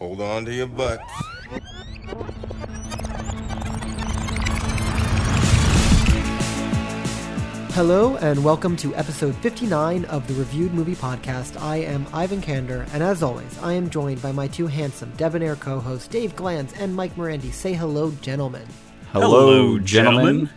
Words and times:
Hold 0.00 0.22
on 0.22 0.46
to 0.46 0.54
your 0.54 0.66
butts. 0.66 1.02
Hello, 7.74 8.16
and 8.16 8.42
welcome 8.42 8.76
to 8.78 8.94
episode 8.96 9.34
59 9.36 10.06
of 10.06 10.26
the 10.26 10.32
Reviewed 10.32 10.72
Movie 10.72 10.94
Podcast. 10.94 11.60
I 11.60 11.76
am 11.76 12.06
Ivan 12.14 12.40
Kander, 12.40 12.88
and 12.94 13.02
as 13.02 13.22
always, 13.22 13.58
I 13.62 13.74
am 13.74 13.90
joined 13.90 14.22
by 14.22 14.32
my 14.32 14.48
two 14.48 14.66
handsome 14.66 15.12
debonair 15.18 15.54
co 15.56 15.78
hosts, 15.78 16.08
Dave 16.08 16.34
Glantz 16.34 16.72
and 16.80 16.96
Mike 16.96 17.14
Morandi. 17.16 17.52
Say 17.52 17.74
hello, 17.74 18.10
gentlemen. 18.22 18.66
Hello, 19.12 19.78
gentlemen. 19.78 20.48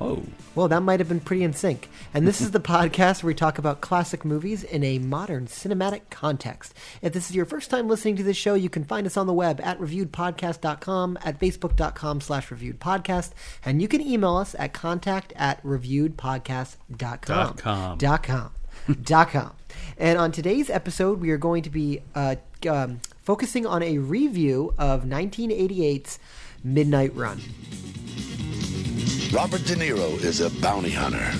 Oh, 0.00 0.22
Well, 0.56 0.68
that 0.68 0.80
might 0.80 1.00
have 1.00 1.08
been 1.08 1.20
pretty 1.20 1.44
in 1.44 1.52
sync. 1.52 1.88
And 2.14 2.26
this 2.26 2.40
is 2.40 2.50
the 2.50 2.60
podcast 2.74 3.22
where 3.22 3.28
we 3.28 3.34
talk 3.34 3.58
about 3.58 3.82
classic 3.82 4.24
movies 4.24 4.64
in 4.64 4.82
a 4.82 4.98
modern 4.98 5.46
cinematic 5.46 6.08
context. 6.10 6.74
If 7.02 7.12
this 7.12 7.28
is 7.28 7.36
your 7.36 7.44
first 7.44 7.70
time 7.70 7.88
listening 7.88 8.16
to 8.16 8.22
this 8.22 8.38
show, 8.38 8.54
you 8.54 8.70
can 8.70 8.82
find 8.82 9.06
us 9.06 9.18
on 9.18 9.26
the 9.26 9.34
web 9.34 9.60
at 9.60 9.78
reviewedpodcast.com, 9.78 11.18
at 11.22 11.38
facebook.com 11.38 12.20
slash 12.22 12.48
reviewedpodcast, 12.48 13.32
and 13.64 13.82
you 13.82 13.86
can 13.86 14.00
email 14.00 14.36
us 14.36 14.56
at 14.58 14.72
contact 14.72 15.34
at 15.36 15.62
reviewedpodcast.com. 15.62 16.96
Dot 16.96 17.58
com. 17.58 17.98
Dot 17.98 18.22
com. 18.22 18.50
dot 19.02 19.30
com. 19.30 19.52
And 19.98 20.18
on 20.18 20.32
today's 20.32 20.70
episode, 20.70 21.20
we 21.20 21.30
are 21.30 21.36
going 21.36 21.62
to 21.64 21.70
be 21.70 22.00
uh, 22.14 22.36
um, 22.68 23.00
focusing 23.22 23.66
on 23.66 23.82
a 23.82 23.98
review 23.98 24.72
of 24.78 25.04
1988's 25.04 26.18
Midnight 26.64 27.14
Run. 27.14 27.40
Robert 29.32 29.64
De 29.64 29.74
Niro 29.74 30.22
is 30.22 30.40
a 30.40 30.50
bounty 30.60 30.90
hunter. 30.90 31.32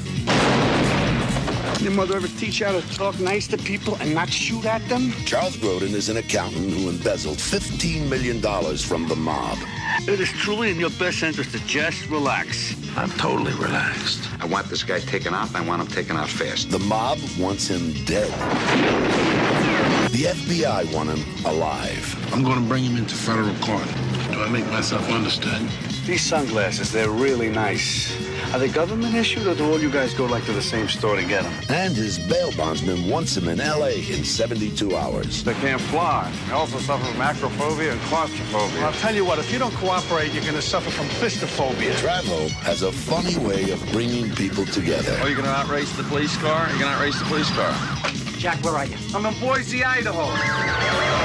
Your 1.83 1.93
mother 1.93 2.17
ever 2.17 2.27
teach 2.27 2.61
you 2.61 2.67
how 2.67 2.73
to 2.73 2.95
talk 2.95 3.19
nice 3.21 3.47
to 3.49 3.57
people 3.59 3.97
and 3.97 4.13
not 4.13 4.29
shoot 4.29 4.65
at 4.65 4.87
them? 4.89 5.13
Charles 5.25 5.57
Grodin 5.57 5.95
is 5.95 6.09
an 6.09 6.17
accountant 6.17 6.73
who 6.73 6.89
embezzled 6.89 7.39
$15 7.39 8.09
million 8.09 8.41
from 8.79 9.07
the 9.07 9.15
mob. 9.15 9.59
It 10.09 10.21
is 10.21 10.31
truly 10.31 10.71
in 10.71 10.81
your 10.81 10.91
best 10.91 11.23
interest 11.23 11.53
to 11.53 11.65
just 11.67 12.09
relax. 12.09 12.75
I'm 12.97 13.11
totally 13.11 13.53
relaxed. 13.55 14.29
I 14.41 14.47
want 14.47 14.69
this 14.69 14.83
guy 14.83 14.99
taken 15.01 15.33
out, 15.33 15.49
and 15.49 15.57
I 15.57 15.61
want 15.61 15.83
him 15.83 15.89
taken 15.89 16.17
out 16.17 16.29
fast. 16.29 16.71
The 16.71 16.81
mob 16.81 17.19
wants 17.39 17.69
him 17.69 17.93
dead. 18.05 18.31
The 20.11 20.25
FBI 20.25 20.93
want 20.93 21.11
him 21.11 21.45
alive. 21.45 22.33
I'm 22.33 22.43
going 22.43 22.61
to 22.61 22.69
bring 22.69 22.85
him 22.85 22.97
into 22.97 23.15
federal 23.15 23.55
court. 23.57 23.87
Do 24.33 24.43
I 24.43 24.49
make 24.49 24.67
myself 24.67 25.09
understood? 25.11 25.69
These 26.07 26.23
sunglasses, 26.23 26.93
they're 26.93 27.11
really 27.11 27.51
nice. 27.51 28.15
Are 28.55 28.59
they 28.59 28.69
government 28.69 29.15
issued 29.15 29.47
or 29.47 29.55
do 29.55 29.71
all 29.71 29.81
you 29.81 29.91
guys 29.91 30.15
go 30.15 30.25
like 30.25 30.45
to 30.45 30.53
the 30.53 30.63
same 30.63 30.89
store 30.89 31.17
to 31.17 31.25
get 31.25 31.43
them? 31.43 31.53
And 31.69 31.97
his 31.97 32.19
bail 32.19 32.53
bondsman 32.53 33.09
wants 33.09 33.37
him 33.37 33.49
in 33.49 33.61
L.A. 33.61 33.97
in 33.97 34.25
72 34.25 34.97
hours. 34.97 35.43
They 35.43 35.55
can't 35.55 35.81
fly. 35.81 36.33
They 36.47 36.53
also 36.53 36.79
suffer 36.79 37.05
from 37.05 37.21
acrophobia 37.21 37.93
and 37.93 38.01
claustrophobia. 38.03 38.85
I'll 38.85 38.93
tell 38.93 39.15
you 39.15 39.25
what, 39.25 39.39
if 39.39 39.53
you 39.53 39.59
don't 39.59 39.75
cooperate, 39.75 40.33
you're 40.33 40.45
going 40.45 40.55
to 40.55 40.63
suffer 40.63 40.91
from 40.91 41.07
fistophobia. 41.07 41.93
Travo 41.95 42.49
has 42.63 42.83
a 42.83 42.93
funny 42.93 43.37
way 43.39 43.71
of 43.71 43.85
bringing 43.91 44.31
people 44.37 44.65
together. 44.67 45.19
Oh, 45.23 45.27
you're 45.27 45.35
going 45.35 45.49
to 45.49 45.51
outrace 45.51 45.97
the 45.97 46.05
police 46.05 46.37
car? 46.37 46.69
You're 46.71 46.79
going 46.79 46.93
to 46.93 46.99
outrace 46.99 47.19
the 47.19 47.25
police 47.25 47.51
car? 47.51 47.73
Jack, 48.39 48.63
where 48.63 48.75
are 48.75 48.87
you? 48.87 48.97
I'm 49.15 49.27
in 49.27 49.35
Boise, 49.41 49.83
Idaho. 49.83 51.16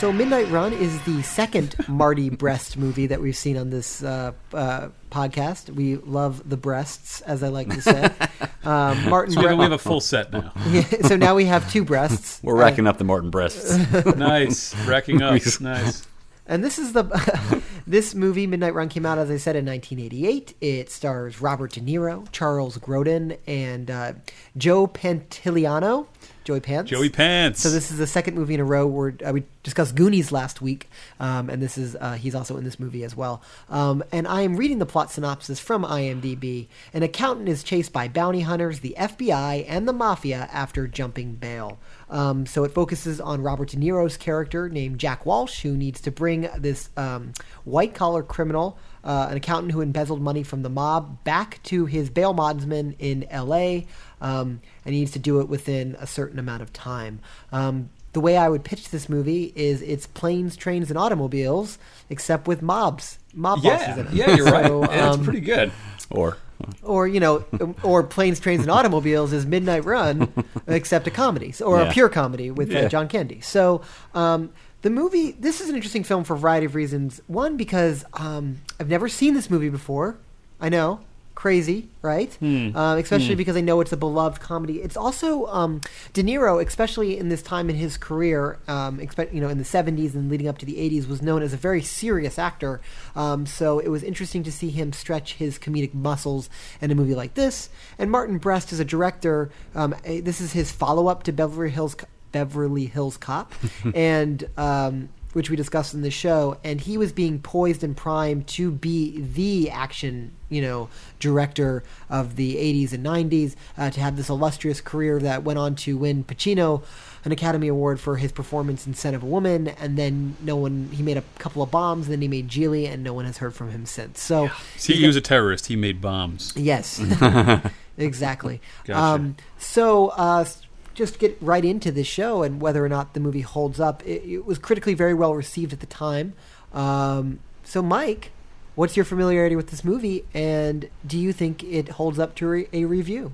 So, 0.00 0.10
Midnight 0.10 0.48
Run 0.48 0.72
is 0.72 0.98
the 1.02 1.20
second 1.20 1.76
Marty 1.86 2.30
Brest 2.30 2.78
movie 2.78 3.06
that 3.08 3.20
we've 3.20 3.36
seen 3.36 3.58
on 3.58 3.68
this 3.68 4.02
uh, 4.02 4.32
uh, 4.54 4.88
podcast. 5.10 5.68
We 5.68 5.96
love 5.96 6.48
the 6.48 6.56
breasts, 6.56 7.20
as 7.20 7.42
I 7.42 7.48
like 7.48 7.68
to 7.68 7.82
say. 7.82 8.10
Um, 8.62 9.08
Martin. 9.08 9.32
so 9.32 9.40
we, 9.40 9.46
Bre- 9.46 9.54
we 9.54 9.62
have 9.62 9.72
a 9.72 9.78
full 9.78 10.02
set 10.02 10.32
now. 10.32 10.52
so 11.06 11.16
now 11.16 11.34
we 11.34 11.46
have 11.46 11.70
two 11.72 11.82
breasts. 11.82 12.40
We're 12.42 12.56
racking 12.56 12.86
up 12.86 12.98
the 12.98 13.04
Martin 13.04 13.30
breasts. 13.30 13.74
nice, 14.16 14.74
racking 14.86 15.22
up. 15.22 15.40
Nice. 15.62 16.06
And 16.46 16.62
this 16.62 16.78
is 16.78 16.92
the 16.92 17.62
this 17.86 18.14
movie 18.14 18.46
Midnight 18.46 18.74
Run 18.74 18.90
came 18.90 19.06
out 19.06 19.16
as 19.16 19.30
I 19.30 19.38
said 19.38 19.56
in 19.56 19.64
1988. 19.64 20.56
It 20.60 20.90
stars 20.90 21.40
Robert 21.40 21.72
De 21.72 21.80
Niro, 21.80 22.30
Charles 22.32 22.76
Grodin, 22.76 23.38
and 23.46 23.90
uh, 23.90 24.12
Joe 24.58 24.86
Pantoliano. 24.86 26.06
Joey 26.44 26.60
Pants. 26.60 26.90
Joey 26.90 27.08
Pants. 27.08 27.60
So 27.60 27.70
this 27.70 27.90
is 27.90 27.98
the 27.98 28.06
second 28.06 28.34
movie 28.34 28.54
in 28.54 28.60
a 28.60 28.64
row 28.64 28.86
where 28.86 29.14
uh, 29.24 29.32
we 29.32 29.44
discussed 29.62 29.94
Goonies 29.94 30.32
last 30.32 30.62
week, 30.62 30.88
um, 31.18 31.50
and 31.50 31.62
this 31.62 31.76
is 31.76 31.96
uh, 31.96 32.14
he's 32.14 32.34
also 32.34 32.56
in 32.56 32.64
this 32.64 32.80
movie 32.80 33.04
as 33.04 33.16
well. 33.16 33.42
Um, 33.68 34.02
and 34.12 34.26
I 34.26 34.42
am 34.42 34.56
reading 34.56 34.78
the 34.78 34.86
plot 34.86 35.10
synopsis 35.10 35.60
from 35.60 35.84
IMDb. 35.84 36.68
An 36.94 37.02
accountant 37.02 37.48
is 37.48 37.62
chased 37.62 37.92
by 37.92 38.08
bounty 38.08 38.40
hunters, 38.40 38.80
the 38.80 38.94
FBI, 38.98 39.64
and 39.68 39.86
the 39.86 39.92
mafia 39.92 40.48
after 40.52 40.86
jumping 40.86 41.34
bail. 41.34 41.78
Um, 42.08 42.46
so 42.46 42.64
it 42.64 42.72
focuses 42.72 43.20
on 43.20 43.42
Robert 43.42 43.70
De 43.70 43.76
Niro's 43.76 44.16
character 44.16 44.68
named 44.68 44.98
Jack 44.98 45.24
Walsh, 45.24 45.62
who 45.62 45.76
needs 45.76 46.00
to 46.00 46.10
bring 46.10 46.48
this 46.56 46.90
um, 46.96 47.32
white 47.64 47.94
collar 47.94 48.22
criminal, 48.22 48.78
uh, 49.04 49.28
an 49.30 49.36
accountant 49.36 49.72
who 49.72 49.80
embezzled 49.80 50.20
money 50.20 50.42
from 50.42 50.62
the 50.62 50.68
mob, 50.68 51.22
back 51.24 51.62
to 51.64 51.86
his 51.86 52.10
bail 52.10 52.32
bondsman 52.32 52.94
in 52.98 53.24
L.A. 53.30 53.86
Um, 54.20 54.60
and 54.84 54.94
he 54.94 55.00
needs 55.00 55.12
to 55.12 55.18
do 55.18 55.40
it 55.40 55.48
within 55.48 55.96
a 55.98 56.06
certain 56.06 56.38
amount 56.38 56.62
of 56.62 56.72
time. 56.72 57.20
Um, 57.52 57.90
the 58.12 58.20
way 58.20 58.36
I 58.36 58.48
would 58.48 58.64
pitch 58.64 58.90
this 58.90 59.08
movie 59.08 59.52
is 59.54 59.82
it's 59.82 60.06
planes, 60.06 60.56
trains, 60.56 60.90
and 60.90 60.98
automobiles, 60.98 61.78
except 62.08 62.48
with 62.48 62.60
mobs, 62.60 63.18
mob 63.32 63.62
bosses 63.62 63.86
yeah, 63.88 63.98
in 64.00 64.06
it. 64.08 64.12
yeah, 64.12 64.34
you're 64.36 64.46
right. 64.46 64.66
So, 64.70 64.82
Yeah, 64.84 65.08
it's 65.08 65.16
um, 65.18 65.24
pretty 65.24 65.40
good. 65.40 65.72
or 66.10 66.36
or 66.82 67.08
you 67.08 67.20
know, 67.20 67.44
or 67.82 68.02
planes, 68.02 68.38
trains, 68.40 68.62
and 68.62 68.70
automobiles 68.70 69.32
is 69.32 69.46
Midnight 69.46 69.84
Run, 69.84 70.30
except 70.66 71.06
a 71.06 71.10
comedy, 71.10 71.52
so, 71.52 71.64
or 71.66 71.80
a 71.80 71.90
pure 71.90 72.08
comedy 72.10 72.50
with 72.50 72.74
uh, 72.74 72.88
John 72.88 73.08
Candy. 73.08 73.40
So 73.40 73.80
um, 74.14 74.50
the 74.82 74.90
movie, 74.90 75.32
this 75.32 75.60
is 75.60 75.68
an 75.70 75.76
interesting 75.76 76.04
film 76.04 76.24
for 76.24 76.34
a 76.34 76.38
variety 76.38 76.66
of 76.66 76.74
reasons. 76.74 77.20
One, 77.28 77.56
because 77.56 78.04
um, 78.14 78.58
I've 78.80 78.88
never 78.88 79.08
seen 79.08 79.34
this 79.34 79.50
movie 79.50 79.68
before. 79.68 80.16
I 80.58 80.70
know, 80.70 81.00
crazy, 81.34 81.88
right? 82.02 82.36
Um, 82.74 82.98
especially 82.98 83.34
because 83.34 83.56
I 83.56 83.60
know 83.60 83.80
it's 83.80 83.92
a 83.92 83.96
beloved 83.96 84.40
comedy. 84.40 84.82
It's 84.82 84.96
also 84.96 85.46
um, 85.46 85.82
De 86.14 86.22
Niro, 86.22 86.66
especially 86.66 87.18
in 87.18 87.28
this 87.28 87.42
time 87.42 87.68
in 87.68 87.76
his 87.76 87.96
career, 87.98 88.58
um, 88.68 88.98
expect, 88.98 89.34
you 89.34 89.40
know, 89.40 89.48
in 89.50 89.58
the 89.58 89.64
'70s 89.64 90.14
and 90.14 90.30
leading 90.30 90.48
up 90.48 90.58
to 90.58 90.66
the 90.66 90.76
'80s, 90.76 91.06
was 91.08 91.20
known 91.20 91.42
as 91.42 91.52
a 91.52 91.58
very 91.58 91.82
serious 91.82 92.38
actor. 92.38 92.80
Um, 93.14 93.44
so 93.46 93.78
it 93.78 93.88
was 93.88 94.02
interesting 94.02 94.42
to 94.44 94.52
see 94.52 94.70
him 94.70 94.92
stretch 94.94 95.34
his 95.34 95.58
comedic 95.58 95.92
muscles 95.92 96.48
in 96.80 96.90
a 96.90 96.94
movie 96.94 97.14
like 97.14 97.34
this. 97.34 97.68
And 97.98 98.10
Martin 98.10 98.38
Brest 98.38 98.72
is 98.72 98.80
a 98.80 98.84
director. 98.84 99.50
Um, 99.74 99.94
this 100.04 100.40
is 100.40 100.52
his 100.54 100.72
follow-up 100.72 101.22
to 101.24 101.32
Beverly 101.32 101.70
Hills 101.70 101.96
Beverly 102.32 102.86
Hills 102.86 103.16
Cop, 103.16 103.52
and 103.94 104.48
um, 104.56 105.10
which 105.32 105.48
we 105.50 105.56
discussed 105.56 105.94
in 105.94 106.02
the 106.02 106.10
show, 106.10 106.56
and 106.64 106.80
he 106.80 106.98
was 106.98 107.12
being 107.12 107.40
poised 107.40 107.84
and 107.84 107.96
primed 107.96 108.46
to 108.48 108.70
be 108.70 109.20
the 109.20 109.70
action, 109.70 110.32
you 110.48 110.60
know, 110.60 110.88
director 111.20 111.82
of 112.08 112.36
the 112.36 112.56
'80s 112.56 112.92
and 112.92 113.04
'90s, 113.04 113.54
uh, 113.78 113.90
to 113.90 114.00
have 114.00 114.16
this 114.16 114.28
illustrious 114.28 114.80
career 114.80 115.18
that 115.20 115.42
went 115.44 115.58
on 115.58 115.74
to 115.76 115.96
win 115.96 116.24
Pacino 116.24 116.82
an 117.22 117.32
Academy 117.32 117.68
Award 117.68 118.00
for 118.00 118.16
his 118.16 118.32
performance 118.32 118.86
in 118.86 118.94
*Scent 118.94 119.14
of 119.14 119.22
a 119.22 119.26
Woman*, 119.26 119.68
and 119.68 119.98
then 119.98 120.36
no 120.42 120.56
one 120.56 120.88
he 120.90 121.02
made 121.02 121.18
a 121.18 121.24
couple 121.38 121.62
of 121.62 121.70
bombs, 121.70 122.06
and 122.06 122.14
then 122.14 122.22
he 122.22 122.28
made 122.28 122.48
Gigli, 122.48 122.90
and 122.90 123.04
no 123.04 123.12
one 123.12 123.26
has 123.26 123.36
heard 123.38 123.54
from 123.54 123.70
him 123.70 123.84
since. 123.84 124.20
So 124.22 124.50
See, 124.76 124.94
he 124.94 125.06
was 125.06 125.16
a 125.16 125.20
terrorist. 125.20 125.66
He 125.66 125.76
made 125.76 126.00
bombs. 126.00 126.52
Yes, 126.56 126.98
exactly. 127.98 128.60
Gotcha. 128.84 128.98
Um, 129.22 129.36
so, 129.58 130.08
uh, 130.16 130.40
s- 130.46 130.62
just 130.94 131.18
get 131.18 131.36
right 131.40 131.64
into 131.64 131.90
the 131.90 132.04
show 132.04 132.42
and 132.42 132.60
whether 132.60 132.84
or 132.84 132.88
not 132.88 133.14
the 133.14 133.20
movie 133.20 133.40
holds 133.40 133.80
up. 133.80 134.02
It, 134.06 134.22
it 134.24 134.44
was 134.46 134.58
critically 134.58 134.94
very 134.94 135.14
well 135.14 135.34
received 135.34 135.72
at 135.72 135.80
the 135.80 135.86
time. 135.86 136.34
Um, 136.72 137.40
so, 137.64 137.82
Mike, 137.82 138.30
what's 138.74 138.96
your 138.96 139.04
familiarity 139.04 139.56
with 139.56 139.70
this 139.70 139.84
movie, 139.84 140.24
and 140.34 140.88
do 141.06 141.18
you 141.18 141.32
think 141.32 141.62
it 141.64 141.90
holds 141.90 142.18
up 142.18 142.34
to 142.36 142.46
re- 142.48 142.68
a 142.72 142.84
review? 142.84 143.32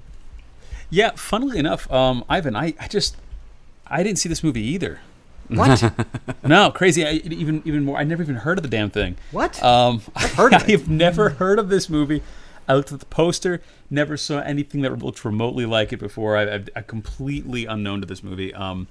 Yeah, 0.90 1.12
funnily 1.16 1.58
enough, 1.58 1.90
um, 1.90 2.24
Ivan, 2.28 2.54
I, 2.54 2.74
I 2.78 2.86
just 2.88 3.16
I 3.86 4.02
didn't 4.02 4.18
see 4.18 4.28
this 4.28 4.42
movie 4.42 4.62
either. 4.62 5.00
What? 5.48 5.92
No, 6.42 6.70
crazy. 6.70 7.04
I, 7.04 7.12
even 7.12 7.62
even 7.64 7.84
more. 7.84 7.98
I 7.98 8.04
never 8.04 8.22
even 8.22 8.36
heard 8.36 8.58
of 8.58 8.62
the 8.62 8.68
damn 8.68 8.90
thing. 8.90 9.16
What? 9.32 9.60
Um, 9.62 10.00
I've 10.14 10.32
heard. 10.34 10.54
I've 10.54 10.88
never 10.88 11.30
heard 11.30 11.58
of 11.58 11.68
this 11.68 11.88
movie. 11.88 12.22
I 12.68 12.74
looked 12.74 12.92
at 12.92 13.00
the 13.00 13.06
poster, 13.06 13.60
never 13.90 14.16
saw 14.16 14.40
anything 14.40 14.82
that 14.82 14.98
looked 14.98 15.24
remotely 15.24 15.66
like 15.66 15.92
it 15.92 15.98
before. 15.98 16.36
I, 16.36 16.56
I, 16.56 16.64
I'm 16.76 16.84
completely 16.84 17.66
unknown 17.66 18.00
to 18.00 18.06
this 18.06 18.22
movie, 18.22 18.52
um, 18.54 18.88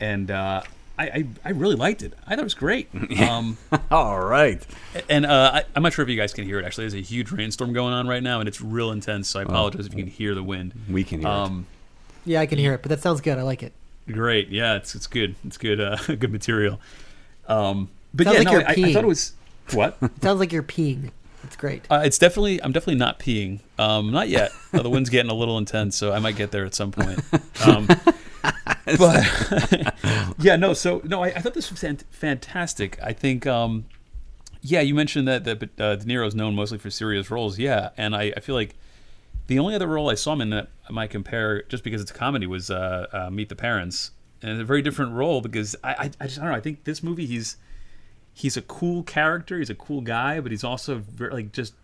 and 0.00 0.30
uh, 0.30 0.62
I, 0.98 1.04
I 1.04 1.26
I 1.44 1.50
really 1.50 1.76
liked 1.76 2.02
it. 2.02 2.14
I 2.26 2.30
thought 2.30 2.40
it 2.40 2.44
was 2.44 2.54
great. 2.54 2.88
Um, 3.24 3.56
all 3.90 4.20
right. 4.20 4.64
and 5.08 5.24
uh, 5.24 5.50
I, 5.54 5.64
I'm 5.76 5.82
not 5.82 5.92
sure 5.92 6.02
if 6.02 6.08
you 6.08 6.16
guys 6.16 6.32
can 6.32 6.44
hear 6.44 6.58
it. 6.58 6.64
Actually, 6.64 6.84
there's 6.84 6.94
a 6.94 7.00
huge 7.00 7.30
rainstorm 7.30 7.72
going 7.72 7.92
on 7.94 8.06
right 8.08 8.22
now, 8.22 8.40
and 8.40 8.48
it's 8.48 8.60
real 8.60 8.90
intense. 8.90 9.28
So 9.28 9.40
I 9.40 9.44
apologize 9.44 9.86
if 9.86 9.94
you 9.94 10.02
can 10.02 10.10
hear 10.10 10.34
the 10.34 10.42
wind. 10.42 10.72
We 10.90 11.04
can 11.04 11.20
hear 11.20 11.28
it. 11.28 11.32
Um, 11.32 11.66
yeah, 12.24 12.40
I 12.40 12.46
can 12.46 12.58
hear 12.58 12.74
it, 12.74 12.82
but 12.82 12.88
that 12.90 13.00
sounds 13.00 13.20
good. 13.20 13.38
I 13.38 13.42
like 13.42 13.62
it. 13.62 13.72
Great, 14.10 14.48
yeah, 14.48 14.74
it's 14.76 14.94
it's 14.94 15.06
good. 15.06 15.34
It's 15.44 15.56
good, 15.56 15.80
uh, 15.80 15.96
good 16.06 16.32
material. 16.32 16.80
Um, 17.48 17.90
but 18.12 18.26
Sounds 18.26 18.34
yeah, 18.34 18.38
like 18.38 18.46
no, 18.46 18.52
you're 18.52 18.86
I, 18.86 18.90
I 18.90 18.92
thought 18.92 19.04
it 19.04 19.08
was 19.08 19.32
what? 19.72 19.96
It 20.00 20.22
sounds 20.22 20.40
like 20.40 20.52
you're 20.52 20.62
peeing. 20.62 21.10
It's 21.44 21.56
great. 21.56 21.86
Uh, 21.90 22.02
it's 22.04 22.18
definitely. 22.18 22.62
I'm 22.62 22.72
definitely 22.72 22.98
not 22.98 23.18
peeing. 23.18 23.60
Um, 23.78 24.10
not 24.10 24.28
yet. 24.28 24.50
Uh, 24.74 24.82
the 24.82 24.90
wind's 24.90 25.08
getting 25.08 25.30
a 25.30 25.34
little 25.34 25.56
intense, 25.56 25.94
so 25.94 26.12
I 26.12 26.18
might 26.18 26.34
get 26.34 26.50
there 26.50 26.64
at 26.64 26.74
some 26.74 26.90
point. 26.90 27.20
Um, 27.64 27.86
but 28.98 29.94
yeah, 30.38 30.56
no. 30.56 30.74
So 30.74 31.00
no, 31.04 31.22
I, 31.22 31.28
I 31.28 31.40
thought 31.40 31.54
this 31.54 31.70
was 31.70 31.80
fant- 31.80 32.02
fantastic. 32.10 32.98
I 33.00 33.12
think, 33.12 33.46
um, 33.46 33.84
yeah, 34.60 34.80
you 34.80 34.96
mentioned 34.96 35.28
that 35.28 35.44
that 35.44 35.62
uh, 35.80 35.94
De 35.94 36.04
Niro 36.04 36.26
is 36.26 36.34
known 36.34 36.56
mostly 36.56 36.78
for 36.78 36.90
serious 36.90 37.30
roles. 37.30 37.56
Yeah, 37.56 37.90
and 37.96 38.16
I, 38.16 38.32
I 38.36 38.40
feel 38.40 38.56
like 38.56 38.74
the 39.46 39.60
only 39.60 39.76
other 39.76 39.86
role 39.86 40.10
I 40.10 40.14
saw 40.14 40.32
him 40.32 40.40
in 40.40 40.50
that 40.50 40.68
I 40.88 40.92
might 40.92 41.10
compare, 41.10 41.62
just 41.62 41.84
because 41.84 42.00
it's 42.02 42.10
a 42.10 42.14
comedy, 42.14 42.46
was 42.46 42.70
uh, 42.70 43.06
uh, 43.12 43.30
Meet 43.30 43.48
the 43.48 43.56
Parents, 43.56 44.10
and 44.42 44.50
it's 44.50 44.60
a 44.60 44.64
very 44.64 44.82
different 44.82 45.12
role 45.12 45.40
because 45.40 45.76
I, 45.84 45.90
I, 45.92 46.10
I 46.20 46.26
just 46.26 46.38
I 46.38 46.42
don't 46.42 46.50
know. 46.50 46.56
I 46.56 46.60
think 46.60 46.82
this 46.84 47.02
movie 47.02 47.26
he's 47.26 47.56
he's 48.34 48.56
a 48.56 48.62
cool 48.62 49.02
character. 49.04 49.58
He's 49.58 49.70
a 49.70 49.74
cool 49.74 50.00
guy, 50.00 50.40
but 50.40 50.50
he's 50.50 50.64
also 50.64 50.96
very, 50.96 51.32
like 51.32 51.52
just 51.52 51.74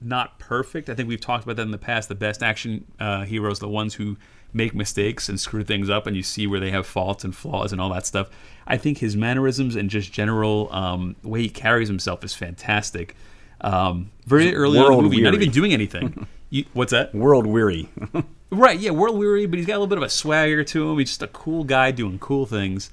not 0.00 0.38
perfect. 0.38 0.88
I 0.88 0.94
think 0.94 1.08
we've 1.08 1.20
talked 1.20 1.44
about 1.44 1.56
that 1.56 1.62
in 1.62 1.70
the 1.70 1.78
past. 1.78 2.08
The 2.08 2.14
best 2.14 2.42
action 2.42 2.84
uh, 3.00 3.24
heroes, 3.24 3.58
the 3.58 3.68
ones 3.68 3.94
who 3.94 4.16
make 4.52 4.74
mistakes 4.74 5.28
and 5.28 5.40
screw 5.40 5.64
things 5.64 5.90
up, 5.90 6.06
and 6.06 6.16
you 6.16 6.22
see 6.22 6.46
where 6.46 6.60
they 6.60 6.70
have 6.70 6.86
faults 6.86 7.24
and 7.24 7.34
flaws 7.34 7.72
and 7.72 7.80
all 7.80 7.92
that 7.92 8.06
stuff. 8.06 8.28
I 8.66 8.76
think 8.76 8.98
his 8.98 9.16
mannerisms 9.16 9.74
and 9.74 9.90
just 9.90 10.12
general 10.12 10.72
um, 10.72 11.16
way 11.22 11.42
he 11.42 11.48
carries 11.48 11.88
himself 11.88 12.22
is 12.22 12.34
fantastic. 12.34 13.16
Um, 13.62 14.10
very 14.26 14.54
early 14.54 14.78
on 14.78 14.84
in 14.84 14.90
the 14.90 14.94
World 14.96 15.04
movie, 15.04 15.22
not 15.22 15.34
even 15.34 15.50
doing 15.50 15.72
anything. 15.72 16.26
you, 16.50 16.66
what's 16.74 16.92
that? 16.92 17.14
World 17.14 17.46
weary. 17.46 17.88
Right, 18.50 18.78
yeah, 18.78 18.92
world 18.92 19.18
weary, 19.18 19.46
but 19.46 19.58
he's 19.58 19.66
got 19.66 19.72
a 19.74 19.80
little 19.80 19.88
bit 19.88 19.98
of 19.98 20.04
a 20.04 20.08
swagger 20.08 20.62
to 20.62 20.90
him. 20.90 20.98
He's 20.98 21.08
just 21.08 21.22
a 21.22 21.28
cool 21.28 21.64
guy 21.64 21.90
doing 21.90 22.20
cool 22.20 22.46
things. 22.46 22.90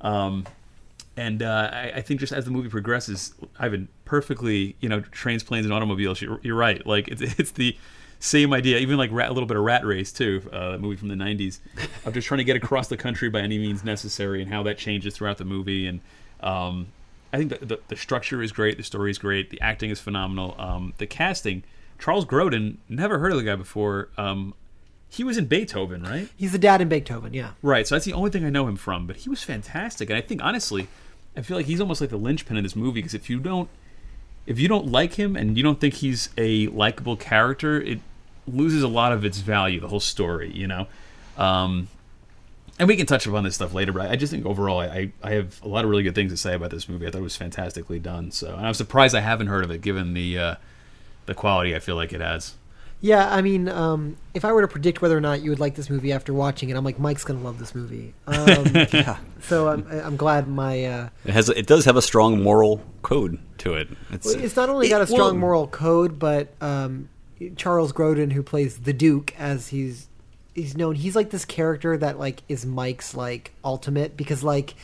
Um, 0.00 0.44
and 1.16 1.42
uh, 1.42 1.70
I, 1.72 1.92
I 1.96 2.00
think 2.00 2.20
just 2.20 2.32
as 2.32 2.44
the 2.44 2.50
movie 2.50 2.68
progresses, 2.68 3.34
Ivan 3.58 3.88
perfectly, 4.04 4.76
you 4.80 4.88
know, 4.88 5.00
trains, 5.00 5.42
planes, 5.42 5.64
and 5.64 5.72
automobiles. 5.72 6.20
You're, 6.20 6.40
you're 6.42 6.56
right. 6.56 6.84
Like 6.86 7.08
it's, 7.08 7.22
it's 7.38 7.52
the 7.52 7.76
same 8.18 8.52
idea. 8.52 8.78
Even 8.78 8.96
like 8.96 9.10
rat, 9.12 9.30
a 9.30 9.32
little 9.32 9.46
bit 9.46 9.56
of 9.56 9.62
Rat 9.62 9.84
Race 9.84 10.12
too, 10.12 10.42
uh, 10.52 10.72
that 10.72 10.80
movie 10.80 10.96
from 10.96 11.08
the 11.08 11.14
'90s, 11.14 11.60
of 12.04 12.14
just 12.14 12.26
trying 12.26 12.38
to 12.38 12.44
get 12.44 12.56
across 12.56 12.88
the 12.88 12.96
country 12.96 13.28
by 13.28 13.40
any 13.40 13.58
means 13.58 13.84
necessary, 13.84 14.42
and 14.42 14.52
how 14.52 14.62
that 14.64 14.78
changes 14.78 15.16
throughout 15.16 15.38
the 15.38 15.44
movie. 15.44 15.86
And 15.86 16.00
um, 16.40 16.88
I 17.32 17.38
think 17.38 17.50
the, 17.50 17.66
the, 17.66 17.80
the 17.88 17.96
structure 17.96 18.42
is 18.42 18.52
great, 18.52 18.76
the 18.76 18.82
story 18.82 19.10
is 19.10 19.18
great, 19.18 19.50
the 19.50 19.60
acting 19.60 19.90
is 19.90 20.00
phenomenal. 20.00 20.54
Um, 20.58 20.94
the 20.98 21.06
casting, 21.06 21.62
Charles 21.98 22.24
Grodin, 22.24 22.78
never 22.88 23.18
heard 23.18 23.32
of 23.32 23.38
the 23.38 23.44
guy 23.44 23.56
before. 23.56 24.08
Um, 24.16 24.54
he 25.08 25.22
was 25.22 25.38
in 25.38 25.46
Beethoven, 25.46 26.02
right? 26.02 26.28
He's 26.36 26.50
the 26.50 26.58
dad 26.58 26.80
in 26.80 26.88
Beethoven, 26.88 27.34
yeah. 27.34 27.52
Right. 27.62 27.86
So 27.86 27.94
that's 27.94 28.04
the 28.04 28.12
only 28.14 28.30
thing 28.30 28.44
I 28.44 28.50
know 28.50 28.66
him 28.66 28.74
from. 28.74 29.06
But 29.06 29.18
he 29.18 29.28
was 29.28 29.44
fantastic, 29.44 30.10
and 30.10 30.16
I 30.16 30.20
think 30.20 30.42
honestly, 30.42 30.88
I 31.36 31.42
feel 31.42 31.56
like 31.56 31.66
he's 31.66 31.80
almost 31.80 32.00
like 32.00 32.10
the 32.10 32.16
linchpin 32.16 32.56
in 32.56 32.62
this 32.62 32.76
movie 32.76 33.00
because 33.00 33.14
if 33.14 33.28
you 33.28 33.40
don't, 33.40 33.68
if 34.46 34.58
you 34.58 34.68
don't 34.68 34.90
like 34.90 35.14
him 35.14 35.36
and 35.36 35.56
you 35.56 35.62
don't 35.62 35.80
think 35.80 35.94
he's 35.94 36.28
a 36.36 36.68
likable 36.68 37.16
character, 37.16 37.80
it 37.80 38.00
loses 38.46 38.82
a 38.82 38.88
lot 38.88 39.12
of 39.12 39.24
its 39.24 39.38
value. 39.38 39.80
The 39.80 39.88
whole 39.88 40.00
story, 40.00 40.52
you 40.52 40.66
know. 40.66 40.86
Um, 41.36 41.88
and 42.78 42.88
we 42.88 42.96
can 42.96 43.06
touch 43.06 43.26
upon 43.26 43.44
this 43.44 43.54
stuff 43.54 43.72
later, 43.72 43.92
but 43.92 44.10
I 44.10 44.16
just 44.16 44.32
think 44.32 44.44
overall, 44.46 44.80
I, 44.80 45.12
I 45.22 45.30
have 45.32 45.62
a 45.62 45.68
lot 45.68 45.84
of 45.84 45.90
really 45.90 46.02
good 46.02 46.14
things 46.14 46.32
to 46.32 46.36
say 46.36 46.54
about 46.54 46.70
this 46.70 46.88
movie. 46.88 47.06
I 47.06 47.10
thought 47.10 47.18
it 47.18 47.22
was 47.22 47.36
fantastically 47.36 48.00
done. 48.00 48.32
So, 48.32 48.54
and 48.54 48.66
I'm 48.66 48.74
surprised 48.74 49.14
I 49.14 49.20
haven't 49.20 49.46
heard 49.46 49.64
of 49.64 49.70
it, 49.70 49.80
given 49.80 50.14
the 50.14 50.38
uh, 50.38 50.54
the 51.26 51.34
quality 51.34 51.74
I 51.74 51.78
feel 51.78 51.96
like 51.96 52.12
it 52.12 52.20
has. 52.20 52.54
Yeah, 53.04 53.28
I 53.30 53.42
mean, 53.42 53.68
um, 53.68 54.16
if 54.32 54.46
I 54.46 54.52
were 54.52 54.62
to 54.62 54.66
predict 54.68 55.02
whether 55.02 55.14
or 55.14 55.20
not 55.20 55.42
you 55.42 55.50
would 55.50 55.60
like 55.60 55.74
this 55.74 55.90
movie 55.90 56.10
after 56.10 56.32
watching 56.32 56.70
it, 56.70 56.74
I'm 56.74 56.84
like, 56.86 56.98
Mike's 56.98 57.22
gonna 57.22 57.42
love 57.42 57.58
this 57.58 57.74
movie. 57.74 58.14
Um, 58.26 58.64
So 59.42 59.68
I'm, 59.68 59.86
I'm 59.90 60.16
glad 60.16 60.48
my. 60.48 60.86
Uh, 60.86 61.08
It 61.26 61.32
has. 61.32 61.50
It 61.50 61.66
does 61.66 61.84
have 61.84 61.96
a 61.96 62.00
strong 62.02 62.42
moral 62.42 62.80
code 63.02 63.38
to 63.58 63.74
it. 63.74 63.88
It's, 64.10 64.32
it's 64.32 64.56
not 64.56 64.70
only 64.70 64.86
it- 64.86 64.90
got 64.90 65.02
a 65.02 65.06
strong 65.06 65.18
well- 65.18 65.34
moral 65.34 65.66
code, 65.66 66.18
but 66.18 66.54
um, 66.62 67.10
Charles 67.56 67.92
Grodin, 67.92 68.32
who 68.32 68.42
plays 68.42 68.78
the 68.78 68.94
Duke, 68.94 69.38
as 69.38 69.68
he's 69.68 70.08
he's 70.54 70.74
known, 70.74 70.94
he's 70.94 71.14
like 71.14 71.28
this 71.28 71.44
character 71.44 71.98
that 71.98 72.18
like 72.18 72.40
is 72.48 72.64
Mike's 72.64 73.14
like 73.14 73.52
ultimate 73.62 74.16
because 74.16 74.42
like 74.42 74.76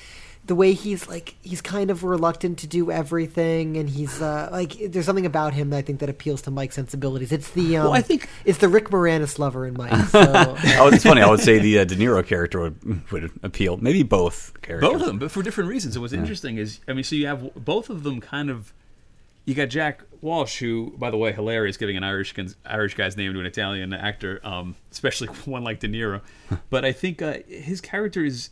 the 0.51 0.57
way 0.57 0.73
he's 0.73 1.07
like 1.07 1.37
he's 1.43 1.61
kind 1.61 1.93
of 1.93 2.03
reluctant 2.03 2.59
to 2.59 2.67
do 2.67 2.91
everything, 2.91 3.77
and 3.77 3.89
he's 3.89 4.21
uh, 4.21 4.49
like 4.51 4.73
there's 4.91 5.07
something 5.07 5.25
about 5.25 5.55
him 5.55 5.71
that 5.71 5.77
I 5.77 5.83
think 5.83 6.01
that 6.01 6.09
appeals 6.09 6.43
to 6.43 6.51
Mike's 6.51 6.75
sensibilities. 6.75 7.31
It's 7.31 7.51
the 7.53 7.77
um, 7.77 7.85
Well, 7.85 7.93
I 7.93 8.03
think- 8.03 8.29
it's 8.45 8.59
the 8.59 8.69
Rick 8.69 8.89
Moranis 8.89 9.39
lover 9.39 9.65
in 9.65 9.75
Mike. 9.75 9.93
So, 10.11 10.57
oh, 10.57 10.89
it's 10.93 11.05
funny. 11.05 11.23
I 11.23 11.31
would 11.31 11.39
say 11.39 11.61
the 11.61 11.79
uh, 11.79 11.85
De 11.85 11.95
Niro 11.95 12.27
character 12.27 12.59
would, 12.59 13.13
would 13.13 13.31
appeal. 13.45 13.77
Maybe 13.77 14.03
both 14.03 14.61
characters. 14.61 14.91
Both 14.91 15.03
of 15.03 15.07
them, 15.07 15.21
but 15.21 15.31
for 15.31 15.41
different 15.41 15.71
reasons. 15.71 15.95
And 15.95 16.03
what's 16.03 16.13
interesting 16.13 16.57
is, 16.57 16.81
I 16.89 16.95
mean, 16.95 17.05
so 17.05 17.15
you 17.15 17.29
have 17.29 17.55
both 17.55 17.89
of 17.89 18.03
them 18.03 18.21
kind 18.21 18.51
of. 18.51 18.73
You 19.45 19.55
got 19.55 19.69
Jack 19.69 20.03
Walsh, 20.21 20.59
who, 20.59 20.95
by 20.99 21.13
the 21.13 21.17
way, 21.17 21.33
hilarious, 21.33 21.77
giving 21.77 21.97
an 21.97 22.03
Irish 22.03 22.35
Irish 22.67 22.95
guy's 22.95 23.17
name 23.17 23.33
to 23.35 23.41
an 23.41 23.47
Italian 23.47 23.93
actor, 23.93 24.41
um, 24.43 24.75
especially 24.91 25.29
one 25.45 25.63
like 25.63 25.79
De 25.79 25.87
Niro. 25.87 26.23
but 26.71 26.85
I 26.85 26.91
think 26.91 27.23
uh, 27.23 27.39
his 27.47 27.81
character 27.81 28.25
is 28.25 28.51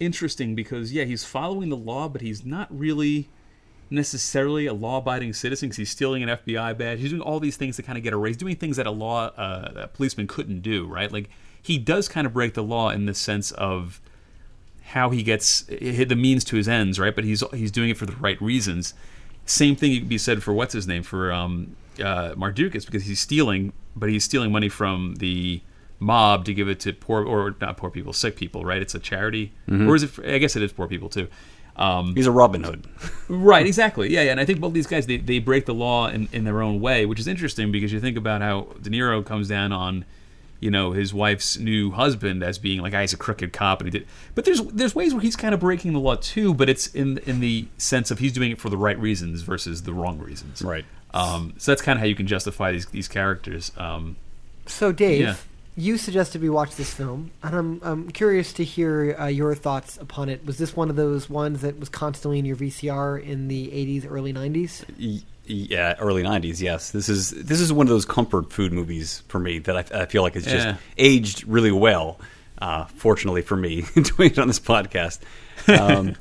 interesting 0.00 0.54
because, 0.54 0.92
yeah, 0.92 1.04
he's 1.04 1.24
following 1.24 1.68
the 1.68 1.76
law, 1.76 2.08
but 2.08 2.20
he's 2.20 2.44
not 2.44 2.68
really 2.76 3.28
necessarily 3.90 4.66
a 4.66 4.74
law-abiding 4.74 5.32
citizen 5.32 5.68
because 5.68 5.76
he's 5.76 5.90
stealing 5.90 6.22
an 6.22 6.28
FBI 6.28 6.76
badge. 6.76 7.00
He's 7.00 7.10
doing 7.10 7.22
all 7.22 7.40
these 7.40 7.56
things 7.56 7.76
to 7.76 7.82
kind 7.82 7.96
of 7.96 8.04
get 8.04 8.12
a 8.12 8.16
raise, 8.16 8.36
doing 8.36 8.56
things 8.56 8.76
that 8.76 8.86
a 8.86 8.90
law 8.90 9.26
uh, 9.36 9.72
a 9.76 9.88
policeman 9.88 10.26
couldn't 10.26 10.60
do, 10.60 10.86
right? 10.86 11.10
Like 11.10 11.30
he 11.62 11.78
does 11.78 12.08
kind 12.08 12.26
of 12.26 12.32
break 12.32 12.54
the 12.54 12.62
law 12.62 12.90
in 12.90 13.06
the 13.06 13.14
sense 13.14 13.50
of 13.52 14.00
how 14.82 15.10
he 15.10 15.22
gets 15.22 15.62
the 15.62 16.14
means 16.16 16.44
to 16.44 16.56
his 16.56 16.68
ends, 16.68 16.98
right? 16.98 17.14
But 17.14 17.24
he's 17.24 17.42
he's 17.52 17.70
doing 17.70 17.90
it 17.90 17.96
for 17.96 18.06
the 18.06 18.16
right 18.16 18.40
reasons. 18.40 18.94
Same 19.44 19.76
thing 19.76 19.96
could 19.98 20.08
be 20.08 20.18
said 20.18 20.42
for 20.42 20.52
what's 20.52 20.74
his 20.74 20.88
name 20.88 21.02
for 21.02 21.32
um, 21.32 21.76
uh, 22.00 22.34
Mardukas 22.34 22.84
because 22.84 23.04
he's 23.04 23.20
stealing, 23.20 23.72
but 23.94 24.08
he's 24.08 24.24
stealing 24.24 24.50
money 24.50 24.68
from 24.68 25.16
the 25.16 25.60
mob 25.98 26.44
to 26.44 26.54
give 26.54 26.68
it 26.68 26.80
to 26.80 26.92
poor 26.92 27.24
or 27.24 27.54
not 27.60 27.76
poor 27.76 27.90
people, 27.90 28.12
sick 28.12 28.36
people, 28.36 28.64
right? 28.64 28.80
It's 28.82 28.94
a 28.94 28.98
charity, 28.98 29.52
or 29.70 29.94
is 29.96 30.02
it? 30.02 30.10
I 30.24 30.38
guess 30.38 30.56
it 30.56 30.62
is 30.62 30.72
poor 30.72 30.86
people 30.88 31.08
too. 31.08 31.28
Um, 31.76 32.14
He's 32.14 32.26
a 32.26 32.30
Robin 32.32 32.62
Hood. 32.64 32.86
Right, 33.28 33.66
exactly. 33.66 34.10
Yeah, 34.12 34.22
yeah. 34.22 34.30
And 34.30 34.40
I 34.40 34.44
think 34.46 34.60
both 34.60 34.72
these 34.72 34.86
guys 34.86 35.06
they, 35.06 35.16
they 35.18 35.40
break 35.40 35.66
the 35.66 35.74
law 35.74 36.08
in, 36.08 36.28
in 36.32 36.44
their 36.44 36.62
own 36.62 36.80
way, 36.80 37.04
which 37.06 37.18
is 37.20 37.26
interesting 37.26 37.70
because 37.72 37.92
you 37.92 38.00
think 38.00 38.16
about 38.16 38.40
how 38.40 38.68
De 38.80 38.88
Niro 38.88 39.22
comes 39.24 39.48
down 39.48 39.72
on, 39.72 40.04
you 40.60 40.70
know, 40.70 40.92
his 40.92 41.12
wife's 41.12 41.58
new 41.58 41.90
husband 41.90 42.42
as 42.42 42.56
being 42.58 42.80
like, 42.80 42.94
ah, 42.94 43.00
he's 43.02 43.12
a 43.12 43.16
crooked 43.18 43.52
cop, 43.52 43.80
and 43.80 43.92
he 43.92 43.98
did. 43.98 44.08
But 44.34 44.44
there's 44.46 44.62
there's 44.66 44.94
ways 44.94 45.12
where 45.12 45.20
he's 45.20 45.36
kind 45.36 45.52
of 45.52 45.60
breaking 45.60 45.92
the 45.92 46.00
law 46.00 46.14
too, 46.14 46.54
but 46.54 46.68
it's 46.70 46.86
in 46.94 47.18
in 47.26 47.40
the 47.40 47.66
sense 47.78 48.10
of 48.10 48.20
he's 48.20 48.32
doing 48.32 48.52
it 48.52 48.58
for 48.58 48.70
the 48.70 48.76
right 48.78 48.98
reasons 48.98 49.42
versus 49.42 49.82
the 49.82 49.92
wrong 49.92 50.18
reasons. 50.18 50.62
Right. 50.62 50.84
Um, 51.12 51.54
so 51.58 51.72
that's 51.72 51.82
kind 51.82 51.96
of 51.98 52.00
how 52.00 52.06
you 52.06 52.14
can 52.14 52.26
justify 52.26 52.72
these 52.72 52.86
these 52.86 53.08
characters. 53.08 53.70
Um, 53.76 54.16
so 54.66 54.92
Dave, 54.92 55.20
Yeah. 55.20 55.36
You 55.76 55.98
suggested 55.98 56.40
we 56.42 56.48
watch 56.48 56.74
this 56.76 56.92
film, 56.92 57.30
and 57.42 57.54
I'm 57.54 57.80
I'm 57.82 58.10
curious 58.10 58.52
to 58.54 58.64
hear 58.64 59.14
uh, 59.18 59.26
your 59.26 59.54
thoughts 59.54 59.98
upon 59.98 60.28
it. 60.28 60.44
Was 60.46 60.58
this 60.58 60.74
one 60.74 60.88
of 60.90 60.96
those 60.96 61.28
ones 61.28 61.60
that 61.62 61.78
was 61.78 61.88
constantly 61.88 62.38
in 62.38 62.44
your 62.46 62.56
VCR 62.56 63.22
in 63.22 63.48
the 63.48 63.66
80s, 63.68 64.10
early 64.10 64.32
90s? 64.32 65.22
Yeah, 65.48 65.94
early 66.00 66.22
'90s. 66.24 66.60
Yes, 66.60 66.90
this 66.90 67.08
is 67.08 67.30
this 67.30 67.60
is 67.60 67.72
one 67.72 67.86
of 67.86 67.90
those 67.90 68.04
comfort 68.04 68.52
food 68.52 68.72
movies 68.72 69.22
for 69.28 69.38
me 69.38 69.58
that 69.60 69.92
I, 69.94 70.02
I 70.02 70.06
feel 70.06 70.22
like 70.22 70.34
it's 70.34 70.46
just 70.46 70.66
Yeah. 70.66 70.76
aged 70.98 71.46
really 71.46 71.70
well. 71.70 72.18
Uh, 72.58 72.86
fortunately 72.86 73.42
for 73.42 73.56
me, 73.56 73.82
doing 73.94 74.30
it 74.32 74.38
on 74.38 74.48
this 74.48 74.58
podcast, 74.58 75.20
um, 75.68 76.16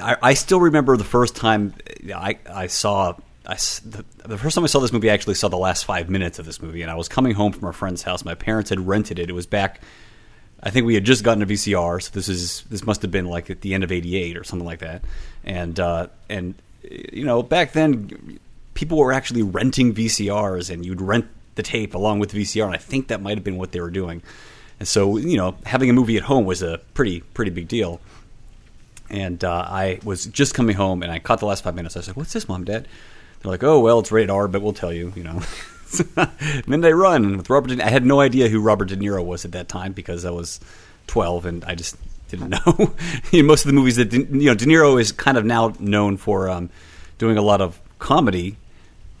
I, 0.00 0.16
I 0.22 0.34
still 0.34 0.60
remember 0.60 0.96
the 0.96 1.02
first 1.04 1.34
time 1.34 1.74
I, 2.14 2.38
I 2.48 2.66
saw. 2.68 3.14
I 3.50 3.56
the, 3.84 4.04
the 4.24 4.38
first 4.38 4.54
time 4.54 4.62
I 4.62 4.68
saw 4.68 4.78
this 4.78 4.92
movie, 4.92 5.10
I 5.10 5.14
actually 5.14 5.34
saw 5.34 5.48
the 5.48 5.58
last 5.58 5.84
five 5.84 6.08
minutes 6.08 6.38
of 6.38 6.46
this 6.46 6.62
movie, 6.62 6.82
and 6.82 6.90
I 6.90 6.94
was 6.94 7.08
coming 7.08 7.34
home 7.34 7.52
from 7.52 7.68
a 7.68 7.72
friend's 7.72 8.04
house. 8.04 8.24
My 8.24 8.36
parents 8.36 8.70
had 8.70 8.86
rented 8.86 9.18
it. 9.18 9.28
It 9.28 9.32
was 9.32 9.46
back. 9.46 9.80
I 10.62 10.70
think 10.70 10.86
we 10.86 10.94
had 10.94 11.04
just 11.04 11.24
gotten 11.24 11.42
a 11.42 11.46
VCR, 11.46 12.00
so 12.00 12.10
this 12.12 12.28
is 12.28 12.62
this 12.70 12.84
must 12.86 13.02
have 13.02 13.10
been 13.10 13.26
like 13.26 13.50
at 13.50 13.62
the 13.62 13.74
end 13.74 13.82
of 13.82 13.90
'88 13.90 14.36
or 14.36 14.44
something 14.44 14.66
like 14.66 14.78
that. 14.78 15.02
And 15.42 15.80
uh, 15.80 16.06
and 16.28 16.54
you 16.88 17.24
know, 17.24 17.42
back 17.42 17.72
then, 17.72 18.38
people 18.74 18.98
were 18.98 19.12
actually 19.12 19.42
renting 19.42 19.94
VCRs, 19.94 20.70
and 20.70 20.86
you'd 20.86 21.00
rent 21.00 21.26
the 21.56 21.64
tape 21.64 21.96
along 21.96 22.20
with 22.20 22.30
the 22.30 22.40
VCR. 22.40 22.66
And 22.66 22.74
I 22.74 22.78
think 22.78 23.08
that 23.08 23.20
might 23.20 23.36
have 23.36 23.44
been 23.44 23.56
what 23.56 23.72
they 23.72 23.80
were 23.80 23.90
doing. 23.90 24.22
And 24.78 24.86
so, 24.86 25.16
you 25.16 25.36
know, 25.36 25.56
having 25.66 25.90
a 25.90 25.92
movie 25.92 26.16
at 26.16 26.22
home 26.22 26.44
was 26.44 26.62
a 26.62 26.78
pretty 26.94 27.20
pretty 27.20 27.50
big 27.50 27.66
deal. 27.66 28.00
And 29.08 29.42
uh, 29.42 29.66
I 29.68 29.98
was 30.04 30.26
just 30.26 30.54
coming 30.54 30.76
home, 30.76 31.02
and 31.02 31.10
I 31.10 31.18
caught 31.18 31.40
the 31.40 31.46
last 31.46 31.64
five 31.64 31.74
minutes. 31.74 31.96
I 31.96 32.00
said, 32.02 32.14
"What's 32.14 32.32
this, 32.32 32.48
mom, 32.48 32.64
dad?" 32.64 32.86
They're 33.42 33.50
like, 33.50 33.62
"Oh, 33.64 33.80
well, 33.80 34.00
it's 34.00 34.12
rated 34.12 34.30
R, 34.30 34.48
but 34.48 34.62
we'll 34.62 34.72
tell 34.72 34.92
you." 34.92 35.12
You 35.16 35.24
know, 35.24 35.40
Midnight 36.66 36.94
Run 36.94 37.36
with 37.36 37.50
Robert. 37.50 37.76
De- 37.76 37.84
I 37.84 37.90
had 37.90 38.04
no 38.04 38.20
idea 38.20 38.48
who 38.48 38.60
Robert 38.60 38.88
De 38.88 38.96
Niro 38.96 39.24
was 39.24 39.44
at 39.44 39.52
that 39.52 39.68
time 39.68 39.92
because 39.92 40.24
I 40.24 40.30
was 40.30 40.60
twelve, 41.06 41.46
and 41.46 41.64
I 41.64 41.74
just 41.74 41.96
didn't 42.28 42.50
know. 42.66 42.94
Know, 43.32 43.42
Most 43.42 43.64
of 43.64 43.68
the 43.68 43.72
movies 43.74 43.96
that 43.96 44.10
De, 44.10 44.18
you 44.18 44.46
know, 44.46 44.54
De 44.54 44.66
Niro 44.66 45.00
is 45.00 45.12
kind 45.12 45.36
of 45.38 45.44
now 45.44 45.72
known 45.78 46.16
for 46.16 46.48
um, 46.48 46.70
doing 47.18 47.36
a 47.38 47.42
lot 47.42 47.60
of 47.60 47.80
comedy. 47.98 48.56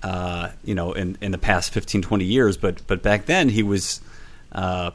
Uh, 0.02 0.50
you 0.64 0.74
know, 0.74 0.92
in 0.92 1.18
in 1.20 1.30
the 1.30 1.38
past 1.38 1.72
15, 1.72 2.00
20 2.02 2.24
years, 2.24 2.56
but 2.56 2.86
but 2.86 3.02
back 3.02 3.26
then 3.26 3.48
he 3.48 3.62
was. 3.62 4.00
Uh, 4.52 4.90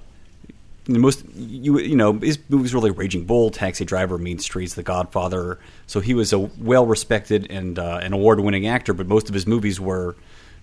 most 0.88 1.26
you 1.36 1.80
you 1.80 1.96
know 1.96 2.14
his 2.14 2.40
movies 2.50 2.74
were 2.74 2.82
like 2.82 2.98
Raging 2.98 3.26
Bull, 3.26 3.50
Taxi 3.50 3.86
Driver, 3.86 4.18
Mean 4.18 4.40
Streets, 4.40 4.76
The 4.76 4.84
Godfather. 4.84 5.60
So 5.88 6.00
he 6.00 6.14
was 6.14 6.34
a 6.34 6.40
well 6.40 6.86
respected 6.86 7.48
and 7.50 7.80
uh, 7.80 8.00
an 8.02 8.14
award 8.14 8.40
winning 8.40 8.68
actor, 8.68 8.94
but 8.94 9.08
most 9.08 9.28
of 9.28 9.34
his 9.34 9.48
movies 9.48 9.80
were 9.80 10.16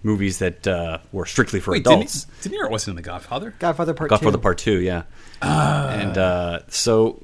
movies 0.02 0.38
that 0.38 0.66
uh, 0.66 0.98
were 1.12 1.26
strictly 1.26 1.60
for 1.60 1.72
wait, 1.72 1.84
De, 1.84 1.90
adults. 1.90 2.26
De 2.42 2.48
Niro 2.48 2.70
wasn't 2.70 2.92
in 2.92 2.96
The 2.96 3.02
Godfather. 3.02 3.54
Godfather 3.58 3.94
Part 3.94 4.10
Godfather 4.10 4.38
Two. 4.38 4.42
Part 4.42 4.58
Two, 4.58 4.80
yeah. 4.80 5.02
and 5.42 6.18
uh, 6.18 6.60
so 6.68 7.20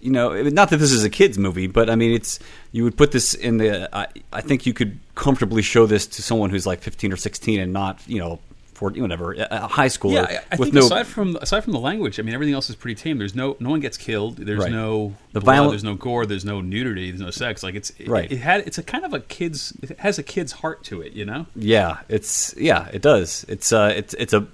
you 0.00 0.12
know, 0.12 0.42
not 0.42 0.70
that 0.70 0.76
this 0.76 0.92
is 0.92 1.04
a 1.04 1.10
kids 1.10 1.38
movie, 1.38 1.66
but 1.66 1.90
I 1.90 1.96
mean, 1.96 2.12
it's 2.12 2.38
you 2.72 2.84
would 2.84 2.96
put 2.96 3.12
this 3.12 3.34
in 3.34 3.58
the. 3.58 3.88
I, 3.94 4.06
I 4.32 4.40
think 4.40 4.66
you 4.66 4.72
could 4.72 4.98
comfortably 5.14 5.62
show 5.62 5.86
this 5.86 6.06
to 6.06 6.22
someone 6.22 6.50
who's 6.50 6.66
like 6.66 6.80
15 6.80 7.12
or 7.12 7.16
16 7.16 7.60
and 7.60 7.72
not, 7.72 8.00
you 8.06 8.20
know, 8.20 8.38
14, 8.78 9.02
whatever, 9.02 9.32
a 9.32 9.66
high 9.66 9.88
schooler. 9.88 10.12
Yeah, 10.14 10.40
I, 10.50 10.54
I 10.54 10.56
think 10.56 10.72
no, 10.72 10.80
aside 10.86 11.06
from 11.06 11.36
aside 11.36 11.62
from 11.64 11.72
the 11.72 11.78
language, 11.80 12.18
I 12.18 12.22
mean 12.22 12.32
everything 12.34 12.54
else 12.54 12.70
is 12.70 12.76
pretty 12.76 12.94
tame. 12.94 13.18
There's 13.18 13.34
no 13.34 13.56
no 13.60 13.70
one 13.70 13.80
gets 13.80 13.96
killed. 13.96 14.36
There's 14.36 14.60
Right. 14.60 14.70
no 14.72 15.14
The 15.32 15.40
blood, 15.40 15.52
violent- 15.54 15.72
There's 15.72 15.84
no 15.84 15.94
gore. 15.94 16.24
There's 16.26 16.44
no 16.44 16.60
nudity. 16.60 17.10
There's 17.10 17.20
no 17.20 17.30
sex. 17.30 17.62
Like 17.62 17.74
it's 17.74 17.90
it, 17.98 18.08
Right. 18.08 18.30
It, 18.30 18.38
had 18.38 18.60
it's 18.60 18.78
a 18.78 18.82
kind 18.82 19.04
of 19.04 19.12
a 19.12 19.20
kid's. 19.20 19.72
It 19.82 19.98
has 19.98 20.18
a 20.18 20.22
kid's 20.22 20.52
heart 20.52 20.84
to 20.84 21.00
it. 21.02 21.12
You 21.12 21.24
know. 21.26 21.46
Yeah, 21.56 21.98
it's 22.08 22.54
yeah, 22.56 22.88
it 22.92 23.02
does. 23.02 23.44
It's 23.48 23.72
uh, 23.72 23.92
it's 23.96 24.14
it's 24.14 24.32
a 24.32 24.46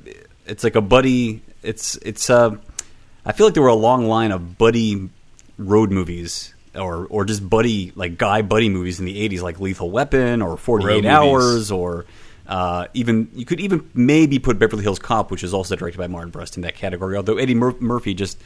it's 0.47 0.65
like 0.65 0.75
a 0.75 0.81
buddy. 0.81 1.43
It's 1.63 1.97
it's 1.97 2.29
uh, 2.31 2.57
I 3.27 3.33
feel 3.33 3.47
like 3.47 3.55
there 3.55 3.63
were 3.63 3.69
a 3.69 3.75
long 3.75 4.07
line 4.09 4.33
of 4.33 4.57
buddy 4.59 5.09
road 5.59 5.91
movies 5.91 6.53
or 6.75 7.07
or 7.11 7.25
just 7.25 7.49
buddy 7.49 7.93
like 7.95 8.19
guy 8.19 8.43
buddy 8.43 8.69
movies 8.69 8.99
in 9.01 9.05
the 9.07 9.29
'80s, 9.29 9.43
like 9.43 9.61
Lethal 9.61 9.91
Weapon 9.91 10.43
or 10.43 10.57
Forty 10.57 10.85
Eight 10.87 11.05
Road 11.05 11.07
Hours 11.07 11.45
movies. 11.45 11.71
or. 11.71 12.07
Uh, 12.47 12.87
even 12.93 13.31
you 13.35 13.45
could 13.45 13.61
even 13.61 13.89
maybe 13.95 14.39
put 14.39 14.59
Beverly 14.59 14.83
Hills 14.83 14.99
Cop, 14.99 15.31
which 15.31 15.43
is 15.43 15.55
also 15.55 15.77
directed 15.77 15.99
by 15.99 16.07
Martin 16.07 16.31
Brest, 16.31 16.57
in 16.57 16.63
that 16.63 16.75
category. 16.75 17.17
Although 17.17 17.39
Eddie 17.39 17.55
Mur- 17.55 17.77
Murphy 17.81 18.15
just 18.15 18.39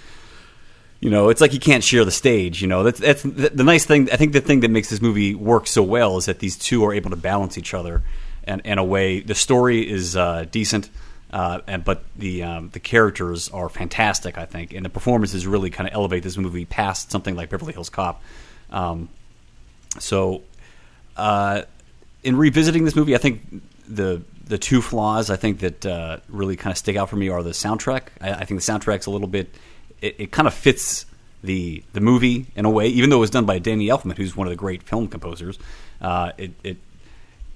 you 1.01 1.11
know, 1.11 1.29
it's 1.29 1.41
like 1.41 1.53
he 1.53 1.59
can't 1.59 1.85
share 1.85 2.05
the 2.05 2.11
stage. 2.11 2.61
You 2.61 2.69
know, 2.69 2.83
that's 2.83 2.99
that's 2.99 3.23
the, 3.23 3.51
the 3.51 3.65
nice 3.65 3.85
thing. 3.85 4.11
I 4.11 4.17
think 4.17 4.33
the 4.33 4.41
thing 4.41 4.61
that 4.61 4.71
makes 4.71 4.91
this 4.91 5.01
movie 5.01 5.35
work 5.35 5.67
so 5.67 5.83
well 5.83 6.17
is 6.17 6.27
that 6.27 6.41
these 6.41 6.57
two 6.57 6.85
are 6.85 6.93
able 6.93 7.11
to 7.11 7.17
balance 7.17 7.57
each 7.57 7.73
other, 7.73 8.03
and 8.45 8.61
in 8.65 8.79
a 8.79 8.85
way, 8.85 9.21
the 9.21 9.35
story 9.35 9.89
is 9.89 10.17
uh, 10.17 10.47
decent, 10.51 10.91
uh, 11.33 11.61
and 11.69 11.85
but 11.85 12.03
the 12.17 12.43
um, 12.43 12.71
the 12.71 12.81
characters 12.81 13.49
are 13.51 13.69
fantastic. 13.69 14.39
I 14.39 14.45
think, 14.45 14.75
and 14.75 14.85
the 14.85 14.91
performances 14.91 15.47
really 15.47 15.71
kind 15.71 15.89
of 15.89 15.95
elevate 15.95 16.25
this 16.25 16.37
movie 16.37 16.65
past 16.65 17.13
something 17.13 17.37
like 17.37 17.51
Beverly 17.51 17.73
Hills 17.73 17.91
Cop. 17.91 18.21
Um, 18.71 19.09
so, 20.01 20.43
uh, 21.17 21.63
in 22.25 22.37
revisiting 22.37 22.85
this 22.85 22.97
movie, 22.97 23.15
I 23.15 23.19
think 23.19 23.63
the 23.89 24.23
the 24.47 24.59
two 24.59 24.81
flaws 24.81 25.31
I 25.31 25.37
think 25.37 25.61
that 25.61 25.85
uh, 25.87 26.19
really 26.29 26.57
kind 26.57 26.73
of 26.73 26.79
stick 26.79 26.97
out 26.97 27.11
for 27.11 27.17
me 27.17 27.29
are 27.29 27.43
the 27.43 27.51
soundtrack. 27.51 28.03
I, 28.21 28.33
I 28.33 28.45
think 28.45 28.61
the 28.61 28.73
soundtrack's 28.73 29.07
a 29.07 29.11
little 29.11 29.29
bit. 29.29 29.49
It, 30.01 30.15
it 30.19 30.31
kind 30.31 30.47
of 30.49 30.55
fits 30.55 31.05
the 31.43 31.83
the 31.93 32.01
movie 32.01 32.47
in 32.57 32.65
a 32.65 32.71
way, 32.71 32.89
even 32.89 33.11
though 33.11 33.17
it 33.17 33.21
was 33.21 33.31
done 33.31 33.45
by 33.47 33.59
Danny 33.59 33.89
Elfman, 33.89 34.17
who's 34.17 34.37
one 34.37 34.47
of 34.47 34.51
the 34.51 34.57
great 34.57 34.83
film 34.83 35.09
composers. 35.09 35.59
Uh, 36.01 36.33
it, 36.39 36.53
it 36.63 36.77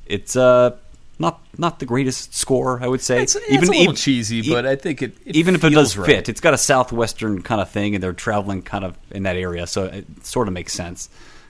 it's 0.06 0.36
uh, 0.36 0.76
not 1.18 1.40
not 1.56 1.78
the 1.78 1.86
greatest 1.86 2.34
score, 2.34 2.82
I 2.82 2.88
would 2.88 3.00
say. 3.00 3.22
It's, 3.22 3.36
it's 3.36 3.68
a 3.68 3.70
little 3.70 3.94
cheesy, 3.94 4.38
e- 4.38 4.50
but 4.50 4.66
I 4.66 4.76
think 4.76 5.02
it, 5.02 5.16
it 5.24 5.36
even 5.36 5.54
if 5.54 5.64
it 5.64 5.70
does 5.70 5.96
right. 5.96 6.06
fit, 6.06 6.28
it's 6.28 6.40
got 6.40 6.54
a 6.54 6.58
southwestern 6.58 7.42
kind 7.42 7.60
of 7.60 7.70
thing, 7.70 7.94
and 7.94 8.02
they're 8.02 8.12
traveling 8.12 8.62
kind 8.62 8.84
of 8.84 8.96
in 9.10 9.22
that 9.24 9.36
area, 9.36 9.66
so 9.66 9.84
it 9.84 10.06
sort 10.26 10.48
of 10.48 10.54
makes 10.54 10.72
sense. 10.72 11.08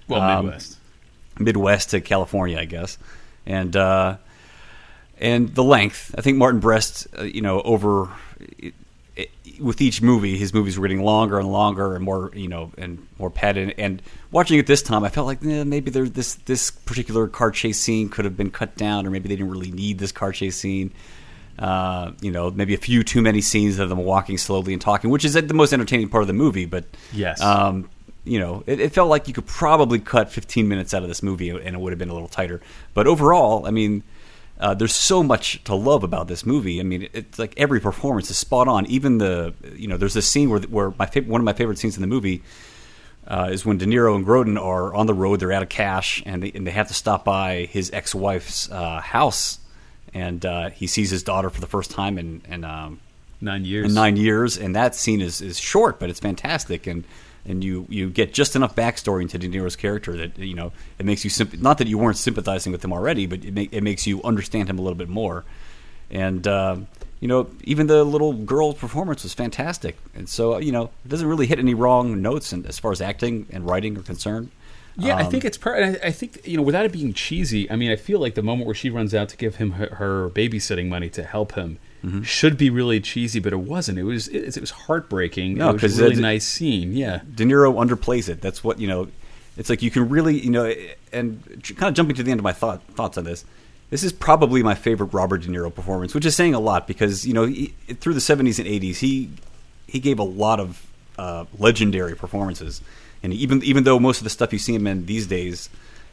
Well, 0.09 0.21
Um, 0.21 0.47
Midwest. 0.47 0.79
Midwest 1.39 1.91
to 1.91 2.01
California, 2.01 2.59
I 2.59 2.67
guess, 2.67 2.99
and 3.47 3.75
uh, 3.75 4.17
and 5.23 5.55
the 5.55 5.63
length. 5.65 6.15
I 6.19 6.21
think 6.21 6.37
Martin 6.37 6.61
Brest, 6.61 7.07
uh, 7.19 7.23
you 7.23 7.41
know, 7.41 7.63
over 7.63 8.11
it, 8.59 8.75
it, 9.17 9.31
with 9.61 9.81
each 9.81 10.03
movie, 10.03 10.37
his 10.37 10.53
movies 10.53 10.79
were 10.79 10.87
getting 10.89 11.03
longer 11.05 11.39
and 11.39 11.51
longer 11.51 11.95
and 11.95 12.05
more, 12.05 12.31
you 12.35 12.49
know, 12.49 12.73
and 12.77 13.07
more 13.19 13.31
padded. 13.31 13.75
And 13.79 14.03
watching 14.33 14.59
it 14.59 14.67
this 14.67 14.83
time, 14.83 15.05
I 15.05 15.09
felt 15.09 15.27
like 15.27 15.43
eh, 15.45 15.65
maybe 15.65 15.91
there 15.91 16.09
this 16.09 16.35
this 16.35 16.71
particular 16.71 17.29
car 17.29 17.51
chase 17.53 17.79
scene 17.79 18.09
could 18.09 18.25
have 18.25 18.37
been 18.37 18.51
cut 18.51 18.77
down, 18.77 19.07
or 19.07 19.11
maybe 19.11 19.29
they 19.29 19.37
didn't 19.37 19.53
really 19.53 19.71
need 19.71 19.99
this 19.99 20.13
car 20.13 20.33
chase 20.33 20.57
scene. 20.57 20.93
Uh, 21.59 22.13
you 22.21 22.33
know, 22.33 22.51
maybe 22.51 22.75
a 22.75 22.79
few 22.79 23.05
too 23.05 23.23
many 23.23 23.41
scenes 23.41 23.79
of 23.79 23.89
them 23.91 23.99
walking 23.99 24.39
slowly 24.39 24.73
and 24.73 24.83
talking, 24.83 25.11
which 25.11 25.25
is 25.25 25.35
the 25.35 25.55
most 25.55 25.73
entertaining 25.73 26.09
part 26.09 26.23
of 26.23 26.27
the 26.27 26.33
movie. 26.33 26.65
But 26.65 26.85
Yes. 27.13 27.41
um, 27.41 27.89
you 28.25 28.39
know, 28.41 28.65
it, 28.67 28.81
it 28.81 28.93
felt 28.93 29.11
like 29.11 29.29
you 29.29 29.35
could 29.35 29.47
probably 29.47 29.99
cut 29.99 30.33
15 30.33 30.67
minutes 30.67 30.95
out 30.95 31.03
of 31.03 31.09
this 31.09 31.23
movie 31.23 31.51
and 31.51 31.77
it 31.77 31.79
would 31.79 31.93
have 31.93 31.99
been 31.99 32.09
a 32.09 32.15
little 32.15 32.29
tighter. 32.29 32.61
But 32.95 33.07
overall, 33.07 33.67
I 33.67 33.71
mean, 33.71 34.03
uh, 34.63 34.73
there's 34.75 34.95
so 34.95 35.23
much 35.25 35.63
to 35.65 35.75
love 35.75 36.05
about 36.05 36.29
this 36.29 36.47
movie. 36.47 36.79
I 36.79 36.85
mean, 36.85 37.09
it's 37.13 37.37
like 37.39 37.53
every 37.57 37.81
performance 37.81 38.31
is 38.31 38.39
spot 38.39 38.69
on. 38.69 38.87
Even 38.87 39.19
the, 39.19 39.53
you 39.77 39.89
know, 39.89 39.97
there's 39.97 40.15
this 40.15 40.29
scene 40.29 40.49
where 40.51 40.61
where 40.61 40.95
my 40.99 41.07
one 41.27 41.41
of 41.41 41.45
my 41.45 41.53
favorite 41.53 41.79
scenes 41.79 41.97
in 41.97 42.01
the 42.01 42.07
movie 42.07 42.43
uh, 43.27 43.49
is 43.51 43.67
when 43.67 43.77
De 43.77 43.87
Niro 43.87 44.15
and 44.15 44.25
Grodin 44.25 44.57
are 44.61 44.95
on 44.95 45.07
the 45.07 45.15
road. 45.15 45.41
They're 45.41 45.51
out 45.53 45.65
of 45.65 45.69
cash 45.69 46.23
and 46.25 46.45
they, 46.45 46.53
and 46.53 46.65
they 46.65 46.71
have 46.71 46.87
to 46.89 46.95
stop 46.95 47.25
by 47.25 47.69
his 47.71 47.91
ex-wife's 47.93 48.71
uh, 48.71 49.01
house, 49.01 49.59
and 50.15 50.47
uh, 50.47 50.71
he 50.71 50.87
sees 50.87 51.11
his 51.11 51.25
daughter 51.25 51.51
for 51.51 51.61
the 51.61 51.67
first 51.67 51.91
time 51.91 52.17
in, 52.17 52.43
in 52.49 52.63
um, 52.65 53.01
Nine 53.41 53.65
years. 53.65 53.89
in 53.89 53.95
nine 53.95 54.15
years, 54.17 54.57
and 54.57 54.77
that 54.77 54.95
scene 54.95 55.21
is, 55.21 55.41
is 55.41 55.59
short, 55.59 55.99
but 55.99 56.09
it's 56.09 56.21
fantastic, 56.21 56.87
and 56.87 57.03
and 57.45 57.65
you, 57.65 57.87
you 57.89 58.09
get 58.09 58.33
just 58.33 58.55
enough 58.55 58.75
backstory 58.77 59.23
into 59.23 59.37
De 59.39 59.49
Niro's 59.49 59.77
character 59.77 60.17
that 60.17 60.39
you 60.39 60.55
know 60.55 60.73
it 60.99 61.07
makes 61.07 61.25
you 61.25 61.31
symp- 61.31 61.61
not 61.61 61.79
that 61.79 61.89
you 61.89 61.99
weren't 61.99 62.17
sympathizing 62.17 62.73
with 62.73 62.85
him 62.85 62.93
already, 62.93 63.27
but 63.27 63.45
it, 63.45 63.53
make, 63.55 63.73
it 63.73 63.83
makes 63.83 64.07
you 64.07 64.23
understand 64.23 64.69
him 64.69 64.79
a 64.79 64.83
little 64.83 64.99
bit 64.99 65.09
more, 65.09 65.45
and 66.11 66.47
uh, 66.47 66.77
you 67.21 67.29
know 67.29 67.49
even 67.65 67.87
the 67.87 68.05
little 68.05 68.33
girl's 68.33 68.77
performance 68.77 69.23
was 69.23 69.35
fantastic, 69.35 69.97
and 70.15 70.29
so 70.29 70.59
you 70.59 70.73
know 70.73 70.85
it 71.05 71.09
doesn't 71.09 71.27
really 71.27 71.47
hit 71.47 71.59
any 71.59 71.75
wrong 71.75 72.23
notes 72.23 72.53
in, 72.53 72.65
as 72.67 72.79
far 72.79 72.93
as 72.93 73.01
acting 73.01 73.47
and 73.51 73.67
writing 73.69 73.97
are 73.99 74.03
concerned. 74.03 74.51
Yeah, 74.99 75.17
I 75.17 75.23
Um, 75.25 75.31
think 75.31 75.45
it's. 75.47 75.57
Per- 75.57 75.75
I, 76.03 76.09
I 76.09 76.11
think 76.13 76.47
you 76.47 76.59
know, 76.59 76.63
without 76.63 76.85
it 76.85 76.93
being 76.93 77.15
cheesy. 77.15 77.71
I 77.71 77.77
mean, 77.77 77.91
I 77.91 77.97
feel 77.97 78.21
like 78.21 78.35
the 78.35 78.43
moment 78.43 78.67
where 78.67 78.75
she 78.75 78.91
runs 78.91 79.15
out 79.15 79.31
to 79.31 79.39
give 79.39 79.57
him 79.57 79.73
her, 79.73 79.87
her 79.95 80.29
babysitting 80.29 80.89
money 80.89 81.09
to 81.11 81.23
help 81.23 81.55
him 81.55 81.79
Mm-hmm. 82.05 82.23
should 82.23 82.57
be 82.59 82.69
really 82.69 83.01
cheesy, 83.01 83.39
but 83.39 83.53
it 83.53 83.61
wasn't. 83.61 83.97
It 83.99 84.03
was. 84.03 84.27
It, 84.29 84.57
it 84.57 84.61
was 84.61 84.71
heartbreaking. 84.73 85.55
No, 85.55 85.71
it 85.71 85.83
was 85.83 85.99
a 86.01 86.03
really 86.05 86.21
nice 86.21 86.45
scene. 86.45 86.93
Yeah. 86.93 87.21
De 87.33 87.45
Niro 87.45 87.75
underplays 87.75 88.29
it. 88.29 88.41
That's 88.41 88.65
what 88.65 88.81
you 88.81 88.89
know. 88.89 89.09
It's 89.57 89.71
like 89.71 89.83
you 89.83 89.91
can 89.91 90.09
really 90.09 90.39
you 90.41 90.51
know, 90.51 90.75
and 91.13 91.43
kind 91.77 91.89
of 91.91 91.95
jumping 91.95 92.17
to 92.17 92.23
the 92.25 92.31
end 92.33 92.41
of 92.41 92.45
my 92.45 92.53
thought 92.53 92.83
thoughts 92.95 93.19
on 93.19 93.25
this. 93.25 93.45
This 93.91 94.03
is 94.03 94.13
probably 94.13 94.63
my 94.63 94.75
favorite 94.75 95.13
Robert 95.13 95.43
De 95.43 95.49
Niro 95.49 95.73
performance, 95.73 96.13
which 96.15 96.25
is 96.27 96.35
saying 96.35 96.55
a 96.55 96.59
lot 96.61 96.87
because 96.89 97.25
you 97.27 97.35
know 97.35 97.45
he, 97.45 97.69
through 98.01 98.15
the 98.15 98.21
seventies 98.21 98.59
and 98.59 98.67
eighties 98.67 98.99
he 98.99 99.31
he 99.87 100.01
gave 100.01 100.19
a 100.19 100.25
lot 100.25 100.59
of 100.59 100.85
uh, 101.19 101.45
legendary 101.59 102.17
performances, 102.17 102.81
and 103.23 103.33
even 103.33 103.63
even 103.63 103.85
though 103.85 104.01
most 104.01 104.19
of 104.19 104.25
the 104.25 104.31
stuff 104.31 104.53
you 104.53 104.59
see 104.59 104.75
him 104.75 104.87
in 104.89 105.07
these 105.07 105.27
days, 105.29 105.69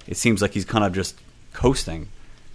it 0.06 0.18
seems 0.18 0.40
like 0.42 0.52
he's 0.52 0.66
kind 0.66 0.84
of 0.86 0.94
just 0.94 1.16
coasting. 1.54 2.10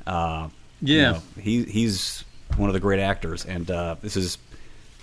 Uh, 0.07 0.51
you 0.83 0.99
Yeah. 0.99 1.13
know, 1.13 1.23
he 1.41 1.65
he's 1.65 2.23
one 2.57 2.69
of 2.69 2.75
the 2.75 2.81
great 2.81 3.01
actors, 3.01 3.45
and 3.45 3.71
uh, 3.71 3.97
this 4.03 4.17
is 4.17 4.39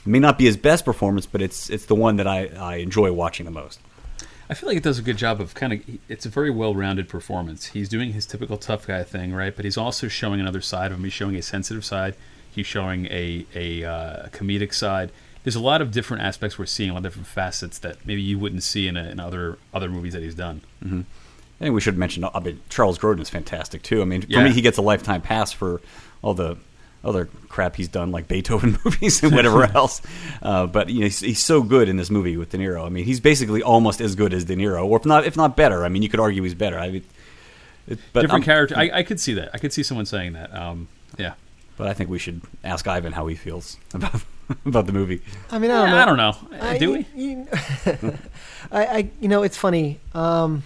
may 0.05 0.19
not 0.19 0.37
be 0.37 0.45
his 0.45 0.57
best 0.57 0.85
performance, 0.85 1.25
but 1.25 1.41
it's 1.41 1.69
it's 1.69 1.85
the 1.85 1.95
one 1.95 2.15
that 2.17 2.27
I, 2.27 2.47
I 2.57 2.75
enjoy 2.77 3.11
watching 3.11 3.45
the 3.45 3.51
most. 3.51 3.79
I 4.49 4.53
feel 4.53 4.67
like 4.67 4.77
it 4.77 4.83
does 4.83 4.99
a 4.99 5.01
good 5.01 5.17
job 5.17 5.39
of 5.39 5.53
kind 5.53 5.73
of. 5.73 5.81
It's 6.09 6.25
a 6.25 6.29
very 6.29 6.49
well-rounded 6.49 7.07
performance. 7.07 7.67
He's 7.67 7.87
doing 7.87 8.11
his 8.13 8.25
typical 8.25 8.57
tough 8.57 8.85
guy 8.87 9.03
thing, 9.03 9.33
right? 9.33 9.55
But 9.55 9.63
he's 9.65 9.77
also 9.77 10.07
showing 10.07 10.39
another 10.41 10.61
side 10.61 10.91
of 10.91 10.97
him. 10.97 11.03
He's 11.05 11.13
showing 11.13 11.35
a 11.35 11.41
sensitive 11.41 11.85
side. 11.85 12.15
He's 12.51 12.65
showing 12.67 13.05
a 13.07 13.45
a 13.55 13.83
uh, 13.85 14.27
comedic 14.29 14.73
side. 14.73 15.11
There's 15.43 15.55
a 15.55 15.61
lot 15.61 15.81
of 15.81 15.91
different 15.91 16.21
aspects 16.23 16.59
we're 16.59 16.67
seeing, 16.67 16.89
a 16.91 16.93
lot 16.93 16.99
of 16.99 17.03
different 17.03 17.27
facets 17.27 17.79
that 17.79 18.05
maybe 18.05 18.21
you 18.21 18.37
wouldn't 18.37 18.61
see 18.61 18.87
in, 18.87 18.95
a, 18.97 19.05
in 19.09 19.19
other 19.19 19.57
other 19.73 19.89
movies 19.89 20.13
that 20.13 20.21
he's 20.21 20.35
done. 20.35 20.61
I 20.83 21.03
think 21.65 21.73
we 21.73 21.81
should 21.81 21.97
mention. 21.97 22.25
I 22.25 22.39
mean, 22.39 22.59
Charles 22.69 22.99
Grodin 22.99 23.21
is 23.21 23.29
fantastic 23.29 23.81
too. 23.83 24.01
I 24.01 24.05
mean, 24.05 24.21
for 24.23 24.27
Yeah. 24.29 24.43
me, 24.43 24.51
he 24.51 24.61
gets 24.61 24.77
a 24.77 24.81
lifetime 24.81 25.21
pass 25.21 25.51
for 25.51 25.79
all 26.21 26.33
the 26.33 26.57
other 27.03 27.29
crap 27.49 27.75
he's 27.75 27.87
done, 27.87 28.11
like 28.11 28.27
Beethoven 28.27 28.77
movies 28.85 29.23
and 29.23 29.33
whatever 29.33 29.63
else. 29.75 30.01
Uh, 30.41 30.67
but 30.67 30.89
you 30.89 30.99
know, 30.99 31.05
he's, 31.05 31.19
he's 31.19 31.43
so 31.43 31.61
good 31.63 31.89
in 31.89 31.97
this 31.97 32.09
movie 32.09 32.37
with 32.37 32.49
De 32.51 32.57
Niro. 32.57 32.85
I 32.85 32.89
mean, 32.89 33.05
he's 33.05 33.19
basically 33.19 33.61
almost 33.63 34.01
as 34.01 34.15
good 34.15 34.33
as 34.33 34.45
De 34.45 34.55
Niro, 34.55 34.85
or 34.85 34.97
if 34.97 35.05
not, 35.05 35.25
if 35.25 35.35
not 35.35 35.55
better. 35.57 35.83
I 35.83 35.89
mean, 35.89 36.01
you 36.03 36.09
could 36.09 36.19
argue 36.19 36.43
he's 36.43 36.53
better. 36.53 36.77
I 36.79 36.89
mean, 36.91 37.03
it, 37.87 37.99
but 38.13 38.21
different 38.21 38.43
I'm- 38.43 38.45
character. 38.45 38.75
I, 38.77 38.91
I 38.99 39.03
could 39.03 39.19
see 39.19 39.33
that. 39.33 39.49
I 39.53 39.57
could 39.57 39.73
see 39.73 39.83
someone 39.83 40.05
saying 40.05 40.33
that. 40.33 40.53
Um, 40.55 40.87
yeah. 41.17 41.33
But 41.77 41.87
I 41.87 41.93
think 41.93 42.09
we 42.11 42.19
should 42.19 42.41
ask 42.63 42.87
Ivan 42.87 43.13
how 43.13 43.25
he 43.27 43.35
feels 43.35 43.77
about 43.93 44.21
about 44.65 44.85
the 44.85 44.91
movie. 44.93 45.21
I 45.49 45.57
mean, 45.59 45.71
I 45.71 45.81
don't 45.81 45.89
know. 45.89 45.97
I 45.97 46.05
don't 46.05 46.17
know. 46.51 46.57
Uh, 46.59 46.77
Do 46.77 46.91
we? 46.91 47.05
you- 47.15 47.47
I, 48.71 48.85
I, 48.85 49.09
you 49.19 49.27
know, 49.27 49.43
it's 49.43 49.57
funny. 49.57 49.99
Um, 50.13 50.63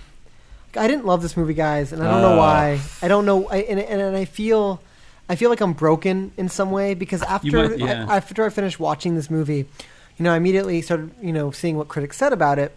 I 0.75 0.87
didn't 0.87 1.05
love 1.05 1.21
this 1.21 1.37
movie, 1.37 1.53
guys, 1.53 1.93
and 1.93 2.01
I 2.03 2.11
don't 2.11 2.21
know 2.21 2.33
Oh. 2.33 2.37
why. 2.37 2.81
I 3.01 3.07
don't 3.07 3.25
know, 3.25 3.47
I, 3.47 3.57
and, 3.57 3.79
and, 3.79 4.01
and 4.01 4.17
I 4.17 4.25
feel, 4.25 4.81
I 5.27 5.36
feel 5.36 5.50
like 5.50 5.62
I'm 5.62 5.74
broken 5.74 6.32
in 6.38 6.50
some 6.50 6.72
way 6.72 6.94
because 6.94 7.22
after, 7.24 7.70
might- 7.70 7.79
yeah. 7.79 8.05
I, 8.08 8.17
after 8.17 8.46
I 8.46 8.50
finished 8.50 8.79
watching 8.79 9.15
this 9.15 9.29
movie, 9.29 9.65
you 10.17 10.24
know, 10.24 10.34
I 10.34 10.38
immediately 10.38 10.82
started, 10.82 11.12
you 11.22 11.34
know, 11.34 11.51
seeing 11.51 11.77
what 11.77 11.88
critics 11.88 12.17
said 12.17 12.32
about 12.34 12.60
it. 12.60 12.75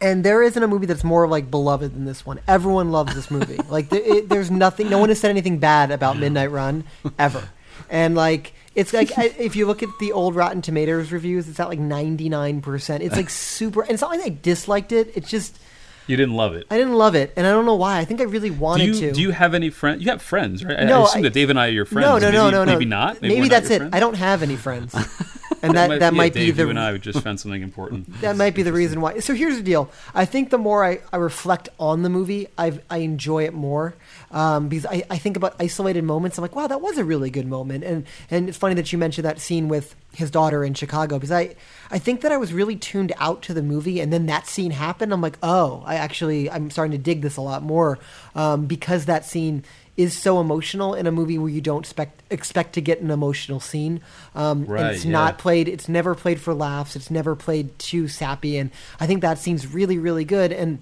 And 0.00 0.24
there 0.24 0.42
isn't 0.42 0.62
a 0.62 0.66
movie 0.66 0.86
that's 0.86 1.04
more 1.04 1.26
like 1.28 1.50
beloved 1.50 1.94
than 1.94 2.04
this 2.04 2.26
one. 2.26 2.40
Everyone 2.48 2.90
loves 2.90 3.14
this 3.14 3.30
movie. 3.30 3.56
like 3.68 3.88
there, 3.90 4.02
it, 4.02 4.28
there's 4.28 4.50
nothing. 4.50 4.90
No 4.90 4.98
one 4.98 5.08
has 5.08 5.20
said 5.20 5.30
anything 5.30 5.58
bad 5.58 5.90
about 5.90 6.18
Midnight 6.18 6.50
Run 6.50 6.84
ever. 7.18 7.48
And 7.88 8.14
like 8.14 8.52
it's 8.74 8.92
like 8.92 9.16
I, 9.16 9.26
if 9.38 9.54
you 9.56 9.66
look 9.66 9.82
at 9.82 9.88
the 10.00 10.12
old 10.12 10.34
Rotten 10.34 10.60
Tomatoes 10.62 11.12
reviews, 11.12 11.48
it's 11.48 11.60
at 11.60 11.68
like 11.68 11.78
99. 11.78 12.60
percent 12.60 13.02
It's 13.02 13.16
like 13.16 13.30
super. 13.30 13.82
And 13.82 13.92
it's 13.92 14.00
not 14.02 14.10
like 14.10 14.24
I 14.26 14.36
disliked 14.42 14.92
it. 14.92 15.12
It's 15.14 15.30
just 15.30 15.58
You 16.06 16.16
didn't 16.16 16.34
love 16.34 16.54
it. 16.54 16.66
I 16.70 16.76
didn't 16.76 16.94
love 16.94 17.14
it, 17.14 17.32
and 17.36 17.46
I 17.46 17.50
don't 17.50 17.64
know 17.64 17.76
why. 17.76 17.98
I 17.98 18.04
think 18.04 18.20
I 18.20 18.24
really 18.24 18.50
Do 18.50 18.56
wanted 18.56 18.86
you 18.88 18.94
to. 18.94 19.12
do 19.12 19.20
you 19.22 19.30
have 19.30 19.54
any 19.54 19.70
friends? 19.70 20.02
You 20.04 20.10
have 20.10 20.20
friends, 20.20 20.62
right? 20.64 20.78
I- 20.80 20.84
No, 20.84 21.02
I 21.02 21.04
assume 21.06 21.18
I- 21.20 21.22
that 21.22 21.32
Dave 21.32 21.48
and 21.50 21.58
I 21.58 21.68
are 21.68 21.70
your 21.70 21.86
friends. 21.86 22.06
No, 22.06 22.18
no, 22.18 22.26
maybe, 22.26 22.36
no, 22.36 22.50
no, 22.50 22.64
no. 22.64 22.72
Maybe 22.72 22.84
not. 22.84 23.22
Maybe, 23.22 23.40
not 23.40 23.50
that's 23.50 23.70
it. 23.70 23.78
friends? 23.78 23.94
I 23.94 24.00
don't 24.00 24.14
have 24.16 24.42
any 24.42 24.56
friends, 24.56 24.94
and 25.62 25.74
that 25.74 25.88
that 26.00 26.00
yeah, 26.00 26.10
might 26.10 26.34
Dave, 26.34 26.46
be 26.46 26.50
the 26.50 26.62
you 26.64 26.70
and 26.70 26.78
I 26.78 26.92
would 26.92 27.00
just 27.02 27.20
found 27.22 27.40
something 27.40 27.62
important. 27.62 28.20
that 28.20 28.36
might 28.36 28.54
be 28.54 28.62
the 28.62 28.72
reason 28.72 29.00
why. 29.00 29.18
So 29.20 29.34
here's 29.34 29.56
the 29.56 29.62
deal. 29.62 29.90
I 30.14 30.26
think 30.26 30.50
the 30.50 30.58
more 30.58 30.84
I, 30.84 31.00
I 31.12 31.16
reflect 31.16 31.70
on 31.80 32.02
the 32.02 32.10
movie, 32.10 32.48
I 32.58 32.78
I 32.90 32.98
enjoy 32.98 33.44
it 33.44 33.54
more 33.54 33.94
um, 34.30 34.68
because 34.68 34.84
I, 34.84 35.04
I 35.08 35.16
think 35.16 35.38
about 35.38 35.54
isolated 35.58 36.04
moments. 36.04 36.36
I'm 36.36 36.42
like, 36.42 36.54
wow, 36.54 36.66
that 36.66 36.82
was 36.82 36.98
a 36.98 37.04
really 37.04 37.30
good 37.30 37.46
moment. 37.46 37.82
And 37.82 38.04
and 38.30 38.48
it's 38.50 38.58
funny 38.58 38.74
that 38.74 38.92
you 38.92 38.98
mentioned 38.98 39.24
that 39.24 39.40
scene 39.40 39.68
with 39.68 39.94
his 40.12 40.30
daughter 40.30 40.64
in 40.64 40.74
Chicago 40.74 41.16
because 41.16 41.32
I 41.32 41.54
I 41.90 41.98
think 41.98 42.22
that 42.22 42.32
I 42.32 42.36
was 42.36 42.52
really 42.52 42.76
tuned 42.76 43.12
out 43.18 43.42
to 43.42 43.54
the 43.54 43.62
movie, 43.62 44.00
and 44.00 44.12
then 44.12 44.26
that 44.26 44.46
scene 44.46 44.70
happened. 44.70 45.12
I'm 45.12 45.20
like, 45.20 45.38
oh, 45.42 45.82
I 45.86 45.96
actually 45.96 46.50
I'm 46.50 46.70
starting 46.70 46.92
to 46.92 46.98
dig 46.98 47.22
this 47.22 47.36
a 47.36 47.40
lot 47.40 47.62
more 47.62 47.98
um, 48.34 48.66
because 48.66 49.06
that 49.06 49.24
scene 49.24 49.64
is 49.96 50.16
so 50.16 50.40
emotional 50.40 50.94
in 50.94 51.06
a 51.06 51.12
movie 51.12 51.38
where 51.38 51.50
you 51.50 51.60
don't 51.60 51.84
expect 51.84 52.22
expect 52.30 52.72
to 52.74 52.80
get 52.80 53.00
an 53.00 53.10
emotional 53.10 53.60
scene. 53.60 54.00
Um, 54.34 54.66
Right, 54.66 54.80
and 54.80 54.94
it's 54.94 55.04
yeah. 55.04 55.12
not 55.12 55.38
played. 55.38 55.68
It's 55.68 55.88
never 55.88 56.14
played 56.14 56.40
for 56.40 56.52
laughs. 56.54 56.96
It's 56.96 57.10
never 57.10 57.36
played 57.36 57.78
too 57.78 58.08
sappy, 58.08 58.56
and 58.56 58.70
I 58.98 59.06
think 59.06 59.22
that 59.22 59.38
scene's 59.38 59.66
really, 59.66 59.98
really 59.98 60.24
good. 60.24 60.52
And 60.52 60.80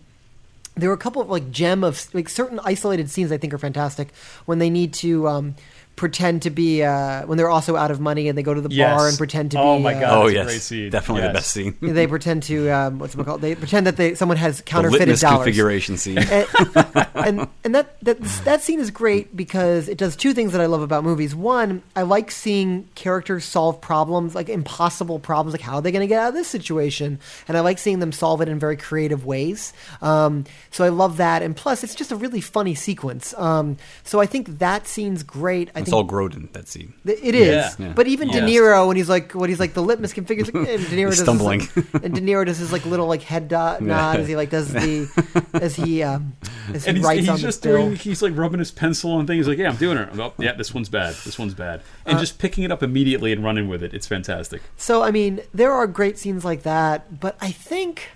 there 0.74 0.88
were 0.88 0.94
a 0.94 0.98
couple 0.98 1.20
of 1.20 1.28
like 1.28 1.50
gem 1.50 1.84
of 1.84 2.12
like 2.14 2.28
certain 2.28 2.58
isolated 2.64 3.10
scenes 3.10 3.30
I 3.30 3.36
think 3.36 3.52
are 3.52 3.58
fantastic 3.58 4.08
when 4.46 4.58
they 4.58 4.70
need 4.70 4.94
to 4.94 5.28
um, 5.28 5.54
pretend 5.96 6.42
to 6.42 6.50
be 6.50 6.82
uh, 6.82 7.26
when 7.26 7.38
they're 7.38 7.48
also 7.50 7.76
out 7.76 7.90
of 7.90 8.00
money 8.00 8.28
and 8.28 8.36
they 8.36 8.42
go 8.42 8.54
to 8.54 8.60
the 8.60 8.68
bar 8.68 9.06
and 9.08 9.16
pretend 9.18 9.50
to 9.52 9.58
Oh 9.60 9.76
be. 9.76 9.82
my 9.84 9.94
uh, 9.94 10.00
God. 10.00 10.12
oh 10.12 10.22
that's 10.24 10.30
a 10.30 10.34
yes, 10.34 10.46
great 10.46 10.60
scene. 10.62 10.90
definitely 10.90 11.26
the 11.28 11.32
best 11.34 11.50
scene. 11.50 11.76
They 11.80 12.06
pretend 12.06 12.42
to 12.44 12.70
um, 12.70 12.98
what's 12.98 13.14
it 13.14 13.24
called? 13.24 13.40
They 13.42 13.54
pretend 13.54 13.86
that 13.86 13.96
they 13.96 14.14
someone 14.14 14.38
has 14.38 14.62
counterfeited 14.62 15.00
litmus 15.08 15.20
dollars. 15.20 15.44
configuration 15.44 15.96
scene. 15.98 16.18
and, 16.18 16.46
and 17.14 17.48
and 17.64 17.74
that 17.74 18.00
that 18.02 18.20
that 18.44 18.62
scene 18.62 18.80
is 18.80 18.90
great 18.90 19.36
because 19.36 19.88
it 19.88 19.98
does 19.98 20.16
two 20.16 20.32
things 20.32 20.52
that 20.52 20.60
I 20.60 20.66
love 20.66 20.80
about 20.82 21.04
movies. 21.04 21.34
One, 21.34 21.82
I 21.94 22.02
like 22.02 22.30
seeing 22.30 22.88
characters 22.94 23.44
solve 23.44 23.80
problems, 23.80 24.34
like 24.34 24.48
impossible 24.48 25.18
problems, 25.18 25.52
like 25.52 25.60
how 25.60 25.76
are 25.76 25.82
they 25.82 25.92
going 25.92 26.00
to 26.00 26.06
get 26.06 26.18
out 26.20 26.28
of 26.30 26.34
this 26.34 26.48
situation, 26.48 27.20
and 27.46 27.56
I 27.56 27.60
like 27.60 27.78
seeing 27.78 27.98
them 27.98 28.12
solve 28.12 28.40
it 28.40 28.48
in 28.48 28.58
very 28.58 28.76
creative 28.76 29.24
ways. 29.26 29.72
Um, 30.00 30.44
so 30.70 30.84
I 30.84 30.88
love 30.88 31.18
that, 31.18 31.42
and 31.42 31.54
plus, 31.54 31.84
it's 31.84 31.94
just 31.94 32.10
a 32.12 32.16
really 32.16 32.40
funny 32.40 32.74
sequence. 32.74 33.34
Um, 33.38 33.76
so 34.04 34.20
I 34.20 34.26
think 34.26 34.58
that 34.58 34.86
scene's 34.88 35.22
great. 35.22 35.70
I 35.74 35.81
it's 35.82 35.92
all 35.92 36.06
Grodin 36.06 36.50
that 36.52 36.68
scene. 36.68 36.94
It 37.04 37.34
is, 37.34 37.46
Yeah. 37.48 37.70
Yeah. 37.78 37.92
but 37.94 38.06
even 38.06 38.28
De 38.28 38.40
Niro 38.40 38.86
when 38.88 38.96
he's 38.96 39.08
like, 39.08 39.32
what 39.32 39.48
he's 39.48 39.60
like, 39.60 39.74
the 39.74 39.82
litmus 39.82 40.12
configures, 40.12 40.48
and 40.54 40.66
De 40.66 40.96
Niro 40.96 41.06
He's 41.08 41.16
does 41.16 41.20
stumbling. 41.20 41.60
His, 41.60 41.76
like, 41.94 42.04
and 42.04 42.14
De 42.14 42.20
Niro 42.20 42.46
does 42.46 42.58
his 42.58 42.72
like 42.72 42.84
little 42.86 43.06
like 43.06 43.22
head 43.22 43.48
dot 43.48 43.80
nod 43.82 44.20
as 44.20 44.28
he 44.28 44.36
like 44.36 44.50
does 44.50 44.72
the 44.72 45.46
as 45.60 45.76
he 45.76 46.02
um 46.02 46.34
as 46.72 46.84
he 46.84 46.90
And 46.90 47.04
writes 47.04 47.20
he's 47.20 47.28
on 47.28 47.38
just 47.38 47.62
the 47.62 47.68
bill. 47.68 47.82
doing. 47.86 47.96
He's 47.96 48.22
like 48.22 48.36
rubbing 48.36 48.58
his 48.58 48.70
pencil 48.70 49.12
on 49.12 49.26
things. 49.26 49.46
Like, 49.48 49.58
"Yeah, 49.58 49.70
I'm 49.70 49.76
doing 49.76 49.98
it." 49.98 50.08
Oh, 50.18 50.32
yeah, 50.38 50.52
this 50.52 50.72
one's 50.74 50.88
bad. 50.88 51.14
This 51.24 51.38
one's 51.38 51.54
bad, 51.54 51.80
Uh, 52.06 52.10
and 52.10 52.18
just 52.18 52.38
picking 52.38 52.64
it 52.64 52.70
up 52.72 52.82
immediately 52.82 53.32
and 53.32 53.42
running 53.44 53.68
with 53.68 53.82
it. 53.82 53.92
It's 53.94 54.06
fantastic. 54.06 54.62
So 54.76 55.02
I 55.02 55.10
mean, 55.10 55.40
there 55.52 55.72
are 55.72 55.86
great 55.86 56.18
scenes 56.18 56.44
like 56.44 56.62
that, 56.62 57.20
but 57.20 57.36
I 57.40 57.50
think 57.50 58.08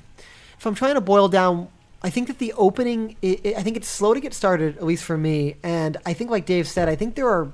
if 0.59 0.67
I'm 0.67 0.75
trying 0.75 0.95
to 0.95 1.01
boil 1.01 1.29
down, 1.29 1.69
I 2.07 2.11
think 2.11 2.29
that 2.29 2.39
the 2.39 2.53
opening, 2.67 3.01
i 3.23 3.39
i 3.45 3.55
I 3.59 3.63
think 3.65 3.77
it's 3.77 3.89
slow 3.89 4.15
to 4.15 4.21
get 4.27 4.33
started, 4.43 4.77
at 4.81 4.85
least 4.91 5.05
for 5.05 5.19
me. 5.19 5.57
And 5.63 5.97
I 6.07 6.13
think, 6.17 6.31
like 6.31 6.47
Dave 6.47 6.67
said, 6.69 6.89
I 6.89 6.97
think 7.01 7.15
there 7.17 7.29
are. 7.29 7.47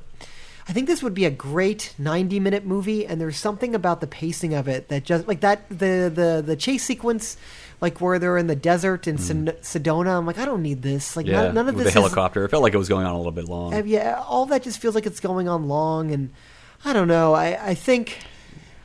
I 0.68 0.72
think 0.74 0.86
this 0.86 1.02
would 1.02 1.14
be 1.14 1.24
a 1.24 1.30
great 1.30 1.92
90 1.98 2.38
minute 2.38 2.64
movie, 2.64 3.04
and 3.08 3.20
there's 3.20 3.36
something 3.48 3.74
about 3.74 4.00
the 4.00 4.06
pacing 4.06 4.54
of 4.54 4.68
it 4.68 4.88
that 4.90 5.02
just 5.04 5.26
like 5.26 5.40
that 5.40 5.58
the 5.70 5.94
the 6.20 6.30
the 6.44 6.54
chase 6.54 6.84
sequence, 6.84 7.36
like 7.80 8.00
where 8.00 8.18
they're 8.20 8.38
in 8.38 8.46
the 8.46 8.54
desert 8.70 9.08
in 9.08 9.16
Sed- 9.18 9.56
Sedona. 9.62 10.16
I'm 10.18 10.26
like, 10.26 10.38
I 10.38 10.44
don't 10.44 10.62
need 10.62 10.80
this. 10.82 11.16
Like 11.16 11.26
Mm. 11.26 11.30
Yeah, 11.32 11.42
none, 11.46 11.54
none 11.54 11.68
of 11.70 11.74
with 11.74 11.84
this 11.84 11.94
the 11.94 11.98
is- 12.00 12.04
helicopter. 12.04 12.44
It 12.44 12.50
felt 12.50 12.62
like 12.62 12.74
it 12.74 12.78
was 12.84 12.88
going 12.88 13.06
on 13.06 13.12
a 13.14 13.16
little 13.16 13.32
bit 13.40 13.48
long. 13.48 13.74
uh, 13.74 13.82
yeah, 13.84 14.22
all 14.28 14.46
that 14.52 14.62
just 14.62 14.78
feels 14.82 14.94
like 14.94 15.06
it's 15.06 15.18
going 15.20 15.48
on 15.48 15.66
long, 15.66 16.12
and 16.12 16.30
I 16.84 16.92
don't 16.92 17.08
know. 17.08 17.32
I 17.34 17.70
I 17.70 17.74
think. 17.74 18.18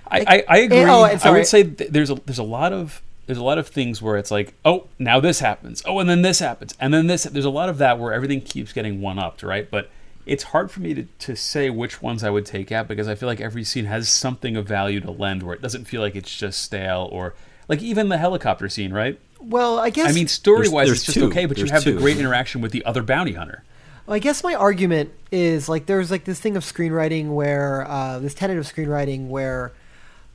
I, 0.10 0.20
I, 0.26 0.44
I 0.48 0.58
agree. 0.60 0.84
oh, 0.86 1.04
I 1.04 1.30
would 1.32 1.46
say 1.46 1.64
th- 1.64 1.92
there's 1.92 2.10
a 2.10 2.16
there's 2.26 2.40
a 2.40 2.44
lot 2.58 2.72
of 2.74 3.04
there's 3.28 3.38
a 3.38 3.44
lot 3.44 3.58
of 3.58 3.68
things 3.68 4.02
where 4.02 4.18
it's 4.18 4.32
like, 4.32 4.54
oh, 4.66 4.88
now 4.98 5.20
this 5.20 5.40
happens. 5.40 5.84
Oh, 5.86 6.00
and 6.00 6.10
then 6.10 6.24
this 6.24 6.40
happens, 6.40 6.74
and 6.80 6.94
then 6.94 7.08
this. 7.08 7.24
There's 7.24 7.46
a 7.46 7.50
lot 7.50 7.70
of 7.70 7.78
that 7.78 8.00
where 8.00 8.14
everything 8.14 8.42
keeps 8.42 8.74
getting 8.74 9.02
one 9.02 9.20
upped, 9.20 9.44
right? 9.44 9.70
But 9.70 9.90
it's 10.26 10.44
hard 10.44 10.72
for 10.72 10.82
me 10.82 10.94
to, 10.94 11.04
to 11.04 11.36
say 11.36 11.70
which 11.70 12.02
ones 12.02 12.24
I 12.24 12.30
would 12.30 12.46
take 12.46 12.72
out 12.72 12.88
because 12.88 13.08
I 13.08 13.16
feel 13.16 13.28
like 13.28 13.40
every 13.40 13.64
scene 13.64 13.86
has 13.86 14.10
something 14.10 14.56
of 14.56 14.68
value 14.68 15.00
to 15.02 15.12
lend 15.12 15.44
where 15.44 15.56
it 15.56 15.62
doesn't 15.62 15.86
feel 15.86 16.02
like 16.02 16.16
it's 16.16 16.36
just 16.36 16.62
stale 16.62 17.08
or 17.12 17.34
like 17.68 17.82
even 17.82 18.10
the 18.10 18.18
helicopter 18.18 18.70
scene, 18.70 18.94
right? 18.94 19.20
Well, 19.40 19.78
I 19.78 19.90
guess 19.90 20.10
I 20.10 20.14
mean, 20.14 20.28
story 20.28 20.68
wise, 20.68 20.90
it's 20.90 21.04
just 21.04 21.18
two. 21.18 21.26
okay, 21.28 21.46
but 21.46 21.58
you 21.58 21.66
have 21.66 21.84
two. 21.84 21.94
the 21.94 22.00
great 22.00 22.18
interaction 22.18 22.62
with 22.62 22.72
the 22.72 22.84
other 22.86 23.04
bounty 23.04 23.34
hunter. 23.34 23.64
Well, 24.06 24.16
I 24.16 24.20
guess 24.20 24.44
my 24.44 24.56
argument 24.56 25.12
is 25.32 25.68
like 25.68 25.86
there's 25.86 26.12
like 26.12 26.24
this 26.24 26.40
thing 26.40 26.56
of 26.56 26.64
screenwriting 26.64 27.34
where 27.34 27.86
uh, 27.88 28.20
this 28.20 28.34
tenet 28.34 28.58
of 28.58 28.66
screenwriting 28.66 29.28
where 29.28 29.74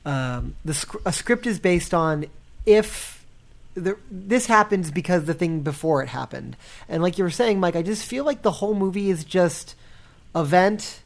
um, 0.04 0.56
the 0.64 0.74
sc- 0.74 1.06
a 1.06 1.12
script 1.12 1.46
is 1.46 1.58
based 1.58 1.94
on 1.94 2.26
if 2.66 3.24
the, 3.74 3.96
this 4.10 4.46
happens 4.46 4.90
because 4.90 5.24
the 5.24 5.34
thing 5.34 5.60
before 5.60 6.02
it 6.02 6.08
happened, 6.08 6.56
and 6.88 7.02
like 7.02 7.18
you 7.18 7.24
were 7.24 7.30
saying, 7.30 7.60
Mike, 7.60 7.76
I 7.76 7.82
just 7.82 8.04
feel 8.06 8.24
like 8.24 8.42
the 8.42 8.50
whole 8.52 8.74
movie 8.74 9.10
is 9.10 9.24
just 9.24 9.74
event 10.34 11.00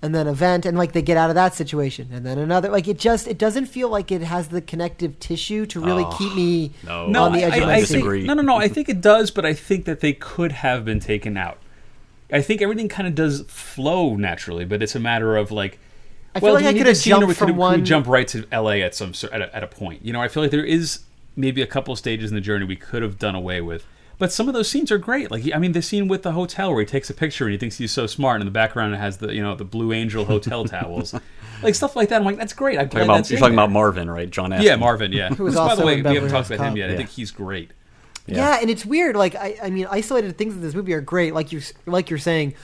and 0.00 0.14
then 0.14 0.28
event 0.28 0.64
and 0.64 0.78
like 0.78 0.92
they 0.92 1.02
get 1.02 1.16
out 1.16 1.28
of 1.28 1.34
that 1.34 1.52
situation 1.54 2.08
and 2.12 2.24
then 2.24 2.38
another 2.38 2.68
like 2.68 2.86
it 2.86 2.96
just 3.00 3.26
it 3.26 3.36
doesn't 3.36 3.66
feel 3.66 3.88
like 3.88 4.12
it 4.12 4.20
has 4.22 4.46
the 4.46 4.60
connective 4.60 5.18
tissue 5.18 5.66
to 5.66 5.80
really 5.80 6.04
Oh, 6.06 6.14
keep 6.16 6.32
me 6.36 6.70
no. 6.86 7.08
No, 7.08 7.24
on 7.24 7.32
the 7.32 7.42
I, 7.42 7.48
edge 7.48 7.52
I, 7.54 7.56
of 7.56 7.66
my 7.66 7.74
I 7.74 7.80
seat. 7.80 7.86
think, 7.86 7.98
disagree. 8.04 8.22
no, 8.24 8.34
no, 8.34 8.42
no. 8.42 8.54
I 8.56 8.68
think 8.68 8.88
it 8.88 9.00
does, 9.00 9.32
but 9.32 9.44
I 9.44 9.54
think 9.54 9.86
that 9.86 9.98
they 9.98 10.12
could 10.12 10.52
have 10.52 10.84
been 10.84 11.00
taken 11.00 11.36
out. 11.36 11.58
I 12.32 12.42
think 12.42 12.62
everything 12.62 12.88
kind 12.88 13.08
of 13.08 13.16
does 13.16 13.42
flow 13.48 14.14
naturally, 14.14 14.64
but 14.64 14.82
it's 14.82 14.94
a 14.94 15.00
matter 15.00 15.36
of 15.36 15.50
like. 15.50 15.78
I 16.34 16.40
feel 16.40 16.52
like 16.52 16.64
I 16.64 16.68
we 16.68 16.78
could 16.78 16.86
have 16.86 16.86
this 16.96 17.02
scene 17.02 17.10
jumped 17.12 17.26
we 17.28 17.34
from 17.34 17.48
could, 17.48 17.56
one- 17.56 17.74
Could 17.76 17.84
jump 17.84 18.06
right 18.06 18.28
to 18.28 18.46
L.A. 18.52 18.82
at 18.82 18.94
some 18.94 19.14
cer- 19.14 19.32
at 19.32 19.40
a, 19.42 19.56
at 19.56 19.62
a 19.64 19.66
point. 19.66 20.04
You 20.04 20.12
know, 20.12 20.20
I 20.20 20.28
feel 20.28 20.42
like 20.42 20.52
there 20.52 20.64
is 20.64 21.00
maybe 21.36 21.62
a 21.62 21.66
couple 21.66 21.94
stages 21.96 22.30
in 22.30 22.34
the 22.34 22.40
journey 22.40 22.64
we 22.64 22.76
could 22.76 23.02
have 23.02 23.18
done 23.18 23.34
away 23.34 23.60
with. 23.60 23.84
But 24.18 24.32
some 24.32 24.48
of 24.48 24.54
those 24.54 24.68
scenes 24.68 24.90
are 24.90 24.98
great. 24.98 25.30
Like 25.30 25.44
I 25.54 25.58
mean, 25.58 25.72
the 25.72 25.80
scene 25.82 26.08
with 26.08 26.22
the 26.24 26.32
hotel 26.32 26.70
where 26.72 26.80
he 26.80 26.86
takes 26.86 27.08
a 27.08 27.14
picture 27.14 27.44
and 27.44 27.52
he 27.52 27.58
thinks 27.58 27.78
he's 27.78 27.92
so 27.92 28.06
smart, 28.08 28.36
and 28.36 28.42
in 28.42 28.46
the 28.46 28.52
background 28.52 28.92
it 28.94 28.98
has 28.98 29.18
the 29.18 29.32
you 29.32 29.40
know 29.42 29.54
the 29.54 29.64
Blue 29.64 29.92
Angel 29.92 30.24
hotel 30.24 30.64
towels, 30.76 31.14
like 31.62 31.74
stuff 31.76 31.94
like 31.94 32.08
that. 32.08 32.16
I'm 32.16 32.24
like, 32.24 32.36
that's 32.36 32.52
great. 32.52 32.78
I'm 32.80 32.88
glad 32.88 32.90
Talking 32.90 33.04
about, 33.04 33.16
that's 33.18 33.30
you're 33.30 33.38
talking 33.38 33.54
there. 33.56 33.64
about 33.64 33.72
Marvin, 33.72 34.10
right? 34.10 34.28
John 34.28 34.52
Ashton. 34.52 34.66
Yeah, 34.66 34.74
Marvin. 34.76 35.12
Yeah, 35.12 35.28
Who 35.34 35.44
was 35.44 35.54
Which, 35.54 35.58
by 35.60 35.74
the 35.76 35.86
way, 35.86 36.02
we 36.02 36.14
haven't 36.14 36.30
talked 36.30 36.48
about 36.50 36.58
him 36.64 36.70
Cop. 36.72 36.76
yet. 36.78 36.90
I 36.90 36.96
think 36.96 37.10
he's 37.10 37.30
great. 37.30 37.70
Yeah. 38.26 38.58
and 38.60 38.68
it's 38.68 38.84
weird. 38.84 39.14
Like 39.16 39.36
I, 39.36 39.56
I 39.62 39.70
mean, 39.70 39.86
isolated 39.88 40.36
things 40.36 40.54
in 40.54 40.60
this 40.62 40.74
movie 40.74 40.92
are 40.94 41.00
great. 41.00 41.32
Like 41.32 41.52
you, 41.52 41.62
like 41.86 42.10
you're 42.10 42.18
saying, 42.18 42.54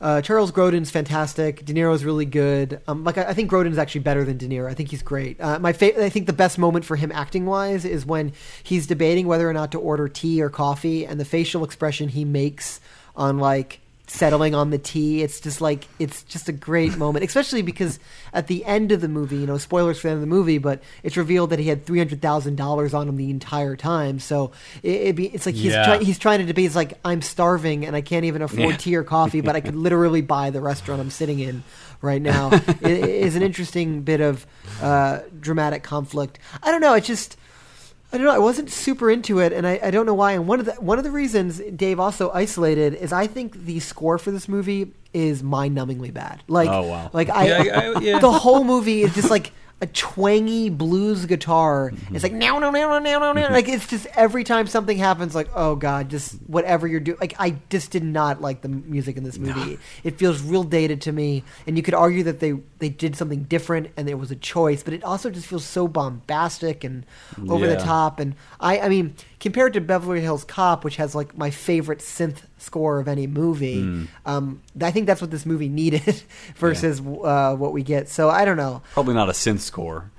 uh, 0.00 0.20
Charles 0.22 0.52
Grodin's 0.52 0.90
fantastic. 0.90 1.64
De 1.64 1.74
Niro's 1.74 2.04
really 2.04 2.24
good. 2.24 2.80
Um, 2.86 3.02
like 3.04 3.18
I, 3.18 3.24
I 3.24 3.34
think 3.34 3.50
Grodin's 3.50 3.78
actually 3.78 4.02
better 4.02 4.24
than 4.24 4.36
De 4.36 4.46
Niro. 4.46 4.70
I 4.70 4.74
think 4.74 4.90
he's 4.90 5.02
great. 5.02 5.40
Uh, 5.40 5.58
my 5.58 5.72
fa- 5.72 6.04
I 6.04 6.08
think 6.08 6.26
the 6.26 6.32
best 6.32 6.58
moment 6.58 6.84
for 6.84 6.96
him 6.96 7.10
acting 7.12 7.46
wise 7.46 7.84
is 7.84 8.06
when 8.06 8.32
he's 8.62 8.86
debating 8.86 9.26
whether 9.26 9.48
or 9.48 9.52
not 9.52 9.72
to 9.72 9.78
order 9.78 10.08
tea 10.08 10.40
or 10.40 10.50
coffee, 10.50 11.04
and 11.04 11.18
the 11.18 11.24
facial 11.24 11.64
expression 11.64 12.08
he 12.08 12.24
makes 12.24 12.80
on 13.16 13.38
like 13.38 13.80
settling 14.10 14.54
on 14.54 14.70
the 14.70 14.78
tea. 14.78 15.22
It's 15.22 15.38
just 15.40 15.60
like 15.60 15.86
it's 15.98 16.22
just 16.24 16.48
a 16.48 16.52
great 16.52 16.96
moment, 16.96 17.24
especially 17.24 17.62
because 17.62 17.98
at 18.32 18.46
the 18.46 18.64
end 18.64 18.90
of 18.90 19.00
the 19.00 19.08
movie, 19.08 19.36
you 19.36 19.46
know, 19.46 19.58
spoilers 19.58 19.98
for 20.00 20.08
the 20.08 20.12
end 20.12 20.16
of 20.16 20.20
the 20.22 20.26
movie, 20.26 20.58
but 20.58 20.82
it's 21.02 21.16
revealed 21.16 21.50
that 21.50 21.58
he 21.58 21.68
had 21.68 21.84
three 21.84 21.98
hundred 21.98 22.20
thousand 22.22 22.56
dollars 22.56 22.94
on 22.94 23.08
him 23.08 23.16
the 23.16 23.30
entire 23.30 23.76
time. 23.76 24.18
So 24.18 24.52
it, 24.82 24.94
it'd 25.02 25.16
be, 25.16 25.26
it's 25.26 25.46
like 25.46 25.54
he's 25.54 25.72
Yeah. 25.74 25.84
trying 25.84 26.00
he's 26.02 26.18
trying 26.18 26.38
to 26.40 26.46
debate. 26.46 26.66
It's 26.66 26.74
like 26.76 26.94
I'm 27.04 27.22
starving 27.22 27.84
and 27.86 27.94
I 27.94 28.00
can't 28.00 28.24
even 28.24 28.42
afford 28.42 28.70
Yeah. 28.70 28.76
tea 28.76 28.96
or 28.96 29.04
coffee, 29.04 29.40
but 29.42 29.54
I 29.54 29.60
could 29.60 29.76
literally 29.88 30.22
buy 30.22 30.50
the 30.50 30.60
restaurant 30.60 31.00
I'm 31.00 31.10
sitting 31.10 31.38
in 31.38 31.62
right 32.00 32.22
now. 32.22 32.50
it, 32.52 32.82
it 32.82 33.04
is 33.04 33.36
an 33.36 33.42
interesting 33.42 34.02
bit 34.02 34.20
of 34.20 34.46
uh, 34.80 35.20
dramatic 35.38 35.82
conflict. 35.82 36.38
I 36.62 36.70
don't 36.70 36.80
know. 36.80 36.94
It's 36.94 37.06
just. 37.06 37.36
I 38.12 38.16
don't 38.16 38.24
know. 38.26 38.32
I 38.32 38.38
wasn't 38.38 38.70
super 38.70 39.10
into 39.10 39.38
it, 39.40 39.52
and 39.52 39.66
I, 39.66 39.78
I 39.82 39.90
don't 39.90 40.06
know 40.06 40.14
why. 40.14 40.32
And 40.32 40.46
one 40.48 40.60
of 40.60 40.66
the 40.66 40.72
one 40.74 40.96
of 40.98 41.04
the 41.04 41.10
reasons 41.10 41.58
Dave 41.76 42.00
also 42.00 42.30
isolated 42.30 42.94
is 42.94 43.12
I 43.12 43.26
think 43.26 43.64
the 43.66 43.80
score 43.80 44.16
for 44.18 44.30
this 44.30 44.48
movie 44.48 44.92
is 45.12 45.42
mind-numbingly 45.42 46.12
bad. 46.14 46.42
Like, 46.48 46.70
Oh, 46.70 46.82
wow. 46.82 47.10
like 47.12 47.28
I, 47.30 47.46
Yeah, 47.46 47.78
I- 47.78 47.86
I- 47.98 48.00
yeah. 48.00 48.18
the 48.18 48.32
whole 48.32 48.64
movie 48.64 49.02
is 49.02 49.14
just 49.14 49.30
like 49.30 49.52
a 49.80 49.86
twangy 49.86 50.70
blues 50.70 51.26
guitar. 51.26 51.90
Mm-hmm. 51.90 52.14
It's 52.16 52.24
like 52.24 52.32
no, 52.32 52.58
no, 52.58 52.70
no, 52.70 52.88
no, 52.88 52.98
no, 52.98 53.18
no, 53.18 53.32
no. 53.32 53.42
Mm-hmm. 53.42 53.52
Like 53.52 53.68
it's 53.68 53.86
just 53.86 54.06
every 54.16 54.42
time 54.42 54.66
something 54.66 54.98
happens, 54.98 55.34
like 55.34 55.48
oh 55.54 55.76
god, 55.76 56.08
just 56.08 56.34
whatever 56.46 56.88
you're 56.88 57.00
doing. 57.00 57.18
Like 57.20 57.34
I 57.38 57.56
just 57.70 57.90
did 57.90 58.02
not 58.02 58.40
like 58.40 58.62
the 58.62 58.68
music 58.68 59.16
in 59.16 59.24
this 59.24 59.38
movie. 59.38 59.78
It 60.02 60.18
feels 60.18 60.42
real 60.42 60.64
dated 60.64 61.02
to 61.02 61.12
me, 61.12 61.44
and 61.66 61.76
you 61.76 61.82
could 61.82 61.94
argue 61.94 62.24
that 62.24 62.40
they 62.40 62.54
they 62.78 62.88
did 62.88 63.16
something 63.16 63.44
different 63.44 63.90
and 63.96 64.08
there 64.08 64.16
was 64.16 64.30
a 64.30 64.36
choice, 64.36 64.82
but 64.82 64.94
it 64.94 65.04
also 65.04 65.30
just 65.30 65.46
feels 65.46 65.64
so 65.64 65.86
bombastic 65.86 66.82
and 66.84 67.06
over 67.48 67.66
the 67.66 67.76
top. 67.76 68.20
And 68.20 68.34
I, 68.60 68.80
I 68.80 68.88
mean, 68.88 69.14
compared 69.40 69.72
to 69.74 69.80
Beverly 69.80 70.20
Hills 70.20 70.44
Cop, 70.44 70.84
which 70.84 70.96
has 70.96 71.14
like 71.14 71.36
my 71.38 71.50
favorite 71.50 72.00
synth 72.00 72.38
score 72.58 72.98
of 73.00 73.08
any 73.08 73.26
movie, 73.26 73.80
Hmm. 73.82 74.04
um, 74.26 74.62
I 74.80 74.90
think 74.90 75.06
that's 75.06 75.20
what 75.20 75.30
this 75.30 75.46
movie 75.46 75.68
needed 75.68 76.22
versus 76.56 77.00
uh, 77.00 77.54
what 77.56 77.72
we 77.72 77.82
get. 77.82 78.08
So 78.08 78.28
I 78.30 78.44
don't 78.44 78.56
know. 78.56 78.82
Probably 78.92 79.14
not 79.14 79.28
a 79.28 79.32
synth 79.32 79.60
score. 79.60 80.10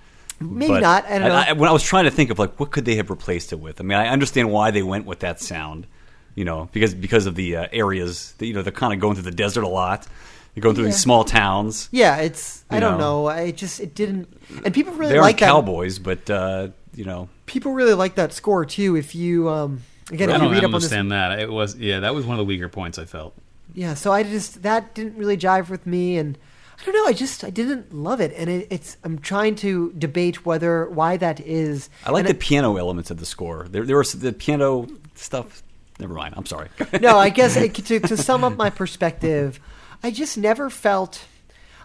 Maybe 0.41 0.79
not. 0.79 1.05
I 1.05 1.19
don't 1.19 1.27
know. 1.27 1.35
I, 1.35 1.51
when 1.51 1.67
I 1.69 1.73
was 1.73 1.83
trying 1.83 2.05
to 2.05 2.11
think 2.11 2.29
of 2.29 2.39
like 2.39 2.57
what 2.59 2.71
could 2.71 2.85
they 2.85 2.95
have 2.95 3.09
replaced 3.09 3.51
it 3.51 3.59
with, 3.59 3.81
I 3.81 3.83
mean, 3.83 3.97
I 3.97 4.07
understand 4.07 4.49
why 4.51 4.71
they 4.71 4.83
went 4.83 5.05
with 5.05 5.19
that 5.19 5.41
sound, 5.41 5.85
you 6.33 6.45
know, 6.45 6.69
because 6.71 6.93
because 6.93 7.25
of 7.25 7.35
the 7.35 7.57
uh, 7.57 7.67
areas, 7.73 8.33
that, 8.37 8.45
you 8.45 8.53
know, 8.53 8.61
they're 8.61 8.71
kind 8.71 8.93
of 8.93 9.01
going 9.01 9.15
through 9.15 9.25
the 9.29 9.31
desert 9.31 9.63
a 9.63 9.67
lot. 9.67 10.07
They're 10.53 10.61
going 10.61 10.75
through 10.75 10.85
Yeah. 10.85 10.91
these 10.91 10.99
small 10.99 11.23
towns. 11.23 11.89
yeah, 11.91 12.17
it's. 12.17 12.65
I 12.69 12.75
You 12.75 12.81
don't 12.81 12.97
know. 12.97 13.23
know. 13.23 13.27
I 13.27 13.51
just 13.51 13.79
it 13.79 13.95
didn't. 13.95 14.27
And 14.65 14.73
people 14.73 14.93
really 14.93 15.13
They 15.13 15.17
aren't 15.17 15.27
like 15.27 15.39
that. 15.39 15.45
cowboys, 15.47 15.99
but 15.99 16.29
uh, 16.29 16.69
you 16.95 17.05
know, 17.05 17.29
People 17.45 17.73
really 17.73 17.93
like 17.93 18.15
that 18.15 18.33
score 18.33 18.65
too. 18.65 18.95
If 18.95 19.15
you 19.15 19.49
um 19.49 19.81
again, 20.11 20.29
I 20.29 20.33
if 20.35 20.37
you 20.41 20.45
don't 20.47 20.51
read 20.53 20.63
up 20.63 20.65
on 20.65 20.71
this 20.71 20.83
understand 20.85 21.11
that. 21.11 21.39
It 21.39 21.51
was 21.51 21.75
yeah, 21.77 21.99
that 22.01 22.13
was 22.13 22.25
one 22.25 22.35
of 22.35 22.39
the 22.39 22.45
weaker 22.45 22.69
points 22.69 22.97
I 22.99 23.05
felt. 23.05 23.33
yeah 23.75 23.93
so 23.93 24.11
i 24.11 24.23
just 24.23 24.63
that 24.63 24.95
didn't 24.95 25.15
really 25.15 25.37
jive 25.37 25.69
with 25.69 25.85
me 25.85 26.17
and 26.17 26.37
i 26.79 26.83
don't 26.85 26.95
know 26.95 27.05
i 27.05 27.13
just 27.13 27.43
i 27.43 27.51
didn't 27.51 27.93
love 27.93 28.19
it 28.19 28.33
and 28.35 28.49
it, 28.49 28.67
it's 28.71 28.97
i'm 29.03 29.19
trying 29.19 29.53
to 29.55 29.93
debate 29.95 30.43
whether 30.43 30.89
why 30.89 31.15
that 31.17 31.39
is 31.41 31.87
I 32.03 32.09
like 32.11 32.21
And 32.21 32.29
the 32.29 32.33
it- 32.37 32.39
piano 32.39 32.77
elements 32.77 33.11
of 33.11 33.17
the 33.19 33.27
score. 33.27 33.67
There, 33.69 33.85
there 33.85 33.97
was 33.97 34.13
the 34.13 34.33
piano 34.33 34.87
stuff. 35.13 35.61
Never 35.99 36.15
mind. 36.15 36.33
I'm 36.37 36.47
sorry. 36.47 36.69
no 36.99 37.17
i 37.17 37.29
guess 37.29 37.55
it, 37.63 37.75
to, 37.75 37.99
to 37.99 38.17
sum 38.17 38.43
up 38.43 38.57
my 38.57 38.69
perspective 38.71 39.59
i 40.03 40.11
just 40.11 40.37
never 40.37 40.69
felt 40.69 41.25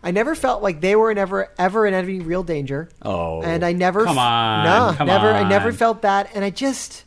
i 0.02 0.10
never 0.10 0.34
felt 0.34 0.62
like 0.62 0.80
they 0.80 0.94
were 0.96 1.12
never 1.14 1.50
ever 1.58 1.86
in 1.86 1.94
any 1.94 2.20
real 2.20 2.42
danger. 2.42 2.88
Oh, 3.02 3.42
and 3.42 3.64
i 3.64 3.72
never 3.72 4.04
Come 4.04 4.18
on, 4.18 4.64
no 4.64 4.94
come 4.96 5.06
never 5.06 5.30
i 5.32 5.48
never 5.48 5.72
felt 5.72 6.02
that. 6.02 6.30
And 6.34 6.44
i 6.44 6.50
just 6.50 7.04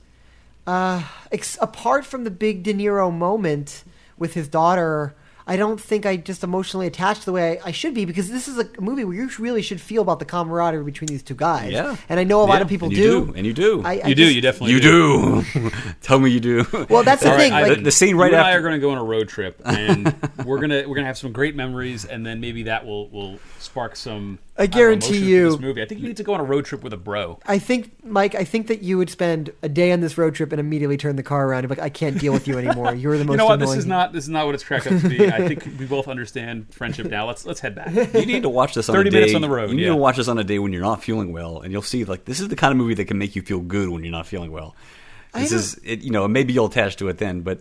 uh 0.65 1.03
ex- 1.31 1.57
apart 1.61 2.05
from 2.05 2.23
the 2.23 2.31
big 2.31 2.63
de 2.63 2.73
niro 2.73 3.13
moment 3.13 3.83
with 4.17 4.33
his 4.33 4.47
daughter 4.47 5.15
I 5.49 5.55
don't 5.55 5.79
think 5.79 6.05
I 6.05 6.17
just 6.17 6.43
emotionally 6.43 6.87
attached 6.87 7.25
the 7.25 7.31
way 7.31 7.57
I, 7.59 7.67
I 7.69 7.71
should 7.71 7.93
be 7.93 8.03
because 8.05 8.29
this 8.29 8.47
is 8.49 8.57
a 8.59 8.67
movie 8.81 9.05
where 9.05 9.15
you 9.15 9.29
really 9.39 9.61
should 9.61 9.79
feel 9.79 10.01
about 10.01 10.19
the 10.19 10.25
camaraderie 10.25 10.83
between 10.83 11.07
these 11.07 11.23
two 11.23 11.35
guys. 11.35 11.71
Yeah. 11.71 11.95
and 12.09 12.19
I 12.19 12.25
know 12.25 12.41
a 12.41 12.43
lot 12.43 12.55
Yeah, 12.55 12.61
of 12.63 12.67
people 12.67 12.89
and 12.89 12.97
you 12.97 13.03
do, 13.03 13.33
and 13.35 13.45
you 13.47 13.53
do. 13.53 13.81
I, 13.83 14.01
I 14.03 14.07
You 14.09 14.15
do, 14.15 14.23
just- 14.25 14.35
you 14.35 14.41
definitely 14.41 14.73
you 14.73 14.79
do. 14.81 15.43
Tell 16.01 16.19
me 16.19 16.29
you 16.31 16.39
do. 16.41 16.65
Well, 16.89 17.03
that's 17.03 17.23
the 17.23 17.31
All 17.31 17.37
thing. 17.37 17.53
I- 17.53 17.61
like, 17.63 17.77
the, 17.77 17.83
the 17.85 17.91
scene 17.91 18.17
right 18.17 18.31
you 18.31 18.37
and 18.37 18.45
I 18.45 18.53
are 18.53 18.61
going 18.61 18.73
to 18.73 18.79
go 18.79 18.91
on 18.91 18.97
a 18.97 19.03
road 19.03 19.29
trip, 19.29 19.61
and 19.65 20.13
we're 20.45 20.59
gonna 20.59 20.83
we're 20.87 20.95
gonna 20.95 21.07
have 21.07 21.17
some 21.17 21.31
great 21.31 21.55
memories, 21.55 22.03
and 22.05 22.25
then 22.25 22.39
maybe 22.41 22.63
that 22.63 22.85
will 22.85 23.07
will 23.09 23.39
spark 23.59 23.95
some. 23.95 24.39
I 24.59 24.65
don't 24.65 24.71
know, 24.71 24.77
guarantee 24.77 25.17
you- 25.19 25.51
this 25.51 25.59
movie. 25.59 25.81
I 25.81 25.85
think 25.85 26.01
you 26.01 26.07
need 26.07 26.17
to 26.17 26.23
go 26.23 26.33
on 26.33 26.39
a 26.39 26.43
road 26.43 26.65
trip 26.65 26.83
with 26.83 26.91
a 26.93 26.97
bro. 26.97 27.39
I 27.45 27.59
think, 27.59 27.91
Mike, 28.03 28.33
I 28.33 28.43
think 28.43 28.67
that 28.67 28.81
you 28.81 28.97
would 28.97 29.09
spend 29.09 29.51
a 29.61 29.69
day 29.69 29.91
on 29.91 29.99
this 29.99 30.17
road 30.17 30.33
trip 30.35 30.51
and 30.51 30.59
immediately 30.59 30.97
turn 30.97 31.15
the 31.15 31.23
car 31.23 31.47
around 31.47 31.59
and 31.59 31.69
be 31.69 31.75
like, 31.75 31.83
I 31.85 31.89
can't 31.89 32.17
deal 32.19 32.33
with 32.33 32.47
you 32.47 32.57
anymore. 32.63 32.95
You're 32.95 33.17
the 33.17 33.23
most 33.25 33.33
You 33.33 33.37
know 33.37 33.45
what? 33.45 33.53
annoying. 33.61 33.69
This 33.69 33.77
is 33.79 33.85
not 33.85 34.13
this 34.13 34.23
is 34.23 34.29
not 34.29 34.45
what 34.47 34.55
it's 34.55 34.63
cracked 34.63 34.87
up 34.87 34.99
to 35.01 35.09
be. 35.09 35.27
I 35.31 35.47
think 35.47 35.63
we 35.79 35.85
both 35.85 36.07
understand 36.07 36.73
friendship 36.73 37.07
now. 37.07 37.27
Let's 37.27 37.45
let's 37.45 37.59
head 37.59 37.75
back. 37.75 37.93
you 38.15 38.25
need 38.25 38.41
to 38.43 38.49
watch 38.49 38.73
this 38.73 38.89
on 38.89 38.95
30 38.95 39.09
a 39.09 39.11
day. 39.11 39.17
minutes 39.19 39.35
on 39.35 39.41
the 39.41 39.49
road, 39.49 39.69
You 39.69 39.75
need 39.75 39.83
yeah. 39.83 39.89
to 39.89 39.95
watch 39.95 40.17
this 40.17 40.27
on 40.27 40.37
a 40.39 40.43
day 40.43 40.57
when 40.59 40.73
you're 40.73 40.81
not 40.81 41.03
feeling 41.03 41.31
well, 41.31 41.61
and 41.61 41.71
you'll 41.71 41.81
see 41.83 42.03
like 42.05 42.25
this 42.25 42.39
is 42.39 42.47
the 42.47 42.55
kind 42.55 42.71
of 42.71 42.77
movie 42.77 42.95
that 42.95 43.05
can 43.05 43.17
make 43.19 43.35
you 43.35 43.41
feel 43.43 43.59
good 43.59 43.89
when 43.89 44.03
you're 44.03 44.11
not 44.11 44.25
feeling 44.25 44.51
well. 44.51 44.75
This 45.35 45.49
don't- 45.51 45.59
is 45.59 45.79
it, 45.83 46.01
you 46.01 46.09
know 46.11 46.27
maybe 46.27 46.53
you'll 46.53 46.65
attach 46.65 46.95
to 46.97 47.09
it 47.09 47.19
then, 47.19 47.41
but 47.41 47.59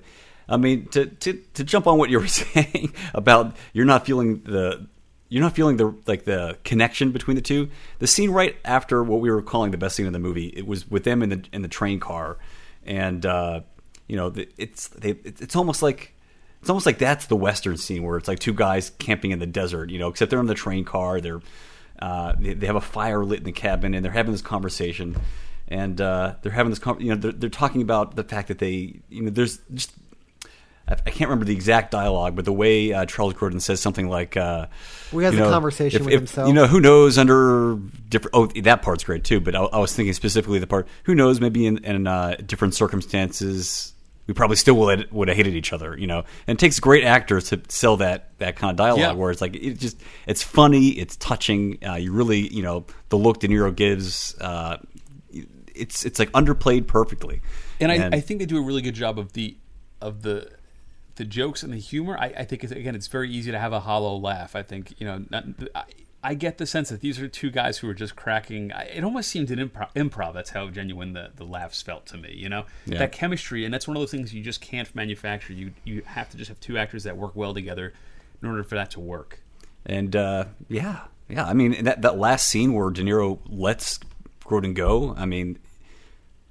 I 0.48 0.56
mean 0.56 0.86
to 0.92 1.06
to 1.06 1.34
to 1.54 1.64
jump 1.64 1.86
on 1.86 1.98
what 1.98 2.08
you 2.08 2.20
were 2.20 2.26
saying 2.42 2.94
about 3.12 3.54
you're 3.74 3.84
not 3.84 4.06
feeling 4.06 4.40
the 4.44 4.86
you're 5.28 5.42
not 5.42 5.54
feeling 5.54 5.76
the 5.76 5.94
like 6.06 6.24
the 6.24 6.58
connection 6.64 7.12
between 7.12 7.34
the 7.34 7.42
two. 7.42 7.68
The 7.98 8.06
scene 8.06 8.30
right 8.30 8.56
after 8.64 9.02
what 9.02 9.20
we 9.20 9.30
were 9.30 9.42
calling 9.42 9.70
the 9.70 9.78
best 9.78 9.96
scene 9.96 10.06
in 10.06 10.12
the 10.12 10.18
movie, 10.18 10.46
it 10.48 10.66
was 10.66 10.88
with 10.90 11.04
them 11.04 11.22
in 11.22 11.28
the 11.30 11.44
in 11.52 11.62
the 11.62 11.68
train 11.68 12.00
car, 12.00 12.38
and 12.84 13.24
uh, 13.26 13.60
you 14.06 14.16
know 14.16 14.32
it's 14.56 14.88
they 14.88 15.10
it's 15.24 15.56
almost 15.56 15.82
like 15.82 16.14
it's 16.60 16.70
almost 16.70 16.86
like 16.86 16.98
that's 16.98 17.26
the 17.26 17.36
western 17.36 17.76
scene 17.76 18.02
where 18.02 18.16
it's 18.16 18.28
like 18.28 18.38
two 18.38 18.54
guys 18.54 18.90
camping 18.98 19.30
in 19.30 19.38
the 19.38 19.46
desert, 19.46 19.90
you 19.90 19.98
know, 19.98 20.08
except 20.08 20.30
they're 20.30 20.40
in 20.40 20.46
the 20.46 20.54
train 20.54 20.84
car. 20.84 21.20
They're 21.20 21.40
uh, 22.00 22.34
they, 22.38 22.54
they 22.54 22.66
have 22.66 22.76
a 22.76 22.80
fire 22.80 23.24
lit 23.24 23.38
in 23.38 23.44
the 23.44 23.52
cabin, 23.52 23.94
and 23.94 24.04
they're 24.04 24.12
having 24.12 24.32
this 24.32 24.42
conversation, 24.42 25.16
and 25.68 26.00
uh, 26.00 26.34
they're 26.42 26.52
having 26.52 26.70
this, 26.70 26.80
you 26.98 27.10
know, 27.10 27.16
they're, 27.16 27.32
they're 27.32 27.50
talking 27.50 27.82
about 27.82 28.16
the 28.16 28.24
fact 28.24 28.48
that 28.48 28.58
they, 28.58 29.00
you 29.08 29.22
know, 29.22 29.30
there's 29.30 29.58
just 29.74 29.92
I 30.88 30.92
I 30.94 31.10
can't 31.10 31.28
remember 31.30 31.44
the 31.44 31.52
exact 31.54 31.90
dialogue, 31.90 32.36
but 32.36 32.44
the 32.44 32.52
way 32.52 32.92
uh, 32.92 33.04
Charles 33.06 33.34
Grodin 33.34 33.60
says 33.60 33.80
something 33.80 34.08
like, 34.08 34.36
uh, 34.36 34.66
Well, 35.12 35.20
he 35.20 35.24
has 35.24 35.34
you 35.34 35.44
a 35.44 35.50
conversation 35.50 36.00
if- 36.00 36.04
with 36.06 36.14
if- 36.14 36.20
himself. 36.20 36.48
You 36.48 36.54
know, 36.54 36.66
who 36.66 36.80
knows 36.80 37.18
under 37.18 37.76
different? 38.08 38.34
Oh, 38.34 38.46
that 38.62 38.82
part's 38.82 39.04
great 39.04 39.24
too. 39.24 39.40
But 39.40 39.54
I, 39.54 39.62
I 39.64 39.78
was 39.78 39.94
thinking 39.94 40.12
specifically 40.12 40.58
the 40.58 40.66
part, 40.66 40.86
who 41.04 41.14
knows? 41.14 41.40
Maybe 41.40 41.66
in, 41.66 41.84
in 41.84 42.06
uh, 42.06 42.36
different 42.46 42.74
circumstances, 42.74 43.92
we 44.26 44.34
probably 44.34 44.56
still 44.56 44.74
would 44.76 45.10
would 45.12 45.28
have 45.28 45.36
hated 45.36 45.54
each 45.54 45.72
other. 45.72 45.96
You 45.98 46.06
know, 46.06 46.24
and 46.46 46.56
it 46.56 46.60
takes 46.60 46.78
great 46.80 47.04
actors 47.04 47.48
to 47.50 47.60
sell 47.68 47.96
that 47.98 48.30
that 48.38 48.56
kind 48.56 48.70
of 48.70 48.76
dialogue 48.76 49.00
Yeah. 49.00 49.12
where 49.12 49.30
it's 49.30 49.40
like 49.40 49.54
it 49.56 49.78
just 49.78 50.00
it's 50.26 50.42
funny, 50.42 50.88
it's 50.90 51.16
touching. 51.16 51.78
Uh, 51.86 51.94
you 51.94 52.12
really, 52.12 52.52
you 52.54 52.62
know, 52.62 52.84
the 53.08 53.18
look 53.18 53.40
De 53.40 53.48
Niro 53.48 53.74
gives. 53.74 54.36
Uh, 54.40 54.78
it's 55.74 56.04
it's 56.06 56.18
like 56.18 56.30
underplayed 56.32 56.86
perfectly. 56.86 57.42
and 57.80 57.92
I, 57.92 58.16
I 58.16 58.20
think 58.20 58.40
they 58.40 58.46
do 58.46 58.56
a 58.58 58.62
really 58.62 58.82
good 58.82 58.94
job 58.94 59.18
of 59.18 59.32
the 59.34 59.56
of 60.00 60.22
the 60.22 60.50
the 61.16 61.24
jokes 61.24 61.62
and 61.62 61.72
the 61.72 61.78
humor. 61.78 62.16
I, 62.18 62.26
I 62.38 62.44
think 62.44 62.62
it's, 62.64 62.72
again, 62.72 62.94
it's 62.94 63.08
very 63.08 63.30
easy 63.30 63.50
to 63.50 63.58
have 63.58 63.72
a 63.72 63.80
hollow 63.80 64.16
laugh. 64.16 64.54
I 64.56 64.62
think 64.62 64.94
you 64.98 65.06
know. 65.06 65.24
Not, 65.30 65.44
I, 65.74 65.84
I 66.24 66.34
get 66.34 66.58
the 66.58 66.66
sense 66.66 66.88
that 66.88 67.02
these 67.02 67.20
are 67.20 67.28
two 67.28 67.50
guys 67.52 67.78
who 67.78 67.88
are 67.88 67.94
just 67.94 68.16
cracking. 68.16 68.72
I- 68.72 68.84
It 68.86 69.04
almost 69.04 69.28
seemed 69.30 69.48
an 69.52 69.60
improv. 69.68 69.92
improv. 69.94 70.34
That's 70.34 70.50
how 70.50 70.68
genuine 70.70 71.12
the, 71.12 71.30
the 71.36 71.44
laughs 71.44 71.82
felt 71.82 72.06
to 72.06 72.16
me. 72.16 72.32
You 72.36 72.48
know 72.48 72.64
Yeah. 72.84 72.98
that 72.98 73.12
chemistry, 73.12 73.64
and 73.64 73.72
that's 73.72 73.86
one 73.86 73.96
of 73.96 74.00
those 74.00 74.10
things 74.10 74.34
you 74.34 74.42
just 74.42 74.60
can't 74.60 74.92
manufacture. 74.94 75.52
You 75.52 75.72
you 75.84 76.02
have 76.06 76.28
to 76.30 76.36
just 76.36 76.48
have 76.48 76.58
two 76.60 76.78
actors 76.78 77.04
that 77.04 77.16
work 77.16 77.36
well 77.36 77.54
together 77.54 77.92
in 78.42 78.48
order 78.48 78.64
for 78.64 78.74
that 78.74 78.90
to 78.92 79.00
work. 79.00 79.40
And 79.84 80.16
uh, 80.16 80.46
yeah, 80.68 81.02
yeah. 81.28 81.44
I 81.46 81.52
mean, 81.52 81.84
that 81.84 82.02
that 82.02 82.18
last 82.18 82.48
scene 82.48 82.72
where 82.72 82.90
De 82.90 83.02
Niro 83.02 83.38
lets 83.46 84.00
Grodin 84.44 84.74
go. 84.74 85.14
I 85.16 85.26
mean, 85.26 85.58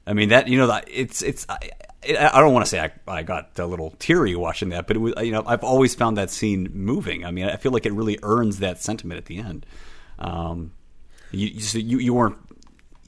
I 0.07 0.13
mean 0.13 0.29
that 0.29 0.47
you 0.47 0.57
know 0.57 0.67
that 0.67 0.85
it's 0.87 1.21
it's. 1.21 1.45
I, 1.49 1.71
I 2.07 2.39
don't 2.39 2.53
want 2.53 2.65
to 2.65 2.69
say 2.69 2.79
I, 2.79 2.91
I 3.07 3.23
got 3.23 3.57
a 3.57 3.65
little 3.65 3.93
teary 3.99 4.35
watching 4.35 4.69
that, 4.69 4.87
but 4.87 4.95
it 4.95 4.99
was 4.99 5.13
you 5.21 5.31
know 5.31 5.43
I've 5.45 5.63
always 5.63 5.95
found 5.95 6.17
that 6.17 6.29
scene 6.29 6.69
moving. 6.73 7.25
I 7.25 7.31
mean, 7.31 7.45
I 7.45 7.55
feel 7.57 7.71
like 7.71 7.85
it 7.85 7.93
really 7.93 8.19
earns 8.23 8.59
that 8.59 8.81
sentiment 8.81 9.17
at 9.17 9.25
the 9.25 9.39
end. 9.39 9.65
Um, 10.19 10.71
you 11.31 11.47
you 11.47 11.61
so 11.61 11.77
you, 11.77 11.99
you 11.99 12.13
weren't 12.13 12.37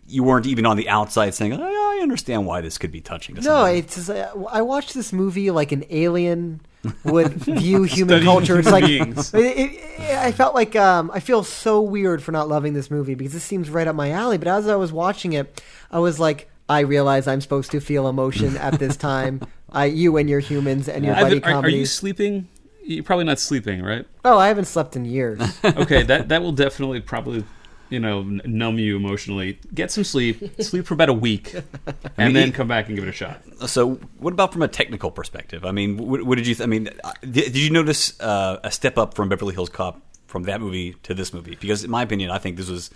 you 0.08 0.24
weren't 0.24 0.46
even 0.46 0.66
on 0.66 0.78
the 0.78 0.90
outside 0.90 1.34
saying 1.34 1.54
oh, 1.54 1.62
I 1.62 2.00
understand 2.02 2.46
why 2.46 2.62
this 2.62 2.78
could 2.78 2.92
be 2.92 3.02
touching. 3.02 3.36
To 3.36 3.42
No, 3.42 3.48
somebody." 3.48 3.80
it's 3.80 3.96
just, 3.96 4.10
uh, 4.10 4.32
I 4.50 4.62
watched 4.62 4.94
this 4.94 5.12
movie 5.14 5.52
like 5.52 5.72
an 5.72 5.84
alien 5.90 6.62
would 7.04 7.34
view 7.34 7.84
human 7.84 8.24
culture. 8.24 8.58
It's 8.60 8.72
like 8.72 8.86
it, 8.86 9.34
it, 9.34 10.00
I 10.18 10.32
felt 10.32 10.56
like 10.56 10.76
um, 10.76 11.12
I 11.14 11.20
feel 11.20 11.44
so 11.44 11.82
weird 11.82 12.24
for 12.24 12.32
not 12.32 12.48
loving 12.48 12.74
this 12.74 12.90
movie 12.90 13.16
because 13.16 13.34
this 13.34 13.44
seems 13.44 13.70
right 13.70 13.88
up 13.88 13.96
my 13.96 14.12
alley. 14.12 14.38
But 14.38 14.48
as 14.48 14.68
I 14.68 14.76
was 14.76 14.92
watching 14.92 15.34
it, 15.34 15.62
I 15.92 16.00
was 16.00 16.20
like, 16.20 16.50
I 16.70 16.82
realize 16.82 17.28
I'm 17.28 17.42
supposed 17.42 17.72
to 17.72 17.80
feel 17.80 18.08
emotion 18.08 18.58
at 18.58 18.80
this 18.80 18.98
time. 19.10 19.42
I, 19.72 19.86
you 19.86 20.18
and 20.18 20.30
your 20.30 20.40
humans 20.40 20.88
and 20.88 21.06
your 21.06 21.16
buddy 21.16 21.44
Ivan, 21.44 21.54
are, 21.54 21.66
are 21.66 21.70
you 21.70 21.86
sleeping? 21.86 22.48
You're 22.84 23.04
probably 23.04 23.26
not 23.26 23.40
sleeping, 23.40 23.84
right? 23.84 24.06
oh, 24.24 24.38
I 24.38 24.48
haven't 24.48 24.66
slept 24.66 24.96
in 24.96 25.06
years. 25.06 25.42
okay, 25.66 26.04
that 26.04 26.30
that 26.30 26.42
will 26.42 26.52
definitely 26.54 27.02
probably 27.02 27.44
you 27.90 28.00
know 28.00 28.22
n- 28.22 28.42
numb 28.46 28.80
you 28.80 28.96
emotionally. 28.96 29.60
Get 29.74 29.92
some 29.92 30.06
sleep, 30.06 30.62
sleep 30.62 30.86
for 30.86 30.94
about 30.94 31.10
a 31.10 31.14
week, 31.14 31.54
and 31.54 31.64
mean, 32.18 32.34
then 32.34 32.52
come 32.54 32.68
back 32.68 32.88
and 32.88 32.96
give 32.96 33.06
it 33.06 33.10
a 33.10 33.14
shot. 33.14 33.42
So, 33.68 33.96
what 34.20 34.34
about 34.34 34.54
from 34.54 34.62
a 34.62 34.70
technical 34.70 35.12
perspective? 35.12 35.66
I 35.66 35.72
mean, 35.72 35.98
what, 35.98 36.24
what 36.24 36.38
did 36.38 36.48
you? 36.48 36.56
Th- 36.56 36.66
I 36.66 36.70
mean, 36.70 36.90
uh, 37.04 37.12
did, 37.22 37.52
did 37.52 37.58
you 37.58 37.72
notice 37.72 38.18
uh, 38.22 38.60
a 38.64 38.72
step 38.72 38.98
up 38.98 39.16
from 39.16 39.28
Beverly 39.28 39.54
Hills 39.54 39.70
Cop 39.70 40.02
from 40.28 40.44
that 40.44 40.62
movie 40.62 40.94
to 41.04 41.14
this 41.14 41.34
movie? 41.34 41.58
Because, 41.60 41.84
in 41.84 41.92
my 41.92 42.04
opinion, 42.04 42.32
I 42.32 42.38
think 42.38 42.56
this 42.56 42.70
was 42.70 42.90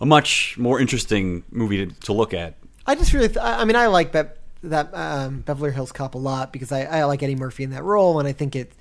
a 0.00 0.06
much 0.06 0.56
more 0.58 0.80
interesting 0.80 1.42
movie 1.50 1.86
to, 1.86 2.00
to 2.02 2.12
look 2.12 2.32
at. 2.34 2.54
I 2.88 2.94
just 2.94 3.12
really, 3.12 3.28
th- 3.28 3.38
I 3.38 3.66
mean, 3.66 3.76
I 3.76 3.86
like 3.88 4.12
that 4.12 4.38
that 4.62 4.90
um, 4.94 5.40
Beverly 5.40 5.72
Hills 5.72 5.92
Cop 5.92 6.14
a 6.14 6.18
lot 6.18 6.52
because 6.52 6.72
I, 6.72 6.82
I 6.84 7.04
like 7.04 7.22
Eddie 7.22 7.36
Murphy 7.36 7.62
in 7.62 7.70
that 7.70 7.84
role, 7.84 8.18
and 8.18 8.26
I 8.26 8.32
think 8.32 8.56
it 8.56 8.72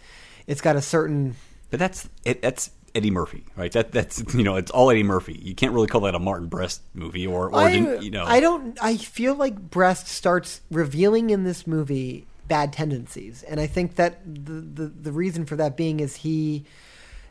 it's 0.47 0.61
got 0.61 0.77
a 0.77 0.81
certain 0.81 1.35
But 1.69 1.79
that's 1.79 2.09
it, 2.23 2.41
that's 2.41 2.71
Eddie 2.95 3.11
Murphy, 3.11 3.43
right? 3.57 3.71
That 3.73 3.91
that's 3.91 4.23
you 4.33 4.43
know, 4.43 4.55
it's 4.55 4.71
all 4.71 4.89
Eddie 4.89 5.03
Murphy. 5.03 5.37
You 5.43 5.53
can't 5.53 5.73
really 5.73 5.87
call 5.87 6.01
that 6.01 6.15
a 6.15 6.19
Martin 6.19 6.47
Brest 6.47 6.81
movie, 6.93 7.27
or 7.27 7.49
or 7.49 7.59
I, 7.59 7.73
you 7.73 8.09
know, 8.09 8.23
I 8.23 8.39
don't. 8.39 8.81
I 8.81 8.95
feel 8.95 9.35
like 9.35 9.59
Brest 9.59 10.07
starts 10.07 10.61
revealing 10.71 11.29
in 11.29 11.43
this 11.43 11.67
movie 11.67 12.25
bad 12.47 12.71
tendencies, 12.71 13.43
and 13.43 13.59
I 13.59 13.67
think 13.67 13.95
that 13.95 14.21
the 14.25 14.53
the, 14.53 14.85
the 14.87 15.11
reason 15.11 15.45
for 15.45 15.57
that 15.57 15.75
being 15.75 15.99
is 15.99 16.15
he 16.15 16.63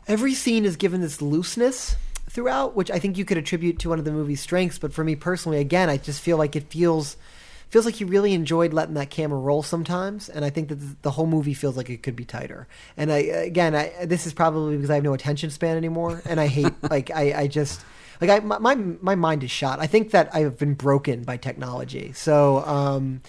every 0.07 0.35
scene 0.35 0.63
is 0.63 0.75
given 0.75 1.01
this 1.01 1.23
looseness 1.23 1.95
throughout, 2.37 2.75
which 2.75 2.91
I 2.91 2.99
think 2.99 3.17
you 3.17 3.25
could 3.25 3.39
attribute 3.39 3.79
to 3.79 3.89
one 3.89 3.97
of 3.97 4.05
the 4.05 4.11
movie's 4.11 4.39
strengths. 4.39 4.77
But 4.77 4.93
for 4.93 5.03
me 5.03 5.15
personally, 5.15 5.57
again, 5.57 5.89
I 5.89 5.97
just 5.97 6.21
feel 6.21 6.37
like 6.37 6.55
it 6.55 6.69
feels 6.71 7.17
feels 7.69 7.83
like 7.83 7.95
he 7.95 8.03
really 8.03 8.33
enjoyed 8.33 8.73
letting 8.73 8.93
that 8.93 9.09
camera 9.09 9.39
roll 9.39 9.63
sometimes, 9.63 10.29
and 10.29 10.45
I 10.45 10.51
think 10.51 10.69
that 10.69 11.01
the 11.01 11.09
whole 11.09 11.25
movie 11.25 11.55
feels 11.55 11.75
like 11.75 11.89
it 11.89 12.03
could 12.03 12.15
be 12.15 12.25
tighter. 12.25 12.67
And 12.95 13.11
I 13.11 13.17
again, 13.17 13.73
I, 13.73 14.05
this 14.05 14.27
is 14.27 14.33
probably 14.33 14.75
because 14.75 14.91
I 14.91 14.93
have 14.93 15.03
no 15.03 15.15
attention 15.15 15.49
span 15.49 15.77
anymore, 15.77 16.21
and 16.25 16.39
I 16.39 16.45
hate 16.45 16.73
like 16.91 17.09
I, 17.09 17.33
I 17.33 17.47
just 17.47 17.81
like 18.21 18.29
I 18.29 18.39
my, 18.39 18.75
my 18.75 19.15
mind 19.15 19.43
is 19.43 19.49
shot. 19.49 19.79
I 19.79 19.87
think 19.87 20.11
that 20.11 20.29
I've 20.31 20.59
been 20.59 20.75
broken 20.75 21.23
by 21.23 21.37
technology. 21.37 22.13
So 22.13 22.63
um, 22.67 23.21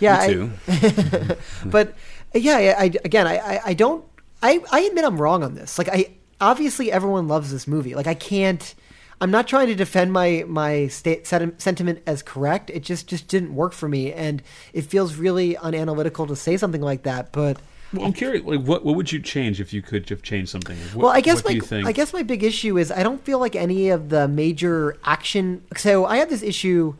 yeah, 0.00 0.26
Me 0.26 0.32
too. 0.32 0.50
I, 0.66 1.36
but 1.66 1.94
yeah, 2.34 2.56
I, 2.56 2.82
I 2.82 2.84
again, 3.04 3.28
I, 3.28 3.36
I, 3.36 3.60
I 3.66 3.74
don't. 3.74 4.04
I, 4.42 4.60
I 4.72 4.80
admit 4.80 5.04
I'm 5.04 5.22
wrong 5.22 5.44
on 5.44 5.54
this. 5.54 5.78
Like 5.78 5.88
I 5.88 6.16
obviously 6.40 6.90
everyone 6.92 7.28
loves 7.28 7.50
this 7.50 7.66
movie. 7.66 7.94
Like 7.94 8.06
I 8.06 8.14
can't. 8.14 8.74
I'm 9.20 9.30
not 9.30 9.48
trying 9.48 9.68
to 9.68 9.74
defend 9.74 10.12
my 10.12 10.44
my 10.46 10.88
state 10.88 11.26
sentiment 11.26 12.02
as 12.06 12.22
correct. 12.22 12.70
It 12.70 12.80
just 12.82 13.06
just 13.06 13.28
didn't 13.28 13.54
work 13.54 13.72
for 13.72 13.88
me, 13.88 14.12
and 14.12 14.42
it 14.72 14.82
feels 14.82 15.16
really 15.16 15.54
unanalytical 15.54 16.28
to 16.28 16.36
say 16.36 16.56
something 16.56 16.82
like 16.82 17.04
that. 17.04 17.32
But 17.32 17.58
Well, 17.92 18.04
I'm 18.04 18.12
curious. 18.12 18.44
Like, 18.44 18.60
what 18.60 18.84
what 18.84 18.94
would 18.96 19.10
you 19.12 19.20
change 19.20 19.60
if 19.60 19.72
you 19.72 19.80
could 19.80 20.08
have 20.10 20.22
changed 20.22 20.50
something? 20.50 20.76
What, 20.76 20.96
well, 20.96 21.12
I 21.12 21.20
guess 21.22 21.42
my 21.44 21.50
do 21.50 21.56
you 21.56 21.62
think? 21.62 21.86
I 21.86 21.92
guess 21.92 22.12
my 22.12 22.22
big 22.22 22.42
issue 22.42 22.76
is 22.76 22.90
I 22.92 23.02
don't 23.02 23.24
feel 23.24 23.38
like 23.38 23.56
any 23.56 23.88
of 23.88 24.10
the 24.10 24.28
major 24.28 24.98
action. 25.04 25.62
So 25.76 26.04
I 26.04 26.18
have 26.18 26.28
this 26.28 26.42
issue. 26.42 26.94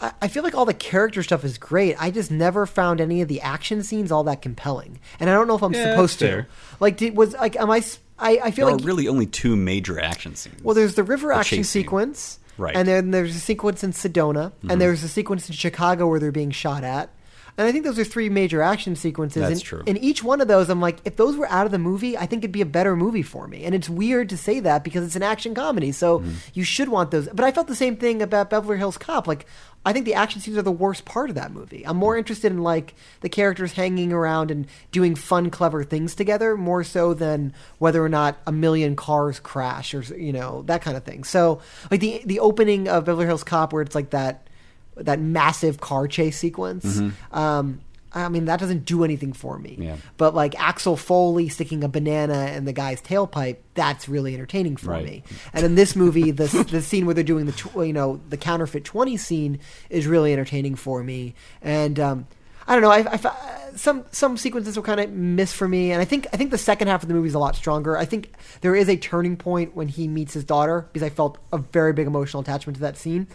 I- 0.00 0.12
I 0.22 0.28
feel 0.28 0.42
like 0.42 0.54
all 0.54 0.64
the 0.66 0.74
character 0.74 1.22
stuff 1.22 1.44
is 1.44 1.56
great. 1.58 1.96
I 1.98 2.10
just 2.10 2.30
never 2.30 2.66
found 2.66 3.00
any 3.00 3.22
of 3.22 3.28
the 3.28 3.40
action 3.40 3.82
scenes 3.82 4.12
all 4.12 4.24
that 4.24 4.42
compelling, 4.42 4.98
and 5.20 5.30
I 5.30 5.32
don't 5.32 5.48
know 5.48 5.56
if 5.56 5.62
I'm 5.62 5.72
Yeah, 5.72 5.90
supposed 5.92 6.18
to. 6.20 6.46
Like, 6.80 6.96
did, 6.98 7.16
was 7.16 7.34
like, 7.34 7.56
am 7.56 7.70
I? 7.70 7.82
I 8.18 8.32
feel 8.36 8.44
like 8.44 8.54
There 8.56 8.64
like 8.66 8.80
are 8.82 8.86
really 8.86 9.08
only 9.08 9.26
two 9.26 9.56
major 9.56 10.00
action 10.00 10.34
scenes. 10.36 10.62
Well, 10.62 10.74
there's 10.74 10.94
the 10.94 11.02
river 11.04 11.28
Or 11.28 11.34
action 11.34 11.58
chase 11.58 11.68
scene. 11.70 11.82
sequence, 11.82 12.38
Right. 12.58 12.74
And 12.74 12.88
then 12.88 13.10
there's 13.10 13.36
a 13.36 13.38
sequence 13.38 13.84
in 13.84 13.92
Sedona, 13.92 14.52
Mhm. 14.64 14.70
and 14.72 14.80
there's 14.80 15.02
a 15.04 15.08
sequence 15.08 15.46
in 15.50 15.54
Chicago 15.54 16.06
where 16.08 16.18
they're 16.18 16.32
being 16.32 16.50
shot 16.50 16.84
at. 16.84 17.10
And 17.58 17.66
I 17.66 17.72
think 17.72 17.84
those 17.84 17.98
are 17.98 18.04
three 18.04 18.28
major 18.30 18.60
action 18.62 18.96
sequences. 18.96 19.40
That's 19.42 19.52
and, 19.60 19.62
true. 19.62 19.82
And 19.86 20.02
each 20.02 20.22
one 20.24 20.40
of 20.42 20.48
those, 20.48 20.68
I'm 20.70 20.80
like, 20.80 20.98
if 21.06 21.16
those 21.16 21.36
were 21.36 21.48
out 21.50 21.64
of 21.66 21.72
the 21.72 21.78
movie, 21.78 22.16
I 22.16 22.24
think 22.26 22.40
it'd 22.40 22.52
be 22.52 22.60
a 22.62 22.66
better 22.66 22.96
movie 22.96 23.22
for 23.22 23.46
me. 23.48 23.64
And 23.64 23.74
it's 23.74 23.88
weird 23.90 24.28
to 24.30 24.36
say 24.38 24.60
that 24.60 24.84
because 24.84 25.04
it's 25.04 25.16
an 25.16 25.22
action 25.22 25.54
comedy, 25.54 25.92
so 25.92 26.18
Mm-hmm. 26.20 26.30
you 26.54 26.64
should 26.64 26.88
want 26.88 27.10
those. 27.10 27.28
But 27.34 27.44
I 27.44 27.52
felt 27.52 27.66
the 27.66 27.74
same 27.74 27.96
thing 27.96 28.20
about 28.22 28.48
Beverly 28.50 28.78
Hills 28.78 28.96
Cop. 28.98 29.26
Like, 29.26 29.44
I 29.86 29.92
think 29.92 30.04
the 30.04 30.14
action 30.14 30.40
scenes 30.40 30.58
are 30.58 30.62
the 30.62 30.72
worst 30.72 31.04
part 31.04 31.30
of 31.30 31.36
that 31.36 31.52
movie. 31.52 31.86
I'm 31.86 31.96
more 31.96 32.16
interested 32.16 32.50
in 32.50 32.62
like 32.64 32.94
the 33.20 33.28
characters 33.28 33.72
hanging 33.72 34.12
around 34.12 34.50
and 34.50 34.66
doing 34.90 35.14
fun, 35.14 35.48
clever 35.48 35.84
things 35.84 36.16
together, 36.16 36.56
more 36.56 36.82
so 36.82 37.14
than 37.14 37.54
whether 37.78 38.04
or 38.04 38.08
not 38.08 38.36
a 38.48 38.52
million 38.52 38.96
cars 38.96 39.38
crash 39.38 39.94
or 39.94 40.00
you 40.02 40.32
know 40.32 40.62
that 40.62 40.82
kind 40.82 40.96
of 40.96 41.04
thing. 41.04 41.22
So 41.22 41.60
like 41.90 42.00
the 42.00 42.20
the 42.26 42.40
opening 42.40 42.88
of 42.88 43.04
Beverly 43.04 43.26
Hills 43.26 43.44
Cop, 43.44 43.72
where 43.72 43.80
it's 43.82 43.94
like 43.94 44.10
that 44.10 44.48
that 44.96 45.20
massive 45.20 45.78
car 45.80 46.08
chase 46.08 46.36
sequence. 46.36 46.84
Mhm. 46.84 47.12
Um, 47.36 47.80
I 48.24 48.28
mean 48.28 48.46
that 48.46 48.58
doesn't 48.60 48.84
do 48.84 49.04
anything 49.04 49.32
for 49.32 49.58
me. 49.58 49.76
Yeah. 49.78 49.96
But 50.16 50.34
like 50.34 50.58
Axel 50.60 50.96
Foley 50.96 51.48
sticking 51.48 51.84
a 51.84 51.88
banana 51.88 52.52
in 52.56 52.64
the 52.64 52.72
guy's 52.72 53.00
tailpipe, 53.02 53.58
that's 53.74 54.08
really 54.08 54.34
entertaining 54.34 54.76
for 54.76 54.90
Right. 54.90 55.04
me. 55.04 55.22
And 55.52 55.64
in 55.64 55.74
this 55.74 55.94
movie, 55.94 56.30
the 56.30 56.46
the 56.70 56.82
scene 56.82 57.04
where 57.06 57.14
they're 57.14 57.22
doing 57.24 57.46
the 57.46 57.52
tw- 57.52 57.76
you 57.86 57.92
know 57.92 58.20
the 58.28 58.36
counterfeit 58.36 58.84
twenty 58.84 59.16
scene 59.16 59.58
is 59.90 60.06
really 60.06 60.32
entertaining 60.32 60.74
for 60.76 61.02
me. 61.02 61.34
And 61.62 62.00
um, 62.00 62.26
I 62.68 62.72
don't 62.74 62.82
know, 62.82 62.90
I, 62.90 63.04
I 63.12 63.76
some 63.76 64.04
some 64.10 64.36
sequences 64.36 64.76
were 64.76 64.82
kind 64.82 64.98
of 65.00 65.10
miss 65.10 65.52
for 65.52 65.68
me, 65.68 65.92
and 65.92 66.00
I 66.00 66.04
think 66.04 66.26
I 66.32 66.36
think 66.36 66.50
the 66.50 66.58
second 66.58 66.88
half 66.88 67.02
of 67.02 67.08
the 67.08 67.14
movie 67.14 67.28
is 67.28 67.34
a 67.34 67.38
lot 67.38 67.54
stronger. 67.54 67.96
I 67.96 68.06
think 68.06 68.32
there 68.62 68.74
is 68.74 68.88
a 68.88 68.96
turning 68.96 69.36
point 69.36 69.76
when 69.76 69.86
he 69.88 70.08
meets 70.08 70.32
his 70.32 70.44
daughter 70.44 70.88
because 70.92 71.04
I 71.06 71.10
felt 71.10 71.38
a 71.52 71.58
very 71.58 71.92
big 71.92 72.06
emotional 72.06 72.40
attachment 72.42 72.76
to 72.76 72.80
that 72.80 72.96
scene. 72.96 73.26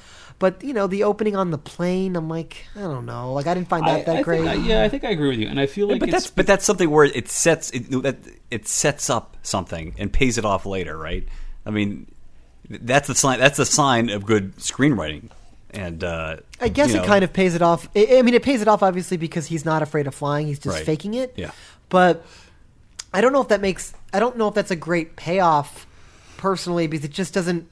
But 0.41 0.63
you 0.63 0.73
know, 0.73 0.87
the 0.87 1.03
opening 1.03 1.35
on 1.35 1.51
the 1.51 1.59
plane, 1.59 2.15
I'm 2.15 2.27
like, 2.27 2.65
I 2.75 2.79
don't 2.81 3.05
know, 3.05 3.31
like 3.31 3.45
I 3.45 3.53
didn't 3.53 3.69
find 3.69 3.85
that 3.85 3.99
I- 3.99 4.03
that 4.05 4.15
I 4.17 4.21
great. 4.23 4.39
Think, 4.43 4.49
I- 4.49 4.67
yeah, 4.67 4.83
I 4.83 4.89
think 4.89 5.03
I 5.03 5.11
agree 5.11 5.29
with 5.29 5.37
you, 5.39 5.47
and 5.47 5.59
I 5.59 5.67
feel 5.67 5.87
like 5.87 5.99
but 5.99 6.09
it's, 6.09 6.13
that's 6.23 6.31
but 6.31 6.47
that's 6.47 6.65
something 6.65 6.89
where 6.89 7.05
it 7.05 7.29
sets 7.29 7.69
it, 7.69 7.91
that 8.01 8.17
it 8.49 8.67
sets 8.67 9.07
up 9.11 9.37
something 9.43 9.93
and 9.99 10.11
pays 10.11 10.39
it 10.39 10.43
off 10.45 10.65
later, 10.65 10.97
right? 10.97 11.27
I 11.63 11.69
mean, 11.69 12.07
that's 12.67 13.07
the 13.07 13.13
sign. 13.13 13.39
That's 13.39 13.59
a 13.59 13.65
sign 13.67 14.09
of 14.09 14.25
good 14.25 14.55
screenwriting. 14.57 15.29
And 15.73 16.03
uh, 16.03 16.37
I 16.59 16.67
guess 16.69 16.91
you 16.91 16.99
it 17.01 17.05
kind 17.05 17.23
of 17.23 17.31
pays 17.31 17.53
it 17.55 17.61
off. 17.61 17.87
I, 17.95 18.07
I 18.17 18.21
mean, 18.23 18.33
it 18.33 18.41
pays 18.43 18.61
it 18.63 18.67
off 18.67 18.81
obviously 18.83 19.17
because 19.17 19.45
he's 19.45 19.63
not 19.63 19.83
afraid 19.83 20.07
of 20.07 20.15
flying; 20.15 20.47
he's 20.47 20.57
just 20.59 20.75
Right. 20.75 20.85
faking 20.85 21.13
it. 21.13 21.33
Yeah. 21.37 21.51
But 21.89 22.25
I 23.13 23.21
don't 23.21 23.31
know 23.31 23.41
if 23.41 23.49
that 23.49 23.61
makes. 23.61 23.93
I 24.11 24.19
don't 24.19 24.37
know 24.37 24.47
if 24.47 24.55
that's 24.55 24.71
a 24.71 24.75
great 24.75 25.15
payoff, 25.15 25.85
personally, 26.37 26.87
because 26.87 27.05
it 27.05 27.11
just 27.11 27.33
doesn't. 27.33 27.69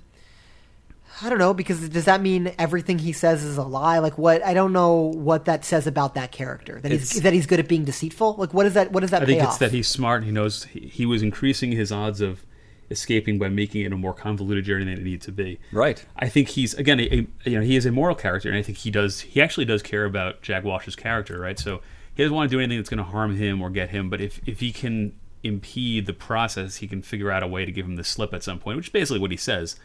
I 1.21 1.29
don't 1.29 1.39
know 1.39 1.53
because 1.53 1.89
does 1.89 2.05
that 2.05 2.21
mean 2.21 2.53
everything 2.58 2.99
he 2.99 3.12
says 3.12 3.43
is 3.43 3.58
a 3.58 3.63
lie? 3.63 3.99
Like 3.99 4.17
what? 4.17 4.43
I 4.43 4.53
don't 4.53 4.71
know 4.73 4.95
what 4.95 5.45
that 5.45 5.65
says 5.65 5.86
about 5.88 6.13
that 6.15 6.32
character. 6.32 6.79
That 6.82 6.91
he's 6.91 7.21
that 7.21 7.34
he's 7.34 7.45
good 7.45 7.60
at 7.60 7.67
being 7.67 7.84
deceitful. 7.86 8.36
Like 8.38 8.53
what 8.53 8.65
is 8.65 8.73
that? 8.75 8.91
What 8.91 9.01
does 9.01 9.12
that 9.12 9.23
I 9.23 9.25
think 9.25 9.39
pay 9.39 9.43
it's 9.45 9.53
off? 9.55 9.60
that 9.60 9.71
he's 9.71 9.88
smart. 9.88 10.19
And 10.21 10.25
he 10.27 10.32
knows 10.32 10.63
he, 10.65 10.79
he 10.82 11.05
was 11.05 11.21
increasing 11.21 11.71
his 11.71 11.91
odds 11.91 12.21
of 12.21 12.45
escaping 12.91 13.38
by 13.38 13.49
making 13.49 13.82
it 13.86 13.91
a 13.93 13.97
more 13.97 14.13
convoluted 14.13 14.65
journey 14.65 14.86
than 14.86 14.95
it 14.95 15.03
needed 15.03 15.21
to 15.21 15.32
be. 15.32 15.60
Right. 15.71 16.03
I 16.17 16.27
think 16.29 16.49
he's 16.49 16.73
again, 16.73 16.99
a, 16.99 17.03
a- 17.45 17.49
you 17.49 17.60
know, 17.60 17.65
he 17.65 17.75
is 17.75 17.86
a 17.86 17.91
moral 17.91 18.15
character, 18.15 18.49
and 18.49 18.58
I 18.58 18.62
think 18.62 18.77
he 18.79 18.89
does. 18.91 19.19
He 19.21 19.41
actually 19.41 19.65
does 19.65 19.84
care 19.84 20.05
about 20.05 20.41
Jack 20.41 20.63
Walsh's 20.63 20.95
character, 20.95 21.39
right? 21.39 21.60
So 21.60 21.82
he 22.15 22.23
doesn't 22.23 22.36
want 22.36 22.49
to 22.49 22.55
do 22.55 22.60
anything 22.60 22.77
that's 22.77 22.89
going 22.89 22.97
to 22.97 23.03
harm 23.03 23.36
him 23.36 23.62
or 23.62 23.69
get 23.69 23.89
him. 23.89 24.10
But 24.10 24.21
if 24.21 24.39
if 24.47 24.60
he 24.62 24.71
can 24.71 25.13
impede 25.43 26.05
the 26.05 26.13
process, 26.13 26.77
he 26.77 26.88
can 26.88 27.01
figure 27.01 27.32
out 27.32 27.43
a 27.43 27.47
way 27.47 27.63
to 27.65 27.71
give 27.71 27.86
him 27.86 27.95
the 27.95 28.03
slip 28.03 28.34
at 28.34 28.43
some 28.43 28.60
point, 28.60 28.77
which 28.77 28.88
is 28.88 28.91
basically 28.93 29.19
what 29.19 29.32
he 29.32 29.38
says. 29.38 29.75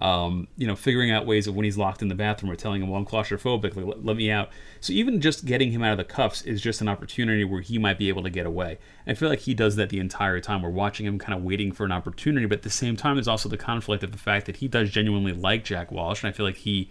Um, 0.00 0.46
you 0.56 0.66
know, 0.66 0.76
figuring 0.76 1.10
out 1.10 1.26
ways 1.26 1.48
of 1.48 1.56
when 1.56 1.64
he's 1.64 1.76
locked 1.76 2.02
in 2.02 2.08
the 2.08 2.14
bathroom 2.14 2.52
or 2.52 2.56
telling 2.56 2.82
him, 2.82 2.88
"Well, 2.88 2.98
I'm 3.00 3.06
claustrophobic. 3.06 3.74
Like, 3.74 3.84
let, 3.84 4.04
let 4.04 4.16
me 4.16 4.30
out." 4.30 4.50
So 4.80 4.92
even 4.92 5.20
just 5.20 5.44
getting 5.44 5.72
him 5.72 5.82
out 5.82 5.92
of 5.92 5.98
the 5.98 6.04
cuffs 6.04 6.42
is 6.42 6.60
just 6.60 6.80
an 6.80 6.88
opportunity 6.88 7.42
where 7.42 7.60
he 7.60 7.78
might 7.78 7.98
be 7.98 8.08
able 8.08 8.22
to 8.22 8.30
get 8.30 8.46
away. 8.46 8.78
And 9.06 9.16
I 9.16 9.18
feel 9.18 9.28
like 9.28 9.40
he 9.40 9.54
does 9.54 9.74
that 9.76 9.88
the 9.88 9.98
entire 9.98 10.40
time. 10.40 10.62
We're 10.62 10.70
watching 10.70 11.04
him, 11.04 11.18
kind 11.18 11.36
of 11.36 11.42
waiting 11.42 11.72
for 11.72 11.84
an 11.84 11.92
opportunity, 11.92 12.46
but 12.46 12.58
at 12.58 12.62
the 12.62 12.70
same 12.70 12.96
time, 12.96 13.16
there's 13.16 13.26
also 13.26 13.48
the 13.48 13.56
conflict 13.56 14.04
of 14.04 14.12
the 14.12 14.18
fact 14.18 14.46
that 14.46 14.58
he 14.58 14.68
does 14.68 14.90
genuinely 14.90 15.32
like 15.32 15.64
Jack 15.64 15.90
Walsh, 15.90 16.22
and 16.22 16.28
I 16.28 16.32
feel 16.32 16.46
like 16.46 16.56
he 16.56 16.90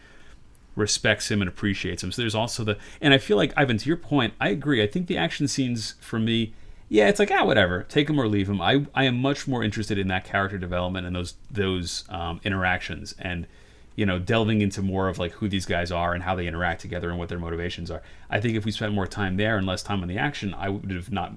respects 0.75 1.31
him 1.31 1.41
and 1.41 1.49
appreciates 1.49 2.03
him. 2.03 2.11
So 2.11 2.21
there's 2.21 2.35
also 2.35 2.63
the, 2.63 2.77
and 3.01 3.13
I 3.13 3.17
feel 3.17 3.35
like 3.35 3.51
Ivan, 3.57 3.77
to 3.77 3.87
your 3.87 3.97
point, 3.97 4.33
I 4.39 4.49
agree. 4.49 4.81
I 4.81 4.87
think 4.87 5.07
the 5.07 5.17
action 5.17 5.47
scenes 5.47 5.95
for 5.99 6.19
me, 6.19 6.53
yeah, 6.89 7.10
it's 7.10 7.19
like 7.19 7.32
ah, 7.32 7.45
whatever, 7.45 7.84
take 7.84 8.10
him 8.10 8.19
or 8.19 8.28
leave 8.28 8.50
him. 8.50 8.62
I 8.62 8.86
I 8.93 9.06
am 9.06 9.21
much 9.21 9.47
more 9.47 9.63
interested 9.63 9.97
in 9.97 10.08
that 10.08 10.26
character 10.26 10.58
development 10.58 11.06
and 11.06 11.15
those 11.15 11.36
those 11.52 12.06
um, 12.10 12.39
interactions 12.43 13.13
and 13.19 13.47
you 13.95 14.06
know 14.06 14.19
delving 14.19 14.62
into 14.62 14.82
more 14.82 15.10
of 15.10 15.19
like 15.19 15.34
who 15.34 15.50
these 15.50 15.65
guys 15.65 15.91
are 15.91 16.13
and 16.13 16.23
how 16.23 16.36
they 16.36 16.47
interact 16.47 16.82
together 16.82 17.10
and 17.10 17.19
what 17.19 17.30
their 17.30 17.39
motivations 17.39 17.91
are. 17.91 18.02
I 18.30 18.39
think 18.39 18.56
if 18.56 18.63
we 18.63 18.71
spent 18.71 18.93
more 18.93 19.08
time 19.08 19.38
there 19.38 19.58
and 19.58 19.67
less 19.67 19.84
time 19.84 20.02
on 20.02 20.08
the 20.08 20.17
action, 20.17 20.54
I 20.54 20.69
would 20.69 20.91
have 20.91 21.12
not 21.12 21.34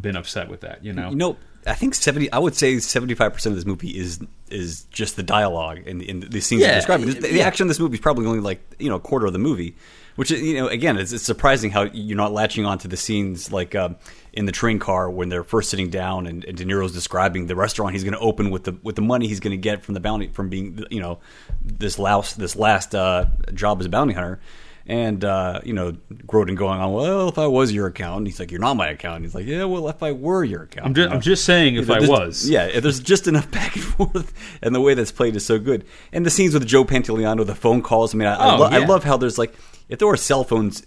been 0.00 0.16
upset 0.16 0.48
with 0.48 0.62
that. 0.62 0.84
You 0.84 0.92
know, 0.92 1.10
You 1.10 1.16
know, 1.16 1.36
I 1.66 1.74
think 1.74 1.94
seventy. 1.94 2.32
I 2.32 2.38
would 2.38 2.56
say 2.56 2.78
seventy-five 2.78 3.32
percent 3.32 3.52
of 3.52 3.56
this 3.56 3.66
movie 3.66 3.96
is 3.96 4.20
is 4.48 4.84
just 4.90 5.16
the 5.16 5.22
dialogue 5.22 5.86
and, 5.86 6.02
and 6.02 6.24
the 6.24 6.40
scenes 6.40 6.62
Yeah, 6.62 6.68
you're 6.68 6.76
describing. 6.76 7.06
The, 7.06 7.20
the 7.20 7.34
yeah. 7.34 7.46
action 7.46 7.64
in 7.64 7.68
this 7.68 7.78
movie 7.78 7.94
is 7.94 8.00
probably 8.00 8.26
only 8.26 8.40
like 8.40 8.60
you 8.78 8.88
know 8.88 8.96
a 8.96 9.00
quarter 9.00 9.26
of 9.26 9.32
the 9.32 9.38
movie, 9.38 9.76
which 10.16 10.30
is, 10.30 10.42
you 10.42 10.54
know 10.56 10.68
again 10.68 10.98
it's, 10.98 11.12
it's 11.12 11.24
surprising 11.24 11.70
how 11.70 11.82
you're 11.92 12.16
not 12.16 12.32
latching 12.32 12.64
on 12.66 12.78
to 12.78 12.88
the 12.88 12.96
scenes 12.96 13.50
like 13.52 13.74
um, 13.74 13.96
in 14.32 14.46
the 14.46 14.52
train 14.52 14.78
car 14.78 15.10
when 15.10 15.28
they're 15.28 15.44
first 15.44 15.70
sitting 15.70 15.90
down 15.90 16.26
and, 16.26 16.44
and 16.44 16.56
De 16.56 16.64
Niro's 16.64 16.92
describing 16.92 17.46
the 17.46 17.56
restaurant 17.56 17.92
he's 17.92 18.04
going 18.04 18.14
to 18.14 18.20
open 18.20 18.50
with 18.50 18.64
the 18.64 18.76
with 18.82 18.96
the 18.96 19.02
money 19.02 19.26
he's 19.28 19.40
going 19.40 19.52
to 19.52 19.56
get 19.56 19.82
from 19.82 19.94
the 19.94 20.00
bounty 20.00 20.28
from 20.28 20.48
being 20.48 20.84
you 20.90 21.00
know 21.00 21.18
this 21.64 21.98
last 21.98 22.38
this 22.38 22.56
last 22.56 22.94
uh, 22.94 23.26
job 23.54 23.80
as 23.80 23.86
a 23.86 23.88
bounty 23.88 24.14
hunter. 24.14 24.40
And 24.84 25.24
uh, 25.24 25.60
you 25.62 25.74
know, 25.74 25.92
Grodin 26.26 26.56
going 26.56 26.80
on. 26.80 26.92
Well, 26.92 27.28
if 27.28 27.38
I 27.38 27.46
was 27.46 27.72
your 27.72 27.86
accountant, 27.86 28.26
he's 28.26 28.40
like, 28.40 28.50
"You're 28.50 28.58
not 28.60 28.74
my 28.74 28.88
accountant." 28.88 29.26
He's 29.26 29.34
like, 29.34 29.46
"Yeah, 29.46 29.62
well, 29.62 29.88
if 29.88 30.02
I 30.02 30.10
were 30.10 30.42
your 30.42 30.64
accountant." 30.64 30.86
I'm 30.86 30.94
just, 30.94 31.14
I'm 31.14 31.20
just 31.20 31.44
saying 31.44 31.76
if 31.76 31.88
You 31.88 31.94
know, 32.00 32.14
I 32.14 32.20
was, 32.24 32.50
Yeah, 32.50 32.80
there's 32.80 32.98
just 32.98 33.28
enough 33.28 33.48
back 33.52 33.76
and 33.76 33.84
forth, 33.84 34.32
and 34.60 34.74
the 34.74 34.80
way 34.80 34.94
that's 34.94 35.12
played 35.12 35.36
is 35.36 35.46
so 35.46 35.60
good. 35.60 35.84
And 36.12 36.26
the 36.26 36.30
scenes 36.30 36.52
with 36.52 36.66
Joe 36.66 36.84
Pantoliano, 36.84 37.46
the 37.46 37.54
phone 37.54 37.80
calls. 37.80 38.12
I 38.12 38.18
mean, 38.18 38.26
I, 38.26 38.34
I, 38.34 38.54
Oh, 38.54 38.58
lo- 38.58 38.66
I 38.72 38.78
love 38.78 39.04
how 39.04 39.16
there's 39.16 39.38
like, 39.38 39.54
if 39.92 39.98
there 39.98 40.08
were 40.08 40.16
cell 40.16 40.42
phones, 40.42 40.84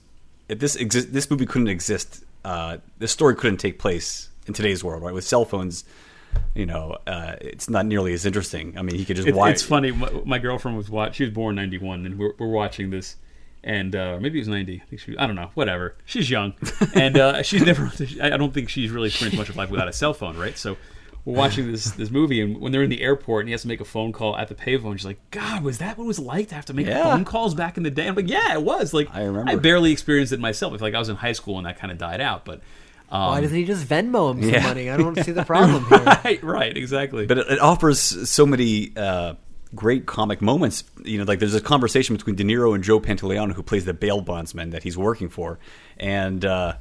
if 0.50 0.58
this 0.60 0.76
exist, 0.76 1.14
this 1.14 1.30
movie 1.30 1.46
couldn't 1.46 1.68
exist. 1.68 2.24
Uh, 2.44 2.78
this 2.98 3.12
story 3.12 3.36
couldn't 3.36 3.58
take 3.58 3.78
place 3.80 4.30
in 4.48 4.54
today's 4.54 4.84
world, 4.84 5.04
right? 5.04 5.14
With 5.14 5.24
cell 5.24 5.46
phones, 5.46 5.86
you 6.56 6.66
know, 6.66 6.98
uh, 7.06 7.36
it's 7.40 7.70
not 7.70 7.86
nearly 7.86 8.14
as 8.14 8.26
interesting. 8.26 8.78
I 8.78 8.82
mean, 8.82 8.96
he 8.96 9.06
could 9.06 9.16
just 9.16 9.28
It, 9.28 9.36
watch. 9.36 9.52
it's 9.54 9.62
funny. 9.64 9.92
My, 9.92 10.10
my 10.26 10.40
girlfriend 10.40 10.76
was 10.76 10.90
watch. 10.90 11.16
She 11.18 11.24
was 11.24 11.34
born 11.34 11.56
'91, 11.56 12.06
and 12.06 12.18
we're, 12.18 12.34
we're 12.40 12.48
watching 12.50 12.90
this, 12.90 13.16
and 13.64 13.96
uh, 13.96 14.18
maybe 14.20 14.40
it 14.40 14.42
was 14.42 14.48
'90. 14.48 14.82
I 14.84 14.86
think 14.90 15.00
she. 15.02 15.16
I 15.18 15.28
don't 15.28 15.36
know. 15.36 15.52
Whatever. 15.54 15.96
She's 16.06 16.30
young, 16.30 16.56
and 16.96 17.16
uh, 17.18 17.44
she's 17.44 17.62
never. 17.64 17.92
I 18.22 18.38
don't 18.38 18.54
think 18.54 18.70
she's 18.70 18.90
really 18.90 19.08
experienced 19.10 19.38
much 19.38 19.50
of 19.50 19.56
life 19.56 19.70
without 19.70 19.88
a 19.88 19.94
cell 19.94 20.14
phone, 20.16 20.36
right? 20.36 20.58
So. 20.58 20.78
We're 21.26 21.36
watching 21.38 21.72
this 21.72 21.90
this 21.92 22.12
movie, 22.12 22.40
and 22.40 22.60
when 22.62 22.72
they're 22.72 22.84
in 22.84 22.92
the 22.92 23.02
airport, 23.02 23.42
and 23.42 23.48
he 23.50 23.52
has 23.54 23.64
to 23.64 23.68
make 23.68 23.82
a 23.82 23.86
phone 23.86 24.12
call 24.12 24.38
at 24.38 24.48
the 24.48 24.54
payphone, 24.54 24.96
she's 24.96 25.06
like, 25.06 25.18
"God, 25.32 25.64
was 25.64 25.80
that 25.80 25.98
what 25.98 26.04
it 26.04 26.08
was 26.08 26.20
like 26.20 26.50
to 26.50 26.56
have 26.56 26.66
to 26.66 26.74
make 26.74 26.86
Yeah. 26.86 27.04
phone 27.04 27.26
calls 27.26 27.56
back 27.56 27.78
in 27.78 27.84
the 27.84 27.90
day?" 27.90 28.08
I'm 28.08 28.14
like, 28.16 28.30
"Yeah, 28.30 28.54
it 28.54 28.62
was." 28.62 28.94
Like, 28.94 29.10
I 29.12 29.24
remember. 29.24 29.50
I 29.52 29.56
barely 29.56 29.92
experienced 29.92 30.34
it 30.34 30.40
myself. 30.40 30.74
I 30.74 30.78
feel 30.78 30.86
like 30.88 30.94
I 30.94 31.00
was 31.00 31.10
in 31.10 31.16
high 31.16 31.32
school 31.32 31.56
when 31.56 31.64
that 31.64 31.80
kind 31.80 31.92
of 31.92 31.98
died 31.98 32.22
out, 32.22 32.46
but 32.46 32.62
um, 33.10 33.30
Why 33.30 33.42
doesn't 33.42 33.58
he 33.58 33.66
just 33.66 33.88
Venmo 33.88 34.32
him 34.36 34.42
some 34.44 34.52
Yeah. 34.54 34.62
money? 34.68 34.90
I 34.92 34.98
don't 34.98 35.18
see 35.24 35.32
the 35.32 35.44
problem 35.44 35.84
here. 35.90 35.98
right, 36.04 36.44
right, 36.44 36.78
exactly. 36.78 37.26
but 37.26 37.40
it, 37.40 37.48
it 37.54 37.60
offers 37.60 38.00
so 38.30 38.46
many 38.46 38.92
uh, 38.96 39.34
great 39.74 40.06
comic 40.06 40.44
moments. 40.44 40.84
You 41.04 41.18
know, 41.18 41.24
like 41.24 41.40
there's 41.40 41.56
a 41.56 41.62
conversation 41.62 42.16
between 42.16 42.36
De 42.36 42.44
Niro 42.44 42.76
and 42.76 42.84
Joe 42.84 43.00
Pantoliano, 43.00 43.54
who 43.54 43.64
plays 43.64 43.86
the 43.86 43.96
bail 43.96 44.22
bondsman 44.22 44.70
that 44.72 44.84
he's 44.84 44.96
working 44.98 45.30
for, 45.30 45.58
and. 45.98 46.46
Uh, 46.46 46.74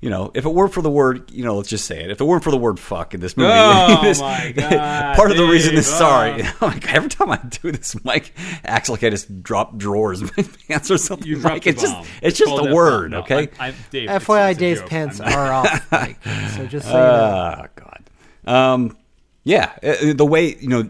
you 0.00 0.10
know, 0.10 0.30
if 0.34 0.44
it 0.44 0.48
weren't 0.50 0.72
for 0.72 0.80
the 0.80 0.90
word, 0.90 1.30
you 1.32 1.42
know, 1.44 1.56
let's 1.56 1.68
just 1.68 1.84
say 1.84 2.04
it. 2.04 2.10
If 2.10 2.20
it 2.20 2.24
weren't 2.24 2.44
for 2.44 2.50
the 2.52 2.56
word 2.56 2.78
"fuck" 2.78 3.14
in 3.14 3.20
this 3.20 3.36
movie, 3.36 3.50
Oh, 3.52 3.98
this- 4.02 4.20
my 4.20 4.52
God, 4.54 5.16
part 5.16 5.30
of 5.32 5.36
the 5.36 5.44
reason 5.44 5.74
is 5.74 5.86
Dave, 5.88 5.96
Sorry, 5.96 6.42
oh. 6.44 6.56
like 6.66 6.94
every 6.94 7.08
time 7.08 7.30
I 7.32 7.38
do 7.38 7.72
this, 7.72 7.96
Mike 8.04 8.32
acts 8.64 8.88
like 8.88 9.02
I 9.02 9.10
just 9.10 9.42
drop 9.42 9.76
drawers 9.76 10.20
in 10.22 10.30
my 10.36 10.44
pants 10.68 10.90
or 10.90 10.98
something. 10.98 11.26
You 11.26 11.34
dropped 11.40 11.54
Mike. 11.54 11.62
the 11.64 11.70
It's 11.70 11.82
just, 11.82 11.94
bomb. 11.94 12.06
it's 12.22 12.38
just 12.38 12.48
Called 12.48 12.68
a 12.68 12.74
word. 12.74 13.10
No, 13.10 13.20
okay? 13.20 13.48
I, 13.58 13.68
I, 13.68 13.74
Dave, 13.90 14.08
FYI, 14.08 14.50
it's 14.52 14.58
Dave's 14.60 14.80
joke. 14.80 14.88
pants 14.90 15.20
I'm 15.20 15.32
are 15.32 15.52
off. 15.52 15.90
Mike. 15.92 16.18
So 16.56 16.66
just 16.66 16.86
so 16.86 16.92
you 16.92 16.98
know. 16.98 17.56
Ah, 17.64 17.66
God. 17.74 18.10
Um, 18.46 18.96
yeah, 19.44 19.72
uh, 19.82 20.12
the 20.14 20.24
way 20.26 20.56
you 20.56 20.68
know 20.68 20.88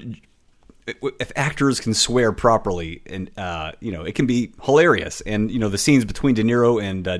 if 1.21 1.31
actors 1.37 1.81
can 1.81 1.93
swear 1.93 2.33
properly, 2.33 3.03
and 3.07 3.31
uh, 3.39 3.73
you 3.81 3.93
know, 3.93 4.05
it 4.05 4.15
can 4.15 4.27
be 4.27 4.53
hilarious. 4.63 5.21
And 5.23 5.51
you 5.51 5.59
know, 5.59 5.69
the 5.69 5.77
scenes 5.79 6.05
between 6.05 6.35
De 6.35 6.43
Niro 6.43 6.83
and 6.83 7.07
uh, 7.07 7.19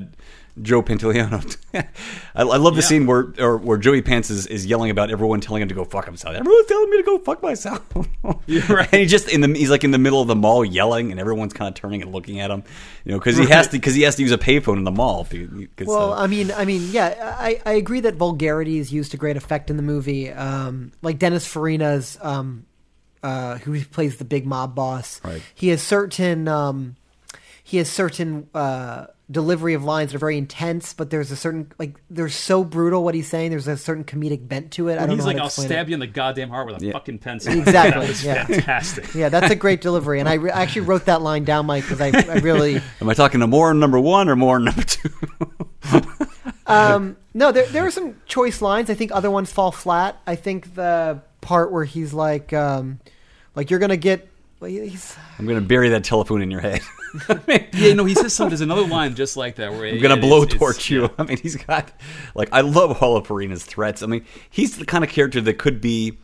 Joe 0.63 0.83
Pantoliano. 0.83 1.57
I, 1.75 1.85
I 2.35 2.43
love 2.43 2.75
the 2.75 2.81
Yeah. 2.83 2.87
scene 2.87 3.07
where 3.07 3.33
or, 3.39 3.57
where 3.57 3.79
Joey 3.79 4.03
Pants 4.03 4.31
is, 4.31 4.47
is 4.47 4.67
yelling 4.67 4.91
about 4.91 5.11
everyone 5.11 5.41
telling 5.41 5.63
him 5.63 5.69
to 5.69 5.75
go 5.75 5.85
fuck 5.85 6.05
himself. 6.07 6.35
Everyone's 6.35 6.67
telling 6.67 6.91
me 6.91 6.97
to 6.99 7.03
go 7.03 7.19
fuck 7.19 7.43
myself. 7.43 7.83
Right. 8.69 8.89
And 8.93 9.01
he 9.01 9.07
just 9.07 9.29
in 9.29 9.41
the 9.41 9.49
he's 9.59 9.71
like 9.71 9.85
in 9.85 9.91
the 9.91 9.99
middle 9.99 10.21
of 10.21 10.29
the 10.29 10.35
mall 10.37 10.65
yelling, 10.65 11.11
and 11.11 11.21
everyone's 11.21 11.53
kind 11.53 11.69
of 11.69 11.75
turning 11.75 12.03
and 12.03 12.13
looking 12.13 12.41
at 12.41 12.51
him. 12.51 12.63
You 13.05 13.13
know, 13.13 13.19
because 13.19 13.37
he 13.37 13.47
has 13.47 13.69
to 13.69 13.73
because 13.73 13.95
he 13.95 14.03
has 14.03 14.17
to 14.17 14.23
use 14.23 14.33
a 14.33 14.39
payphone 14.39 14.77
in 14.77 14.85
the 14.85 14.91
mall. 14.91 15.27
Well, 15.85 16.13
uh, 16.13 16.23
I 16.23 16.27
mean, 16.27 16.51
I 16.53 16.65
mean, 16.65 16.89
yeah, 16.91 17.37
I, 17.39 17.61
I 17.65 17.73
agree 17.73 18.01
that 18.01 18.15
vulgarity 18.17 18.79
is 18.79 18.93
used 18.93 19.11
to 19.13 19.17
great 19.17 19.37
effect 19.37 19.71
in 19.71 19.77
the 19.77 19.83
movie. 19.83 20.31
Um, 20.31 20.93
like 21.03 21.19
Dennis 21.19 21.47
Farina's, 21.47 22.19
um, 22.21 22.67
uh, 23.23 23.59
who 23.59 23.83
plays 23.85 24.17
the 24.19 24.25
big 24.25 24.47
mob 24.47 24.75
boss. 24.75 25.21
Right. 25.25 25.43
He 25.55 25.69
has 25.69 25.83
certain, 25.83 26.49
um, 26.49 26.97
he 27.65 27.79
has 27.79 27.89
certain 27.91 28.49
uh, 28.55 29.07
delivery 29.31 29.75
of 29.75 29.85
lines 29.85 30.11
that 30.11 30.17
are 30.17 30.21
very 30.21 30.39
intense, 30.39 30.95
but 30.95 31.11
there's 31.11 31.31
a 31.31 31.37
certain 31.37 31.71
like 31.79 31.97
they're 32.09 32.29
so 32.29 32.65
brutal 32.65 33.05
what 33.05 33.15
he's 33.15 33.29
saying. 33.29 33.51
There's 33.51 33.69
a 33.69 33.77
certain 33.77 34.05
comedic 34.05 34.49
bent 34.49 34.73
to 34.73 34.89
it. 34.89 34.95
I 34.99 35.07
don't 35.07 35.17
he's 35.17 35.19
know 35.19 35.33
like, 35.33 35.37
"I'll 35.37 35.51
stab 35.51 35.87
it. 35.87 35.91
you 35.91 35.95
in 35.95 36.01
the 36.01 36.07
goddamn 36.07 36.49
heart 36.49 36.67
with 36.67 36.83
a 36.83 36.93
fucking 36.93 37.19
pencil." 37.19 37.53
Exactly, 37.59 38.01
that 38.01 38.09
was 38.09 38.25
yeah. 38.25 38.47
fantastic. 38.47 39.15
Yeah, 39.15 39.29
that's 39.29 39.51
a 39.51 39.57
great 39.57 39.81
delivery, 39.81 40.21
and 40.21 40.29
I, 40.29 40.35
re- 40.35 40.51
I 40.51 40.63
actually 40.63 40.83
wrote 40.83 41.05
that 41.07 41.21
line 41.23 41.45
down, 41.45 41.67
Mike, 41.67 41.85
because 41.85 42.01
I, 42.01 42.09
I 42.09 42.39
really. 42.39 42.77
am 43.01 43.09
I 43.09 43.15
talking 43.15 43.41
to 43.41 43.47
more 43.47 43.73
number 43.75 43.99
one 44.01 44.29
or 44.29 44.37
more 44.37 44.59
number 44.59 44.83
two? 44.83 45.11
Um, 46.69 47.17
no, 47.33 47.51
there 47.51 47.65
there 47.67 47.87
are 47.87 47.91
some 47.91 48.21
choice 48.27 48.61
lines. 48.61 48.91
I 48.91 48.95
think 48.95 49.11
other 49.11 49.31
ones 49.31 49.51
fall 49.51 49.73
flat. 49.73 50.21
I 50.27 50.37
think 50.37 50.75
the 50.75 51.23
part 51.41 51.73
where 51.73 51.85
he's 51.85 52.13
like, 52.13 52.53
um, 52.53 53.01
like 53.55 53.71
you're 53.71 53.81
gonna 53.81 53.97
get. 53.97 54.29
well, 54.61 54.71
He's, 54.71 55.17
I'm 55.39 55.47
going 55.47 55.59
to 55.59 55.67
bury 55.67 55.89
that 55.89 56.05
telephone 56.05 56.43
in 56.43 56.51
your 56.51 56.61
head. 56.61 56.83
Yeah, 57.73 57.95
no, 57.95 58.05
he 58.05 58.15
says 58.15 58.35
something. 58.35 58.51
There's 58.51 58.61
another 58.61 58.87
line 58.87 59.15
just 59.15 59.37
like 59.37 59.57
that 59.57 59.73
where 59.73 59.87
I'm 59.87 60.01
gonna 60.01 60.17
blowtorch 60.17 60.91
you. 60.91 61.11
I 61.19 61.23
mean, 61.23 61.39
he's 61.39 61.57
got 61.57 61.93
like 62.35 62.49
I 62.53 62.63
love 62.63 63.03
all 63.03 63.17
of 63.17 63.27
Farina's 63.27 63.65
threats. 63.65 64.03
I 64.03 64.07
mean, 64.07 64.25
he's 64.51 64.77
the 64.79 64.85
kind 64.85 65.05
of 65.05 65.11
character 65.11 65.41
that 65.41 65.55
could 65.59 65.81
be 65.81 66.19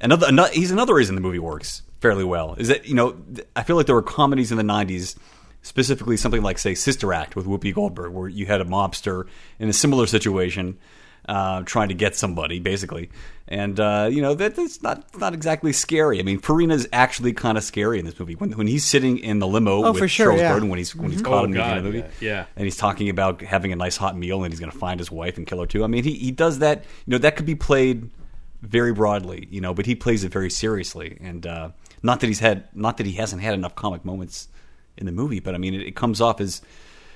another. 0.00 0.26
another 0.28 0.52
he's 0.52 0.70
another 0.70 0.94
reason 0.94 1.14
the 1.14 1.20
movie 1.20 1.38
works 1.38 1.82
fairly 2.00 2.24
well. 2.24 2.54
Is 2.54 2.68
that 2.68 2.86
you 2.86 2.94
know 2.94 3.16
I 3.56 3.62
feel 3.62 3.76
like 3.76 3.86
there 3.86 3.94
were 3.94 4.02
comedies 4.02 4.50
in 4.52 4.58
the 4.58 4.64
'90s, 4.64 5.16
specifically 5.62 6.16
something 6.16 6.42
like 6.42 6.58
say 6.58 6.74
Sister 6.74 7.12
Act 7.12 7.36
with 7.36 7.46
Whoopi 7.46 7.74
Goldberg, 7.74 8.12
where 8.12 8.28
you 8.28 8.46
had 8.46 8.60
a 8.60 8.64
mobster 8.64 9.26
in 9.58 9.68
a 9.68 9.72
similar 9.72 10.06
situation. 10.06 10.78
Uh, 11.26 11.62
trying 11.62 11.88
to 11.88 11.94
get 11.94 12.14
somebody, 12.14 12.58
basically, 12.58 13.08
and 13.48 13.80
uh, 13.80 14.10
you 14.12 14.20
know 14.20 14.34
that 14.34 14.56
that's 14.56 14.82
not 14.82 15.06
not 15.18 15.32
exactly 15.32 15.72
scary. 15.72 16.20
I 16.20 16.22
mean, 16.22 16.38
Farina's 16.38 16.86
actually 16.92 17.32
kind 17.32 17.56
of 17.56 17.64
scary 17.64 17.98
in 17.98 18.04
this 18.04 18.18
movie 18.20 18.34
when 18.34 18.52
when 18.52 18.66
he's 18.66 18.84
sitting 18.84 19.16
in 19.18 19.38
the 19.38 19.46
limo 19.46 19.84
Oh, 19.84 19.92
with 19.92 20.00
for 20.02 20.08
sure, 20.08 20.26
Charles 20.26 20.40
yeah. 20.42 20.52
Grodin 20.52 20.68
when 20.68 20.76
he's 20.76 20.94
when 20.94 21.10
he's 21.10 21.22
Mhm. 21.22 21.24
caught 21.24 21.40
Oh, 21.40 21.44
in 21.44 21.52
the 21.52 21.56
God, 21.56 21.82
movie, 21.82 21.98
yeah, 22.00 22.04
yeah. 22.20 22.44
and 22.56 22.64
he's 22.66 22.76
talking 22.76 23.08
about 23.08 23.40
having 23.40 23.72
a 23.72 23.76
nice 23.76 23.96
hot 23.96 24.18
meal 24.18 24.44
and 24.44 24.52
he's 24.52 24.60
going 24.60 24.70
to 24.70 24.76
find 24.76 25.00
his 25.00 25.10
wife 25.10 25.38
and 25.38 25.46
kill 25.46 25.60
her 25.60 25.66
too. 25.66 25.82
I 25.82 25.86
mean, 25.86 26.04
he, 26.04 26.12
he 26.12 26.30
does 26.30 26.58
that. 26.58 26.84
You 27.06 27.12
know, 27.12 27.18
that 27.18 27.36
could 27.36 27.46
be 27.46 27.54
played 27.54 28.10
very 28.60 28.92
broadly, 28.92 29.48
you 29.50 29.62
know, 29.62 29.72
but 29.72 29.86
he 29.86 29.94
plays 29.94 30.24
it 30.24 30.32
very 30.32 30.50
seriously. 30.50 31.16
And 31.22 31.46
uh, 31.46 31.70
not 32.02 32.20
that 32.20 32.26
he's 32.26 32.40
had, 32.40 32.64
not 32.74 32.98
that 32.98 33.06
he 33.06 33.12
hasn't 33.12 33.40
had 33.40 33.54
enough 33.54 33.74
comic 33.74 34.04
moments 34.04 34.48
in 34.98 35.06
the 35.06 35.12
movie, 35.12 35.40
but 35.40 35.54
I 35.54 35.58
mean, 35.58 35.72
it, 35.72 35.80
it 35.82 35.96
comes 35.96 36.20
off 36.20 36.40
as 36.40 36.60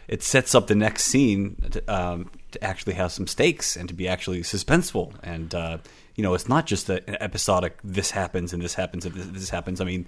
it 0.08 0.22
sets 0.22 0.54
up 0.54 0.66
the 0.66 0.74
next 0.74 1.04
scene 1.04 1.56
to, 1.70 1.94
um, 1.94 2.30
to 2.50 2.64
actually 2.64 2.94
have 2.94 3.12
some 3.12 3.26
stakes 3.26 3.76
and 3.76 3.88
to 3.88 3.94
be 3.94 4.08
actually 4.08 4.40
suspenseful. 4.40 5.12
And 5.22 5.54
uh, 5.54 5.78
you 6.16 6.22
know, 6.22 6.34
it's 6.34 6.48
not 6.48 6.66
just 6.66 6.88
a, 6.88 7.06
an 7.08 7.16
episodic. 7.20 7.78
This 7.84 8.10
happens 8.10 8.52
and 8.52 8.62
this 8.62 8.74
happens 8.74 9.04
and 9.04 9.14
this, 9.14 9.26
this 9.26 9.50
happens. 9.50 9.80
I 9.80 9.84
mean, 9.84 10.06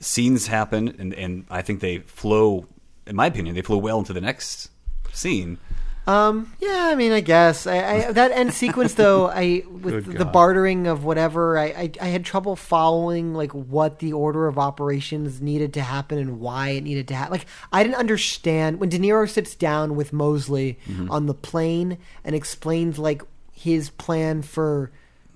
scenes 0.00 0.48
happen, 0.48 0.88
and 0.98 1.14
and 1.14 1.46
I 1.50 1.62
think 1.62 1.80
they 1.80 1.98
flow. 1.98 2.66
In 3.06 3.16
my 3.16 3.26
opinion, 3.26 3.54
they 3.54 3.62
flow 3.62 3.78
well 3.78 3.98
into 3.98 4.12
the 4.12 4.20
next 4.20 4.70
scene. 5.12 5.58
Um, 6.08 6.52
yeah, 6.58 6.88
I 6.90 6.94
mean, 6.94 7.12
I 7.12 7.20
guess 7.20 7.66
I, 7.66 7.76
I 8.06 8.12
that 8.12 8.30
end 8.32 8.54
sequence 8.54 8.94
though, 8.94 9.28
I 9.28 9.62
with 9.70 10.06
Good 10.06 10.18
the 10.18 10.24
God. 10.24 10.32
bartering 10.32 10.86
of 10.86 11.04
whatever, 11.04 11.58
I, 11.58 11.64
I 11.66 11.90
I 12.00 12.06
had 12.06 12.24
trouble 12.24 12.56
following 12.56 13.34
like 13.34 13.52
what 13.52 13.98
the 13.98 14.12
order 14.14 14.46
of 14.46 14.58
operations 14.58 15.40
needed 15.42 15.74
to 15.74 15.82
happen 15.82 16.16
and 16.18 16.40
why 16.40 16.70
it 16.70 16.82
needed 16.84 17.08
to 17.08 17.14
happen. 17.14 17.32
Like 17.32 17.46
I 17.72 17.82
didn't 17.82 17.96
understand 17.96 18.80
when 18.80 18.88
De 18.88 18.98
Niro 18.98 19.28
sits 19.28 19.54
down 19.54 19.96
with 19.96 20.12
Mosley 20.12 20.78
Mm-hmm. 20.88 21.10
on 21.10 21.26
the 21.26 21.34
plane 21.34 21.98
and 22.24 22.34
explains 22.34 22.98
like 22.98 23.22
his 23.52 23.90
plan 23.90 24.40
for. 24.42 24.90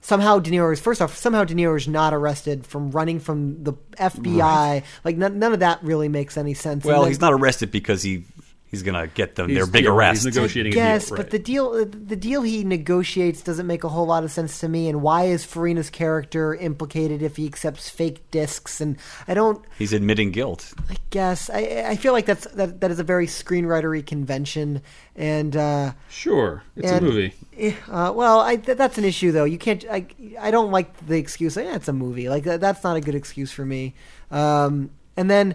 Somehow 0.04 0.40
De 0.40 0.50
Niro 0.50 0.72
is 0.72 0.80
first 0.80 1.00
off. 1.00 1.16
Somehow 1.16 1.44
De 1.44 1.54
Niro 1.54 1.76
is 1.76 1.87
not 1.87 2.12
arrested 2.12 2.66
from 2.66 2.90
running 2.90 3.20
from 3.20 3.62
the 3.62 3.74
FBI. 3.98 4.82
Like 5.04 5.16
none, 5.16 5.38
none 5.38 5.52
of 5.52 5.61
that 5.61 5.82
really 5.85 6.08
makes 6.08 6.37
any 6.37 6.54
sense. 6.54 6.85
Well, 6.85 7.02
then- 7.02 7.11
he's 7.11 7.20
not 7.20 7.32
arrested 7.32 7.70
because 7.70 8.02
he 8.02 8.24
he's 8.72 8.82
going 8.82 9.00
to 9.00 9.06
get 9.14 9.37
them 9.37 9.54
their 9.54 9.66
big 9.66 9.85
you're 9.85 9.94
arrest. 9.94 10.24
he's 10.24 10.35
negotiating 10.35 10.72
Yes, 10.72 11.06
deal, 11.08 11.16
but 11.18 11.30
the 11.30 11.38
deal 11.38 11.85
the 11.85 12.16
deal 12.16 12.42
he 12.42 12.64
negotiates 12.64 13.40
doesn't 13.42 13.66
make 13.68 13.85
a 13.85 13.88
whole 13.88 14.06
lot 14.06 14.24
of 14.24 14.32
sense 14.32 14.58
to 14.61 14.68
me. 14.68 14.88
And 14.88 15.02
why 15.02 15.24
is 15.26 15.44
Farina's 15.46 15.88
character 15.90 16.54
implicated 16.54 17.22
if 17.22 17.37
he 17.37 17.46
accepts 17.46 17.88
fake 17.88 18.28
discs? 18.32 18.80
And 18.80 18.96
I 19.28 19.35
don't. 19.35 19.64
He's 19.78 19.92
admitting 19.92 20.32
guilt. 20.32 20.72
I 20.90 20.96
guess 21.11 21.48
I 21.48 21.85
I 21.90 21.96
feel 21.96 22.12
like 22.12 22.26
that's 22.26 22.46
that 22.48 22.80
that 22.80 22.90
is 22.90 22.98
a 22.98 23.04
very 23.04 23.26
screenwritery 23.28 24.04
convention. 24.04 24.82
And 25.14 25.54
uh, 25.54 25.92
Sure, 26.08 26.62
it's 26.74 26.90
and, 26.90 27.04
a 27.06 27.08
movie. 27.08 27.35
eh, 27.58 27.74
Uh, 27.87 28.12
well, 28.16 28.40
I, 28.40 28.56
th- 28.56 28.78
that's 28.78 28.96
an 28.96 29.04
issue 29.04 29.30
though. 29.30 29.44
You 29.44 29.58
can't. 29.58 29.85
I 29.90 30.06
I 30.40 30.50
don't 30.50 30.70
like 30.70 31.06
the 31.06 31.18
excuse. 31.18 31.54
Like, 31.56 31.66
yeah, 31.66 31.76
it's 31.76 31.88
a 31.88 31.92
movie. 31.92 32.30
Like 32.30 32.44
that, 32.44 32.61
that's 32.62 32.82
not 32.82 32.96
a 32.96 33.02
good 33.02 33.14
excuse 33.14 33.52
for 33.52 33.66
me. 33.66 33.94
Um, 34.30 34.88
and 35.14 35.30
then 35.30 35.54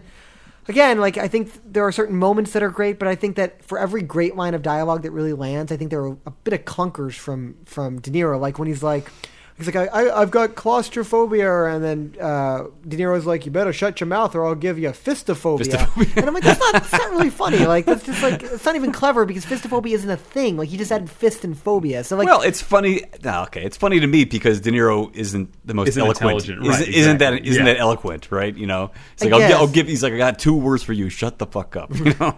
again, 0.68 1.00
like 1.00 1.18
I 1.18 1.28
think 1.28 1.52
there 1.66 1.86
are 1.86 1.92
certain 1.92 2.16
moments 2.16 2.52
that 2.54 2.64
are 2.64 2.70
great, 2.70 3.00
but 3.00 3.08
I 3.08 3.16
think 3.16 3.36
that 3.36 3.64
for 3.64 3.80
every 3.80 4.02
great 4.02 4.36
line 4.36 4.54
of 4.54 4.62
dialogue 4.62 5.04
that 5.04 5.12
really 5.12 5.34
lands, 5.34 5.72
I 5.72 5.78
think 5.78 5.90
there 5.90 6.04
are 6.04 6.18
a 6.26 6.32
bit 6.32 6.54
of 6.54 6.66
clunkers 6.66 7.14
from 7.14 7.56
from 7.66 8.00
De 8.00 8.12
Niro. 8.12 8.40
Like 8.40 8.60
when 8.60 8.68
he's 8.68 8.84
like. 8.84 9.12
He's 9.58 9.66
like, 9.66 9.76
I, 9.76 9.88
I, 9.88 10.22
I've 10.22 10.30
got 10.32 10.56
claustrophobia, 10.56 11.64
and 11.66 11.84
then 11.84 12.16
uh, 12.22 12.66
De 12.88 12.96
Niro's 12.98 13.26
like, 13.26 13.46
you 13.46 13.52
better 13.52 13.74
shut 13.74 14.00
your 14.00 14.08
mouth, 14.08 14.36
or 14.36 14.46
I'll 14.46 14.54
give 14.56 14.78
you 14.78 14.90
fistophobia. 14.90 15.66
Fistophobia. 15.66 16.18
And 16.18 16.28
I'm 16.28 16.34
like, 16.34 16.44
that's 16.44 16.60
not, 16.60 16.74
that's 16.74 16.92
not 16.92 17.10
really 17.12 17.30
funny. 17.32 17.66
Like, 17.66 17.86
that's 17.86 18.06
just 18.06 18.22
like, 18.22 18.44
it's 18.44 18.66
not 18.66 18.76
even 18.76 18.92
clever 18.92 19.26
because 19.26 19.46
fistophobia 19.46 19.94
isn't 19.94 20.10
a 20.10 20.18
thing. 20.18 20.58
Like, 20.58 20.70
he 20.70 20.78
just 20.78 20.92
added 20.92 21.10
fist 21.10 21.44
and 21.44 21.58
phobia. 21.58 22.04
So 22.04 22.16
like, 22.18 22.28
well, 22.28 22.42
it's 22.42 22.62
funny. 22.62 23.02
No, 23.24 23.44
okay, 23.44 23.64
it's 23.64 23.78
funny 23.78 24.00
to 24.00 24.06
me 24.08 24.26
because 24.26 24.62
De 24.62 24.70
Niro 24.72 25.14
isn't 25.16 25.52
the 25.66 25.74
most 25.74 25.90
Isn't 25.90 26.04
eloquent. 26.04 26.22
intelligent, 26.22 26.62
isn't, 26.62 26.72
right, 26.86 26.88
isn't 26.96 27.18
that 27.18 27.34
exactly. 27.34 27.50
isn't 27.52 27.66
Yeah. 27.66 27.74
that 27.74 27.80
eloquent? 27.80 28.32
Right? 28.32 28.56
You 28.56 28.68
know, 28.68 28.92
it's 29.14 29.24
like 29.24 29.34
I'll, 29.34 29.40
gi- 29.40 29.54
I'll 29.54 29.68
give. 29.68 29.88
He's 29.88 30.04
like, 30.04 30.14
I 30.14 30.18
got 30.18 30.38
two 30.40 30.56
words 30.56 30.84
for 30.84 30.94
you. 30.94 31.10
Shut 31.10 31.40
the 31.40 31.48
fuck 31.48 31.76
up. 31.76 31.92
You 31.98 32.14
know? 32.20 32.38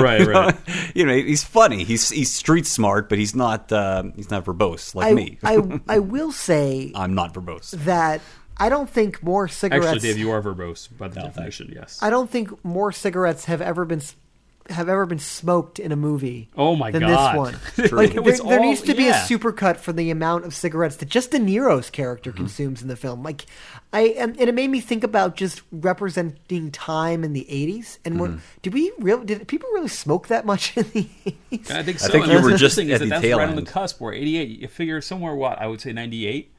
Right, 0.00 0.20
You 0.20 0.26
know? 0.26 0.32
right. 0.40 0.56
You 0.94 1.04
know, 1.06 1.14
he's 1.14 1.42
funny. 1.44 1.82
He's 1.84 2.08
he's 2.10 2.32
street 2.32 2.66
smart, 2.66 3.08
but 3.08 3.18
he's 3.18 3.34
not 3.34 3.70
uh, 3.72 4.04
he's 4.14 4.30
not 4.30 4.44
verbose 4.44 4.94
like 4.94 5.08
I, 5.08 5.14
me. 5.14 5.38
I, 5.42 5.80
I 5.88 5.98
will 5.98 6.30
say 6.32 6.59
I'm 6.94 7.14
not 7.14 7.34
verbose. 7.34 7.70
that 7.84 8.20
I 8.56 8.68
don't 8.68 8.90
think 8.90 9.22
more 9.22 9.48
cigarettes. 9.48 9.86
Actually, 9.86 10.08
Dave, 10.08 10.18
you 10.18 10.30
are 10.30 10.42
verbose 10.42 10.88
by 10.98 11.08
the 11.08 11.20
definition. 11.22 11.72
Yes. 11.74 11.98
I 12.02 12.10
don't 12.10 12.28
think 12.30 12.62
more 12.64 12.92
cigarettes 12.92 13.46
have 13.46 13.62
ever 13.62 13.84
been 13.86 14.00
s- 14.00 14.16
have 14.70 14.88
ever 14.88 15.04
been 15.06 15.18
smoked 15.18 15.78
in 15.78 15.92
a 15.92 15.96
movie. 15.96 16.48
Oh 16.56 16.74
my 16.76 16.90
than 16.90 17.02
God. 17.02 17.34
this 17.54 17.54
one. 17.76 17.88
True. 17.88 17.98
like 17.98 18.12
there, 18.12 18.22
was 18.22 18.40
there 18.40 18.60
needs 18.60 18.80
to 18.82 18.94
be 18.94 19.08
a 19.08 19.12
supercut 19.12 19.76
for 19.76 19.92
the 19.92 20.10
amount 20.10 20.44
of 20.44 20.54
cigarettes 20.54 20.96
that 20.96 21.08
just 21.08 21.30
De 21.32 21.38
Niro's 21.38 21.90
character 21.90 22.30
Mm-hmm. 22.30 22.36
consumes 22.38 22.82
in 22.82 22.88
the 22.88 22.96
film. 22.96 23.22
Like 23.22 23.46
I 23.92 24.02
and, 24.18 24.38
and 24.38 24.48
it 24.48 24.54
made 24.54 24.70
me 24.70 24.80
think 24.80 25.02
about 25.04 25.36
just 25.36 25.62
representing 25.72 26.70
time 26.70 27.24
in 27.24 27.32
the 27.32 27.46
'80s. 27.50 27.98
And 28.04 28.14
Mm-hmm. 28.14 28.20
were, 28.36 28.40
did 28.62 28.74
we 28.74 28.92
really 28.98 29.24
did 29.26 29.46
people 29.48 29.68
really 29.72 29.88
smoke 29.88 30.28
that 30.28 30.46
much 30.46 30.76
in 30.76 30.84
the 30.92 31.08
'80s? 31.52 31.70
I 31.70 31.82
think 31.82 31.98
so. 31.98 32.08
think 32.12 32.24
and 32.24 32.32
you 32.32 32.38
that's 32.38 32.44
were 32.52 32.56
just 32.56 32.78
is 32.78 32.90
at 32.90 32.98
that 33.00 33.04
the 33.04 33.10
that's 33.10 33.22
tail 33.22 33.38
right 33.38 33.48
on 33.48 33.56
the 33.56 33.62
cusp 33.62 34.00
where 34.00 34.12
88. 34.12 34.48
You 34.60 34.68
figure 34.68 35.00
somewhere 35.00 35.34
what 35.34 35.60
I 35.60 35.66
would 35.66 35.80
say 35.80 35.92
98 35.92 36.52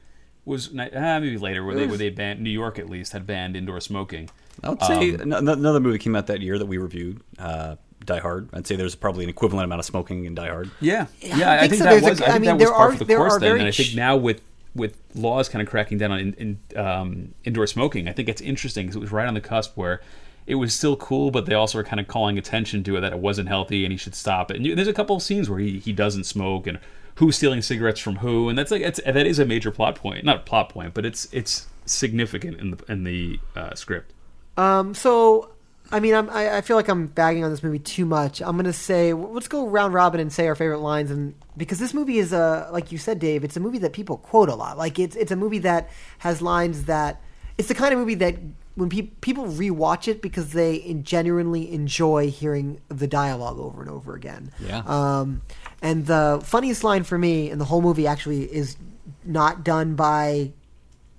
was 0.44 0.74
ni- 0.74 0.90
ah, 0.96 1.20
maybe 1.20 1.38
later 1.38 1.64
where 1.64 1.76
they 1.76 1.86
where 1.88 1.98
they 1.98 2.10
banned 2.10 2.42
New 2.42 2.50
York 2.50 2.80
at 2.80 2.90
least 2.90 3.14
had 3.14 3.26
banned 3.28 3.56
indoor 3.56 3.80
smoking. 3.80 4.30
I 4.64 4.70
would 4.72 4.84
say 4.84 5.14
Um, 5.16 5.32
an- 5.34 5.48
another 5.48 5.80
movie 5.80 5.98
came 6.00 6.16
out 6.16 6.28
that 6.28 6.42
year 6.42 6.58
that 6.58 6.66
we 6.66 6.78
reviewed. 6.78 7.22
Uh, 7.40 7.76
Die 8.06 8.20
Hard. 8.20 8.50
I'd 8.54 8.66
say 8.68 8.76
there's 8.76 8.96
probably 8.96 9.24
an 9.24 9.30
equivalent 9.30 9.66
amount 9.66 9.80
of 9.80 9.86
smoking 9.86 10.26
in 10.26 10.36
Die 10.36 10.48
Hard. 10.48 10.72
Yeah, 10.80 11.08
Yeah, 11.22 11.38
yeah. 11.38 11.52
I 11.52 11.56
I 11.56 11.60
think 11.62 11.72
think, 11.72 11.80
so. 11.80 11.84
that 11.86 12.02
There's 12.02 12.04
was. 12.04 12.22
I 12.22 12.26
I 12.26 12.30
think 12.32 12.42
mean, 12.42 12.48
that 12.50 12.54
was 12.56 12.64
there 12.66 12.74
are- 12.74 12.92
for 12.94 12.98
the 13.00 13.06
there 13.06 13.18
course 13.18 13.34
are 13.34 13.40
then, 13.40 13.50
very 13.50 13.60
and 13.60 13.68
I 13.68 13.72
think 13.72 13.96
now 13.96 14.16
with 14.18 14.42
with 14.74 14.98
laws 15.16 15.50
kind 15.50 15.62
of 15.62 15.68
cracking 15.70 15.98
down 15.98 16.12
on 16.14 16.20
in, 16.20 16.34
in, 16.74 16.80
um, 16.80 17.34
indoor 17.44 17.68
smoking, 17.68 18.08
I 18.08 18.14
think 18.14 18.30
it's 18.30 18.42
interesting 18.42 18.86
because 18.86 18.96
it 18.96 19.00
was 19.02 19.12
right 19.12 19.28
on 19.28 19.34
the 19.34 19.42
cusp 19.42 19.76
where 19.76 20.02
it 20.48 20.56
was 20.56 20.74
still 20.74 20.96
cool, 20.96 21.30
but 21.30 21.46
they 21.46 21.54
also 21.54 21.78
were 21.78 21.84
kind 21.84 22.00
of 22.00 22.08
calling 22.08 22.38
attention 22.38 22.82
to 22.86 22.96
it 22.96 23.02
that 23.02 23.12
it 23.14 23.20
wasn't 23.20 23.48
healthy 23.50 23.84
and 23.86 23.92
he 23.92 23.98
should 23.98 24.16
stop 24.16 24.50
it. 24.50 24.56
And 24.58 24.66
you, 24.66 24.74
there's 24.74 24.88
a 24.88 24.94
couple 24.94 25.16
of 25.16 25.22
scenes 25.22 25.50
where 25.50 25.60
he, 25.60 25.78
he 25.80 25.92
doesn't 25.94 26.24
smoke 26.24 26.68
and 26.68 26.80
who's 27.16 27.36
stealing 27.36 27.62
cigarettes 27.62 28.00
from 28.00 28.16
who, 28.18 28.48
and 28.48 28.58
that's 28.58 28.72
like 28.72 28.82
it's, 28.82 29.00
that 29.06 29.16
is 29.28 29.40
a 29.40 29.46
major 29.46 29.72
plot 29.72 29.96
point, 29.96 30.24
not 30.24 30.38
a 30.38 30.40
plot 30.40 30.70
point, 30.70 30.94
but 30.94 31.06
it's 31.06 31.28
it's 31.34 31.68
significant 31.86 32.58
in 32.60 32.72
the 32.72 32.78
in 32.92 33.04
the 33.04 33.40
uh, 33.58 33.76
script. 33.76 34.14
Um, 34.58 34.94
so, 34.96 35.50
I 35.92 36.00
mean, 36.00 36.14
I'm, 36.14 36.30
I, 36.30 36.58
I 36.58 36.62
feel 36.62 36.78
like 36.78 36.88
I'm 36.88 37.08
bagging 37.08 37.44
on 37.44 37.52
this 37.52 37.64
movie 37.64 37.80
too 37.80 38.06
much. 38.06 38.42
I'm 38.42 38.56
gonna 38.56 38.72
say, 38.74 39.14
let's 39.14 39.48
go 39.48 39.68
round 39.68 39.94
robin 39.94 40.20
and 40.22 40.32
say 40.32 40.48
our 40.48 40.56
favorite 40.56 40.80
lines, 40.80 41.12
and 41.12 41.36
because 41.58 41.80
this 41.80 41.94
movie 41.94 42.18
is 42.18 42.32
a, 42.32 42.70
like 42.72 42.92
you 42.92 42.98
said, 42.98 43.20
Dave, 43.20 43.44
it's 43.44 43.58
a 43.58 43.60
movie 43.60 43.80
that 43.80 43.94
people 43.94 44.18
quote 44.18 44.50
a 44.50 44.56
lot. 44.56 44.78
Like 44.78 45.00
it's 45.00 45.16
it's 45.16 45.32
a 45.32 45.36
movie 45.36 45.60
that 45.60 45.90
has 46.20 46.42
lines 46.42 46.86
that 46.86 47.22
it's 47.58 47.68
the 47.68 47.76
kind 47.76 47.94
of 47.94 48.00
movie 48.00 48.16
that 48.16 48.36
when 48.76 48.90
pe- 48.90 49.02
people 49.02 49.46
rewatch 49.46 50.08
it 50.08 50.22
because 50.22 50.54
they 50.54 50.76
in- 50.76 51.04
genuinely 51.04 51.72
enjoy 51.74 52.30
hearing 52.30 52.80
the 52.88 53.08
dialogue 53.08 53.60
over 53.60 53.82
and 53.82 53.92
over 53.92 54.16
again. 54.16 54.52
Yeah. 54.60 54.84
Um, 54.86 55.42
and 55.82 56.06
the 56.06 56.42
funniest 56.44 56.84
line 56.84 57.04
for 57.04 57.18
me 57.18 57.50
in 57.50 57.60
the 57.60 57.66
whole 57.66 57.82
movie 57.82 58.08
actually 58.08 58.44
is 58.44 58.78
not 59.26 59.64
done 59.64 59.96
by 59.96 60.54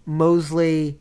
Mosley. 0.07 0.99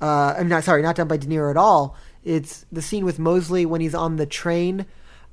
Uh, 0.00 0.34
I'm 0.38 0.48
not 0.48 0.62
sorry, 0.64 0.82
not 0.82 0.94
done 0.94 1.08
by 1.08 1.16
De 1.16 1.26
Niro 1.26 1.50
at 1.50 1.56
all. 1.56 1.96
It's 2.24 2.66
the 2.72 2.82
scene 2.82 3.04
with 3.04 3.18
Mosley 3.18 3.64
when 3.66 3.80
he's 3.80 3.94
on 3.94 4.16
the 4.16 4.26
train 4.26 4.86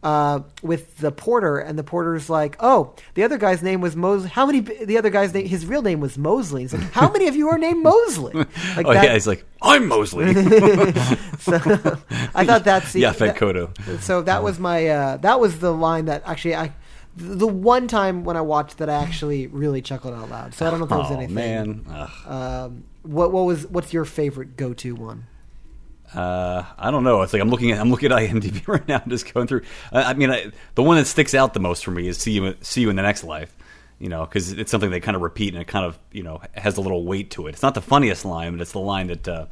uh, 0.04 0.42
with 0.62 0.98
the 0.98 1.12
porter, 1.12 1.58
and 1.58 1.80
the 1.80 1.84
porter's 1.84 2.30
like, 2.30 2.56
"Oh, 2.60 2.94
the 3.16 3.24
other 3.24 3.38
guy's 3.40 3.64
name 3.64 3.82
was 3.82 3.96
Mosley. 3.96 4.30
How 4.30 4.46
many? 4.46 4.60
The 4.60 4.98
other 5.00 5.10
guy's 5.10 5.34
name, 5.34 5.48
his 5.48 5.66
real 5.66 5.82
name 5.82 6.00
was 6.00 6.16
Mosley. 6.18 6.62
He's 6.62 6.74
like, 6.74 6.92
how 6.92 7.12
many 7.12 7.28
of 7.28 7.36
you 7.36 7.50
are 7.50 7.58
named 7.58 7.82
Mosley? 7.84 8.34
Like 8.76 8.86
oh 8.86 8.92
yeah, 8.92 9.14
he's 9.14 9.26
like, 9.26 9.44
I'm 9.64 9.88
Mosley. 9.88 10.32
so 11.40 11.56
I 12.36 12.46
thought 12.46 12.66
that 12.66 12.94
yeah, 12.94 13.12
Fed 13.14 13.30
that- 13.30 13.38
Kotto. 13.38 14.00
so 14.02 14.22
that 14.22 14.44
was 14.44 14.60
my 14.60 14.88
uh, 14.88 15.18
that 15.18 15.40
was 15.40 15.60
the 15.60 15.74
line 15.74 16.06
that 16.06 16.22
actually 16.26 16.56
I 16.56 16.74
the 17.18 17.48
one 17.48 17.88
time 17.88 18.26
when 18.26 18.36
I 18.38 18.42
watched 18.42 18.78
that 18.80 18.90
I 18.90 18.96
actually 18.96 19.48
really 19.48 19.82
chuckled 19.82 20.14
out 20.14 20.30
loud. 20.30 20.54
So 20.54 20.68
I 20.68 20.70
don't 20.70 20.80
know 20.80 20.84
if 20.86 20.90
there 20.90 20.98
was 21.00 21.12
Oh 21.12 21.16
anything. 21.16 21.34
man, 21.34 21.86
Um, 22.28 22.84
what 23.04 23.32
what 23.32 23.46
was 23.46 23.66
what's 23.68 23.92
your 23.94 24.06
favorite 24.06 24.56
go 24.58 24.74
to 24.76 24.94
one? 24.96 25.26
Uh, 26.16 26.64
I 26.78 26.92
don't 26.92 27.04
know. 27.04 27.22
It's 27.24 27.34
like 27.34 27.42
I'm 27.42 27.50
looking 27.50 27.72
at 27.72 27.80
I'm 27.80 27.92
looking 27.92 28.12
at 28.12 28.18
IMDb 28.18 28.66
right 28.68 28.88
now, 28.88 29.02
I'm 29.04 29.10
just 29.10 29.32
going 29.34 29.48
through. 29.48 29.62
I, 29.92 30.04
I 30.04 30.14
mean, 30.14 30.32
I, 30.32 30.52
the 30.76 30.84
one 30.84 30.98
that 30.98 31.06
sticks 31.06 31.34
out 31.34 31.54
the 31.54 31.60
most 31.60 31.84
for 31.84 31.92
me 31.92 32.08
is 32.08 32.18
"See 32.18 32.32
You 32.32 32.56
See 32.62 32.82
You 32.82 32.90
in 32.90 32.96
the 32.96 33.02
Next 33.02 33.24
Life." 33.24 33.56
You 34.00 34.10
know, 34.10 34.26
because 34.26 34.52
it's 34.52 34.72
something 34.72 34.90
they 34.90 35.00
kind 35.00 35.16
of 35.16 35.22
repeat 35.22 35.54
and 35.54 35.62
it 35.62 35.68
kind 35.68 35.86
of 35.86 36.00
you 36.12 36.24
know 36.24 36.42
has 36.54 36.78
a 36.78 36.82
little 36.82 37.04
weight 37.04 37.32
to 37.32 37.48
it. 37.48 37.52
It's 37.54 37.62
not 37.62 37.76
the 37.76 37.82
funniest 37.82 38.26
line, 38.26 38.54
but 38.54 38.62
it's 38.62 38.72
the 38.72 38.80
line 38.80 39.08
that 39.08 39.28
uh, 39.28 39.46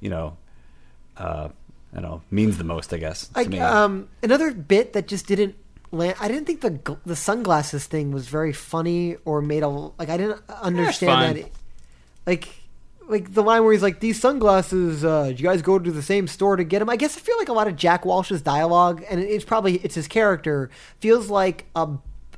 you 0.00 0.10
know, 0.10 0.36
uh, 1.16 1.48
I 1.92 2.00
don't 2.00 2.02
know, 2.02 2.22
means 2.30 2.58
the 2.58 2.64
most. 2.64 2.92
I 2.92 2.98
guess. 2.98 3.28
To 3.28 3.40
I, 3.40 3.44
me. 3.44 3.58
um, 3.60 4.08
another 4.22 4.52
bit 4.52 4.92
that 4.92 5.08
just 5.08 5.26
didn't 5.26 5.56
land. 5.90 6.16
I 6.20 6.28
didn't 6.28 6.46
think 6.46 6.60
the 6.60 6.98
the 7.06 7.16
sunglasses 7.16 7.86
thing 7.86 8.10
was 8.10 8.28
very 8.28 8.52
funny 8.52 9.16
or 9.24 9.40
made 9.40 9.62
a 9.62 9.68
like. 9.68 10.10
I 10.10 10.16
didn't 10.16 10.42
understand 10.48 11.12
fine. 11.12 11.34
that. 11.34 11.40
It, 11.46 11.52
like. 12.26 12.48
Like 13.06 13.34
the 13.34 13.42
line 13.42 13.62
where 13.64 13.72
he's 13.72 13.82
like, 13.82 14.00
"These 14.00 14.20
sunglasses, 14.20 15.04
uh, 15.04 15.28
did 15.28 15.40
you 15.40 15.46
guys 15.46 15.62
go 15.62 15.78
to 15.78 15.92
the 15.92 16.02
same 16.02 16.26
store 16.26 16.56
to 16.56 16.64
get 16.64 16.78
them?" 16.78 16.88
I 16.88 16.96
guess 16.96 17.16
I 17.16 17.20
feel 17.20 17.36
like 17.38 17.48
a 17.48 17.52
lot 17.52 17.68
of 17.68 17.76
Jack 17.76 18.04
Walsh's 18.04 18.42
dialogue, 18.42 19.04
and 19.10 19.20
it's 19.20 19.44
probably 19.44 19.76
it's 19.78 19.94
his 19.94 20.08
character, 20.08 20.70
feels 21.00 21.28
like 21.28 21.66
a 21.76 21.88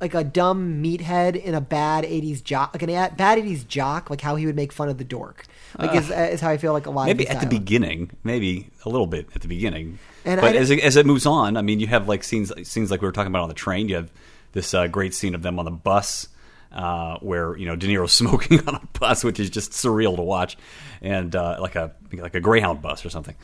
like 0.01 0.13
a 0.13 0.23
dumb 0.23 0.83
meathead 0.83 1.41
in 1.41 1.55
a 1.55 1.61
bad 1.61 2.03
'80s 2.03 2.43
jock, 2.43 2.73
like 2.73 2.83
an 2.83 2.89
a- 2.89 3.13
bad 3.15 3.37
'80s 3.37 3.67
jock, 3.67 4.09
like 4.09 4.21
how 4.21 4.35
he 4.35 4.45
would 4.45 4.55
make 4.55 4.71
fun 4.71 4.89
of 4.89 4.97
the 4.97 5.03
dork. 5.03 5.45
Like 5.77 5.95
is, 5.95 6.09
is 6.09 6.41
how 6.41 6.49
I 6.49 6.57
feel 6.57 6.73
like 6.73 6.85
a 6.85 6.89
lot. 6.89 7.03
of 7.03 7.07
maybe 7.07 7.27
at 7.27 7.39
the 7.39 7.47
beginning, 7.47 8.11
maybe 8.23 8.69
a 8.85 8.89
little 8.89 9.07
bit 9.07 9.27
at 9.35 9.41
the 9.41 9.47
beginning. 9.47 9.99
And 10.25 10.41
but 10.41 10.55
as 10.55 10.69
it, 10.71 10.83
as 10.83 10.95
it 10.95 11.05
moves 11.05 11.25
on, 11.25 11.55
I 11.55 11.61
mean, 11.61 11.79
you 11.79 11.87
have 11.87 12.07
like 12.07 12.23
scenes 12.23 12.51
scenes 12.67 12.91
like 12.91 13.01
we 13.01 13.07
were 13.07 13.11
talking 13.11 13.31
about 13.31 13.43
on 13.43 13.49
the 13.49 13.55
train. 13.55 13.89
You 13.89 13.95
have 13.95 14.11
this 14.53 14.73
uh, 14.73 14.87
great 14.87 15.13
scene 15.13 15.35
of 15.35 15.41
them 15.41 15.59
on 15.59 15.65
the 15.65 15.71
bus. 15.71 16.27
Uh, 16.71 17.17
where 17.19 17.57
you 17.57 17.65
know 17.65 17.75
De 17.75 17.87
Niro's 17.87 18.13
smoking 18.13 18.59
on 18.67 18.75
a 18.75 18.99
bus, 18.99 19.23
which 19.23 19.39
is 19.39 19.49
just 19.49 19.71
surreal 19.71 20.15
to 20.15 20.21
watch, 20.21 20.57
and 21.01 21.35
uh, 21.35 21.57
like 21.59 21.75
a 21.75 21.93
like 22.13 22.35
a 22.35 22.39
Greyhound 22.39 22.81
bus 22.81 23.05
or 23.05 23.09
something, 23.09 23.35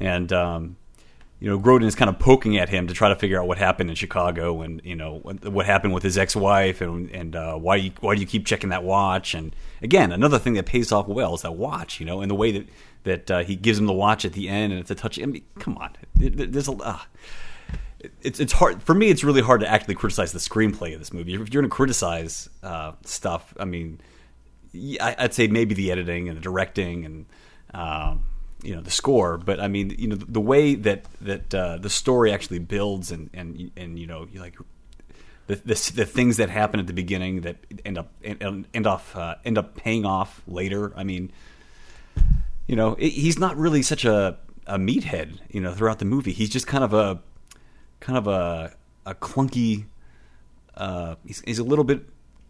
and 0.00 0.32
um, 0.32 0.76
you 1.42 1.48
know 1.48 1.58
Grodin 1.58 1.86
is 1.86 1.96
kind 1.96 2.08
of 2.08 2.20
poking 2.20 2.56
at 2.56 2.68
him 2.68 2.86
to 2.86 2.94
try 2.94 3.08
to 3.08 3.16
figure 3.16 3.40
out 3.40 3.48
what 3.48 3.58
happened 3.58 3.90
in 3.90 3.96
Chicago 3.96 4.62
and 4.62 4.80
you 4.84 4.94
know 4.94 5.18
what, 5.18 5.66
happened 5.66 5.92
with 5.92 6.04
his 6.04 6.16
ex-wife 6.16 6.80
and 6.80 7.10
and 7.10 7.34
uh, 7.34 7.56
why 7.56 7.74
you, 7.76 7.90
why 8.00 8.14
do 8.14 8.20
you 8.20 8.26
keep 8.28 8.46
checking 8.46 8.70
that 8.70 8.84
watch? 8.84 9.34
And 9.34 9.54
again 9.82 10.12
another 10.12 10.38
thing 10.38 10.54
that 10.54 10.66
pays 10.66 10.92
off 10.92 11.08
well 11.08 11.34
is 11.34 11.42
that 11.42 11.56
watch 11.56 11.98
you 11.98 12.06
know 12.06 12.20
and 12.20 12.30
the 12.30 12.36
way 12.36 12.52
that 12.52 12.68
that 13.02 13.30
uh, 13.32 13.38
he 13.42 13.56
gives 13.56 13.80
him 13.80 13.86
the 13.86 13.92
watch 13.92 14.24
at 14.24 14.34
the 14.34 14.48
end 14.48 14.72
and 14.72 14.80
it's 14.80 14.92
a 14.92 14.94
touch 14.94 15.20
I 15.20 15.26
mean 15.26 15.44
come 15.58 15.76
on. 15.78 15.96
There's 16.14 16.68
a 16.68 16.72
uh, 16.74 17.00
it's 18.22 18.40
it's 18.40 18.52
hard 18.52 18.82
for 18.82 18.94
me. 18.94 19.08
It's 19.08 19.24
really 19.24 19.42
hard 19.42 19.60
to 19.60 19.68
actually 19.68 19.94
criticize 19.94 20.32
the 20.32 20.38
screenplay 20.38 20.92
of 20.92 20.98
this 20.98 21.12
movie. 21.12 21.34
If 21.34 21.38
you're 21.38 21.62
going 21.62 21.70
to 21.70 21.74
criticize 21.74 22.48
uh, 22.62 22.92
stuff, 23.04 23.54
I 23.58 23.64
mean, 23.64 24.00
I'd 25.00 25.34
say 25.34 25.46
maybe 25.46 25.74
the 25.74 25.92
editing 25.92 26.28
and 26.28 26.36
the 26.36 26.42
directing 26.42 27.04
and 27.04 27.26
um, 27.74 28.24
you 28.62 28.74
know 28.74 28.80
the 28.80 28.90
score. 28.90 29.38
But 29.38 29.60
I 29.60 29.68
mean, 29.68 29.94
you 29.98 30.08
know, 30.08 30.16
the 30.16 30.40
way 30.40 30.74
that 30.74 31.04
that 31.20 31.54
uh, 31.54 31.78
the 31.78 31.90
story 31.90 32.32
actually 32.32 32.58
builds 32.58 33.12
and 33.12 33.30
and 33.32 33.70
and 33.76 33.98
you 33.98 34.06
know, 34.06 34.26
like 34.34 34.56
the, 35.46 35.56
the 35.56 35.92
the 35.94 36.06
things 36.06 36.38
that 36.38 36.50
happen 36.50 36.80
at 36.80 36.86
the 36.86 36.92
beginning 36.92 37.42
that 37.42 37.56
end 37.84 37.98
up 37.98 38.10
end, 38.24 38.66
end 38.72 38.86
off 38.86 39.14
uh, 39.16 39.36
end 39.44 39.58
up 39.58 39.76
paying 39.76 40.04
off 40.04 40.42
later. 40.46 40.92
I 40.96 41.04
mean, 41.04 41.30
you 42.66 42.76
know, 42.76 42.94
it, 42.94 43.10
he's 43.10 43.38
not 43.38 43.56
really 43.56 43.82
such 43.82 44.04
a 44.04 44.38
a 44.66 44.78
meathead. 44.78 45.38
You 45.50 45.60
know, 45.60 45.72
throughout 45.72 45.98
the 45.98 46.04
movie, 46.04 46.32
he's 46.32 46.50
just 46.50 46.66
kind 46.66 46.84
of 46.84 46.94
a 46.94 47.20
kind 48.02 48.18
of 48.18 48.26
a 48.26 48.74
a 49.06 49.14
clunky. 49.14 49.86
Uh, 50.74 51.14
he's, 51.26 51.40
he's 51.46 51.58
a 51.58 51.64
little 51.64 51.84
bit 51.84 52.04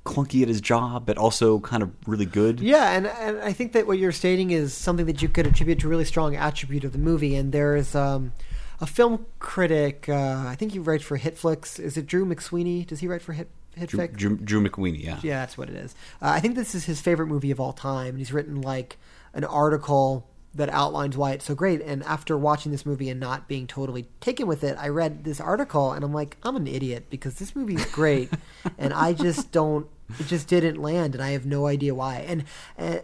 clunky 0.04 0.42
at 0.42 0.48
his 0.48 0.60
job, 0.60 1.06
but 1.06 1.18
also 1.18 1.60
kind 1.60 1.82
of 1.82 1.92
really 2.06 2.24
good. 2.24 2.60
Yeah, 2.60 2.90
and 2.92 3.06
and 3.06 3.38
I 3.40 3.52
think 3.52 3.72
that 3.72 3.86
what 3.86 3.98
you're 3.98 4.12
stating 4.12 4.50
is 4.50 4.72
something 4.72 5.06
that 5.06 5.22
you 5.22 5.28
could 5.28 5.46
attribute 5.46 5.78
to 5.80 5.86
a 5.86 5.90
really 5.90 6.04
strong 6.04 6.34
attribute 6.34 6.84
of 6.84 6.92
the 6.92 6.98
movie. 6.98 7.36
And 7.36 7.52
there's 7.52 7.94
um, 7.94 8.32
a 8.80 8.86
film 8.86 9.26
critic. 9.38 10.08
Uh, 10.08 10.44
I 10.46 10.56
think 10.56 10.72
he 10.72 10.78
writes 10.78 11.04
for 11.04 11.18
HitFix. 11.18 11.78
Is 11.78 11.96
it 11.96 12.06
Drew 12.06 12.24
McSweeney? 12.24 12.86
Does 12.86 13.00
he 13.00 13.06
write 13.06 13.22
for 13.22 13.32
Hit 13.32 13.48
Drew, 13.86 14.00
HitFix? 14.00 14.16
Drew, 14.16 14.36
Drew 14.38 14.68
McWeeny, 14.68 15.04
yeah. 15.04 15.20
Yeah, 15.22 15.40
that's 15.40 15.56
what 15.56 15.68
it 15.68 15.76
is. 15.76 15.94
Uh, 16.20 16.30
I 16.30 16.40
think 16.40 16.56
this 16.56 16.74
is 16.74 16.84
his 16.84 17.00
favorite 17.00 17.28
movie 17.28 17.50
of 17.50 17.60
all 17.60 17.72
time. 17.72 18.10
And 18.10 18.18
he's 18.18 18.32
written 18.32 18.60
like 18.60 18.98
an 19.34 19.44
article 19.44 20.26
that 20.54 20.68
outlines 20.68 21.16
why 21.16 21.32
it's 21.32 21.46
so 21.46 21.54
great. 21.54 21.80
And 21.80 22.02
after 22.04 22.36
watching 22.36 22.72
this 22.72 22.84
movie 22.84 23.08
and 23.08 23.18
not 23.18 23.48
being 23.48 23.66
totally 23.66 24.06
taken 24.20 24.46
with 24.46 24.62
it, 24.62 24.76
I 24.78 24.88
read 24.88 25.24
this 25.24 25.40
article 25.40 25.92
and 25.92 26.04
I'm 26.04 26.12
like, 26.12 26.36
I'm 26.42 26.56
an 26.56 26.66
idiot 26.66 27.06
because 27.10 27.36
this 27.36 27.56
movie's 27.56 27.84
great, 27.86 28.30
and 28.78 28.92
I 28.92 29.12
just 29.12 29.52
don't. 29.52 29.86
It 30.18 30.26
just 30.26 30.46
didn't 30.46 30.76
land, 30.76 31.14
and 31.14 31.24
I 31.24 31.30
have 31.30 31.46
no 31.46 31.66
idea 31.66 31.94
why. 31.94 32.24
And. 32.26 32.44
Uh, 32.78 32.98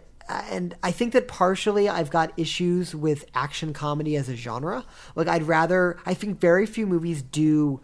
and 0.51 0.75
I 0.83 0.91
think 0.91 1.13
that 1.13 1.27
partially 1.27 1.89
I've 1.89 2.11
got 2.11 2.33
issues 2.37 2.93
with 2.93 3.25
action 3.33 3.73
comedy 3.73 4.15
as 4.15 4.29
a 4.29 4.35
genre. 4.35 4.85
Like 5.15 5.27
I'd 5.27 5.41
rather 5.41 5.97
I 6.05 6.13
think 6.13 6.39
very 6.39 6.67
few 6.67 6.85
movies 6.85 7.23
do 7.23 7.81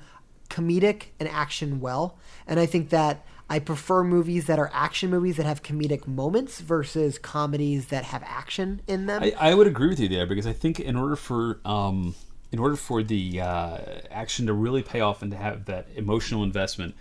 comedic 0.49 1.05
and 1.19 1.27
action 1.27 1.79
well. 1.79 2.19
And 2.45 2.59
I 2.59 2.67
think 2.67 2.89
that 2.89 3.25
I 3.49 3.59
prefer 3.59 4.03
movies 4.03 4.47
that 4.47 4.57
are 4.57 4.71
action 4.73 5.11
movies 5.11 5.37
that 5.37 5.45
have 5.45 5.61
comedic 5.61 6.07
moments 6.07 6.59
versus 6.59 7.19
comedies 7.19 7.87
that 7.87 8.05
have 8.05 8.23
action 8.25 8.81
in 8.87 9.05
them. 9.05 9.21
I, 9.21 9.33
I 9.39 9.53
would 9.53 9.67
agree 9.67 9.87
with 9.87 9.99
you 9.99 10.07
there 10.07 10.25
because 10.25 10.47
I 10.47 10.53
think 10.53 10.79
in 10.79 10.95
order 10.95 11.15
for 11.15 11.59
um, 11.63 12.15
in 12.51 12.59
order 12.59 12.75
for 12.75 13.03
the 13.03 13.41
uh, 13.41 13.77
action 14.09 14.47
to 14.47 14.53
really 14.53 14.81
pay 14.81 15.01
off 15.01 15.21
and 15.21 15.31
to 15.31 15.37
have 15.37 15.65
that 15.65 15.87
emotional 15.95 16.43
investment, 16.43 16.95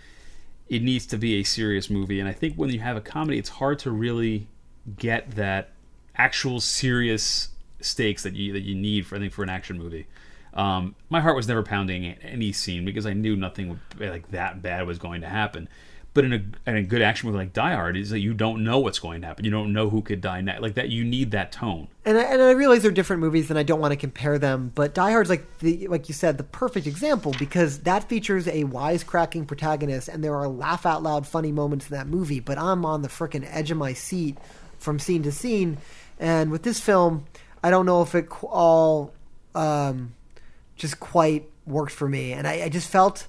it 0.69 0.83
needs 0.83 1.05
to 1.07 1.17
be 1.17 1.39
a 1.39 1.43
serious 1.43 1.89
movie. 1.89 2.19
And 2.19 2.29
I 2.29 2.33
think 2.33 2.55
when 2.55 2.69
you 2.69 2.79
have 2.79 2.97
a 2.97 3.01
comedy, 3.01 3.39
it's 3.39 3.49
hard 3.49 3.79
to 3.79 3.91
really 3.91 4.47
get 4.97 5.31
that 5.31 5.69
actual 6.15 6.59
serious 6.59 7.49
stakes 7.81 8.23
that 8.23 8.35
you 8.35 8.53
that 8.53 8.61
you 8.61 8.75
need 8.75 9.07
for 9.07 9.15
I 9.15 9.19
think 9.19 9.33
for 9.33 9.41
an 9.41 9.49
action 9.49 9.79
movie. 9.79 10.05
Um, 10.53 10.95
my 11.09 11.21
heart 11.21 11.35
was 11.35 11.47
never 11.47 11.63
pounding 11.63 12.07
at 12.07 12.19
any 12.21 12.51
scene 12.51 12.85
because 12.85 13.05
I 13.05 13.13
knew 13.13 13.35
nothing 13.35 13.79
like 13.99 14.31
that 14.31 14.61
bad 14.61 14.87
was 14.87 14.97
going 14.97 15.21
to 15.21 15.27
happen. 15.27 15.67
But 16.15 16.23
in 16.23 16.33
a, 16.33 16.69
in 16.69 16.77
a 16.77 16.81
good 16.81 17.01
action 17.01 17.27
movie 17.27 17.39
like 17.39 17.51
Die 17.51 17.73
Hard, 17.73 17.97
is 17.97 18.09
that 18.11 18.21
you 18.21 18.33
don't 18.33 18.63
know 18.63 18.79
what's 18.79 18.99
going 18.99 19.19
to 19.19 19.27
happen. 19.27 19.43
You 19.43 19.51
don't 19.51 19.73
know 19.73 19.89
who 19.89 20.01
could 20.01 20.21
die 20.21 20.39
next. 20.39 20.61
Like 20.61 20.75
that, 20.75 20.87
you 20.87 21.03
need 21.03 21.31
that 21.31 21.51
tone. 21.51 21.89
and 22.05 22.17
I, 22.17 22.21
and 22.21 22.41
I 22.41 22.51
realize 22.51 22.83
they're 22.83 22.91
different 22.91 23.19
movies, 23.19 23.49
and 23.49 23.59
I 23.59 23.63
don't 23.63 23.81
want 23.81 23.91
to 23.91 23.97
compare 23.97 24.39
them. 24.39 24.71
But 24.73 24.93
Die 24.93 25.11
Hard's 25.11 25.29
like 25.29 25.59
the 25.59 25.89
like 25.89 26.07
you 26.07 26.13
said, 26.13 26.37
the 26.37 26.45
perfect 26.45 26.87
example 26.87 27.35
because 27.37 27.79
that 27.79 28.07
features 28.07 28.47
a 28.47 28.63
wisecracking 28.63 29.45
protagonist, 29.45 30.07
and 30.07 30.23
there 30.23 30.35
are 30.35 30.47
laugh 30.47 30.85
out 30.85 31.03
loud 31.03 31.27
funny 31.27 31.51
moments 31.51 31.89
in 31.89 31.97
that 31.97 32.07
movie. 32.07 32.39
But 32.39 32.57
I'm 32.57 32.85
on 32.85 33.01
the 33.01 33.09
frickin' 33.09 33.45
edge 33.51 33.69
of 33.69 33.77
my 33.77 33.91
seat 33.91 34.37
from 34.79 34.99
scene 34.99 35.21
to 35.23 35.33
scene, 35.33 35.79
and 36.17 36.49
with 36.49 36.63
this 36.63 36.79
film, 36.79 37.25
I 37.61 37.69
don't 37.69 37.85
know 37.85 38.01
if 38.01 38.15
it 38.15 38.29
all 38.41 39.13
um, 39.53 40.15
just 40.77 41.01
quite 41.01 41.49
worked 41.67 41.91
for 41.91 42.07
me, 42.07 42.31
and 42.31 42.47
I, 42.47 42.63
I 42.63 42.69
just 42.69 42.89
felt. 42.89 43.27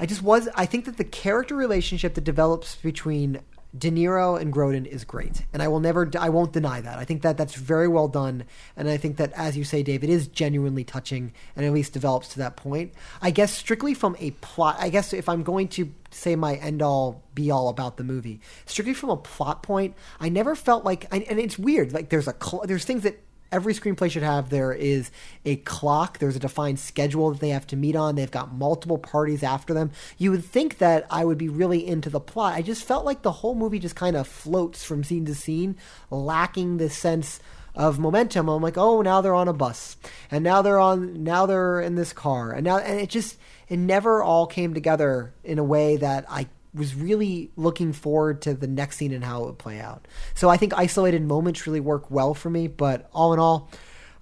I 0.00 0.06
just 0.06 0.22
was. 0.22 0.48
I 0.54 0.66
think 0.66 0.84
that 0.84 0.96
the 0.96 1.04
character 1.04 1.54
relationship 1.54 2.14
that 2.14 2.24
develops 2.24 2.76
between 2.76 3.40
De 3.76 3.90
Niro 3.90 4.40
and 4.40 4.52
Grodin 4.52 4.86
is 4.86 5.04
great, 5.04 5.44
and 5.52 5.62
I 5.62 5.68
will 5.68 5.80
never. 5.80 6.10
I 6.18 6.30
won't 6.30 6.52
deny 6.52 6.80
that. 6.80 6.98
I 6.98 7.04
think 7.04 7.22
that 7.22 7.36
that's 7.36 7.54
very 7.54 7.86
well 7.86 8.08
done, 8.08 8.44
and 8.76 8.88
I 8.88 8.96
think 8.96 9.18
that, 9.18 9.32
as 9.34 9.56
you 9.56 9.64
say, 9.64 9.82
Dave, 9.82 10.02
it 10.02 10.10
is 10.10 10.26
genuinely 10.26 10.84
touching, 10.84 11.32
and 11.54 11.66
at 11.66 11.72
least 11.72 11.92
develops 11.92 12.28
to 12.28 12.38
that 12.38 12.56
point. 12.56 12.94
I 13.20 13.30
guess 13.30 13.52
strictly 13.52 13.92
from 13.92 14.16
a 14.20 14.30
plot. 14.30 14.76
I 14.78 14.88
guess 14.88 15.12
if 15.12 15.28
I'm 15.28 15.42
going 15.42 15.68
to 15.68 15.92
say 16.10 16.34
my 16.34 16.54
end 16.54 16.80
all 16.80 17.22
be 17.34 17.50
all 17.50 17.68
about 17.68 17.98
the 17.98 18.04
movie, 18.04 18.40
strictly 18.64 18.94
from 18.94 19.10
a 19.10 19.16
plot 19.16 19.62
point, 19.62 19.94
I 20.18 20.30
never 20.30 20.54
felt 20.54 20.84
like. 20.84 21.06
And 21.12 21.22
it's 21.38 21.58
weird. 21.58 21.92
Like 21.92 22.08
there's 22.08 22.28
a 22.28 22.34
there's 22.64 22.84
things 22.84 23.02
that 23.02 23.20
every 23.50 23.74
screenplay 23.74 24.10
should 24.10 24.22
have 24.22 24.50
there 24.50 24.72
is 24.72 25.10
a 25.44 25.56
clock 25.56 26.18
there's 26.18 26.36
a 26.36 26.40
defined 26.40 26.78
schedule 26.78 27.30
that 27.30 27.40
they 27.40 27.50
have 27.50 27.66
to 27.66 27.76
meet 27.76 27.96
on 27.96 28.14
they've 28.14 28.30
got 28.30 28.52
multiple 28.52 28.98
parties 28.98 29.42
after 29.42 29.74
them 29.74 29.90
you 30.16 30.30
would 30.30 30.44
think 30.44 30.78
that 30.78 31.06
i 31.10 31.24
would 31.24 31.38
be 31.38 31.48
really 31.48 31.86
into 31.86 32.10
the 32.10 32.20
plot 32.20 32.54
i 32.54 32.62
just 32.62 32.84
felt 32.84 33.04
like 33.04 33.22
the 33.22 33.32
whole 33.32 33.54
movie 33.54 33.78
just 33.78 33.96
kind 33.96 34.16
of 34.16 34.26
floats 34.26 34.84
from 34.84 35.02
scene 35.02 35.24
to 35.24 35.34
scene 35.34 35.76
lacking 36.10 36.76
this 36.76 36.96
sense 36.96 37.40
of 37.78 37.98
momentum. 37.98 38.48
I'm 38.48 38.60
like, 38.60 38.76
oh, 38.76 39.00
now 39.02 39.20
they're 39.20 39.34
on 39.34 39.48
a 39.48 39.52
bus, 39.52 39.96
and 40.30 40.42
now 40.42 40.60
they're 40.62 40.80
on, 40.80 41.22
now 41.22 41.46
they're 41.46 41.80
in 41.80 41.94
this 41.94 42.12
car, 42.12 42.50
and 42.50 42.64
now, 42.64 42.78
and 42.78 43.00
it 43.00 43.08
just, 43.08 43.38
it 43.68 43.78
never 43.78 44.22
all 44.22 44.46
came 44.46 44.74
together 44.74 45.32
in 45.44 45.58
a 45.58 45.64
way 45.64 45.96
that 45.96 46.26
I 46.28 46.48
was 46.74 46.94
really 46.94 47.50
looking 47.56 47.92
forward 47.92 48.42
to 48.42 48.54
the 48.54 48.66
next 48.66 48.96
scene 48.96 49.12
and 49.12 49.24
how 49.24 49.42
it 49.42 49.46
would 49.46 49.58
play 49.58 49.80
out. 49.80 50.06
So 50.34 50.48
I 50.48 50.56
think 50.56 50.74
isolated 50.74 51.22
moments 51.22 51.66
really 51.66 51.80
work 51.80 52.10
well 52.10 52.34
for 52.34 52.50
me, 52.50 52.68
but 52.68 53.08
all 53.12 53.32
in 53.32 53.38
all, 53.38 53.70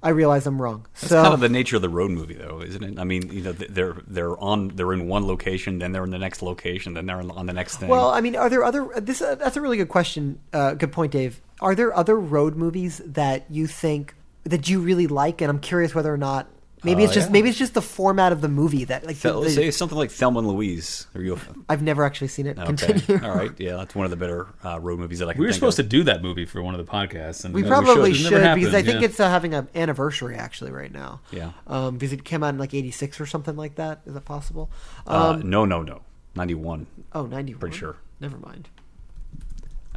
I 0.03 0.11
realize 0.11 0.47
I'm 0.47 0.61
wrong. 0.61 0.87
That's 1.01 1.09
so 1.09 1.23
kind 1.23 1.35
of 1.35 1.41
the 1.41 1.49
nature 1.49 1.77
of 1.77 1.83
the 1.83 1.89
road 1.89 2.11
movie, 2.11 2.35
though, 2.35 2.61
isn't 2.61 2.83
it? 2.83 2.99
I 2.99 3.05
mean, 3.05 3.29
you 3.33 3.43
know, 3.43 3.53
they're 3.53 3.97
they're 4.07 4.39
on 4.39 4.69
they're 4.69 4.93
in 4.93 5.09
one 5.09 5.27
location, 5.27 5.79
then 5.79 5.93
they're 5.93 6.05
in 6.05 6.11
the 6.11 6.19
next 6.19 6.43
location, 6.43 6.95
then 6.95 7.07
they're 7.07 7.19
on 7.19 7.47
the 7.47 7.53
next 7.53 7.79
thing. 7.79 7.89
Well, 7.89 8.11
I 8.11 8.21
mean, 8.21 8.37
are 8.37 8.49
there 8.49 8.63
other? 8.63 8.89
This 9.01 9.21
uh, 9.21 9.35
that's 9.35 9.57
a 9.57 9.61
really 9.61 9.79
good 9.79 9.89
question. 9.89 10.39
Uh, 10.53 10.75
good 10.75 10.93
point, 10.93 11.13
Dave. 11.13 11.41
Are 11.61 11.75
there 11.75 11.97
other 11.97 12.19
road 12.19 12.57
movies 12.57 13.01
that 13.05 13.47
you 13.51 13.67
think 13.67 14.15
that 14.45 14.69
you 14.69 14.81
really 14.81 15.07
like? 15.07 15.41
And 15.41 15.51
I'm 15.51 15.59
curious 15.59 15.95
whether 15.95 16.13
or 16.13 16.19
not 16.19 16.47
maybe 16.87 17.03
Uh, 17.03 17.05
it's 17.07 17.15
just 17.15 17.29
yeah. 17.29 17.33
maybe 17.33 17.51
it's 17.51 17.59
just 17.59 17.75
the 17.75 17.83
format 17.83 18.33
of 18.33 18.41
the 18.41 18.49
movie 18.49 18.85
that 18.85 19.05
like. 19.05 19.17
Fel- 19.17 19.41
the- 19.43 19.49
the- 19.49 19.55
say 19.55 19.71
something 19.71 19.99
like 19.99 20.11
Thelma 20.11 20.39
and 20.39 20.49
Louise. 20.49 21.07
Are 21.15 21.21
you? 21.21 21.39
I've 21.69 21.83
never 21.83 22.05
actually 22.05 22.29
seen 22.29 22.47
it. 22.47 22.59
Okay, 22.59 22.67
Continue. 22.75 23.23
all 23.29 23.37
right, 23.37 23.51
yeah, 23.59 23.77
that's 23.77 23.95
one 23.95 24.05
of 24.07 24.11
the 24.11 24.17
better 24.17 24.47
uh, 24.65 24.81
road 24.81 24.99
movies 24.99 25.19
that 25.19 25.29
I 25.29 25.33
can. 25.35 25.41
We 25.41 25.47
were 25.47 25.53
think 25.53 25.61
supposed 25.61 25.79
of. 25.79 25.85
to 25.85 25.89
do 25.91 26.05
that 26.05 26.23
movie 26.23 26.47
for 26.47 26.63
one 26.63 26.75
of 26.75 26.85
the 26.85 26.91
podcasts, 26.91 27.45
and 27.45 27.53
We 27.53 27.63
uh, 27.65 27.69
probably 27.69 28.13
It 28.13 28.15
should, 28.15 28.33
never 28.33 28.55
because 28.55 28.75
I 28.75 28.83
think 28.83 29.01
yeah. 29.01 29.07
it's 29.09 29.21
uh, 29.21 29.29
having 29.29 29.53
an 29.53 29.69
anniversary 29.75 30.37
actually 30.37 30.71
right 30.71 30.93
now. 30.93 31.21
Yeah. 31.31 31.51
Um, 31.67 31.99
because 31.99 32.13
it 32.15 32.25
came 32.25 32.43
out 32.43 32.55
in 32.55 32.59
like 32.59 32.73
'86 32.73 33.21
or 33.21 33.27
something 33.27 33.57
like 33.57 33.75
that. 33.75 34.01
Is 34.07 34.15
that 34.15 34.25
possible? 34.25 34.71
Uh, 35.07 35.31
Um, 35.41 35.51
no, 35.51 35.65
no, 35.67 35.83
no, 35.83 36.01
ninety 36.35 36.55
one. 36.55 36.87
oh, 37.13 37.27
91. 37.27 37.61
pretty 37.61 37.77
sure. 37.77 37.97
Never 38.21 38.39
mind. 38.39 38.69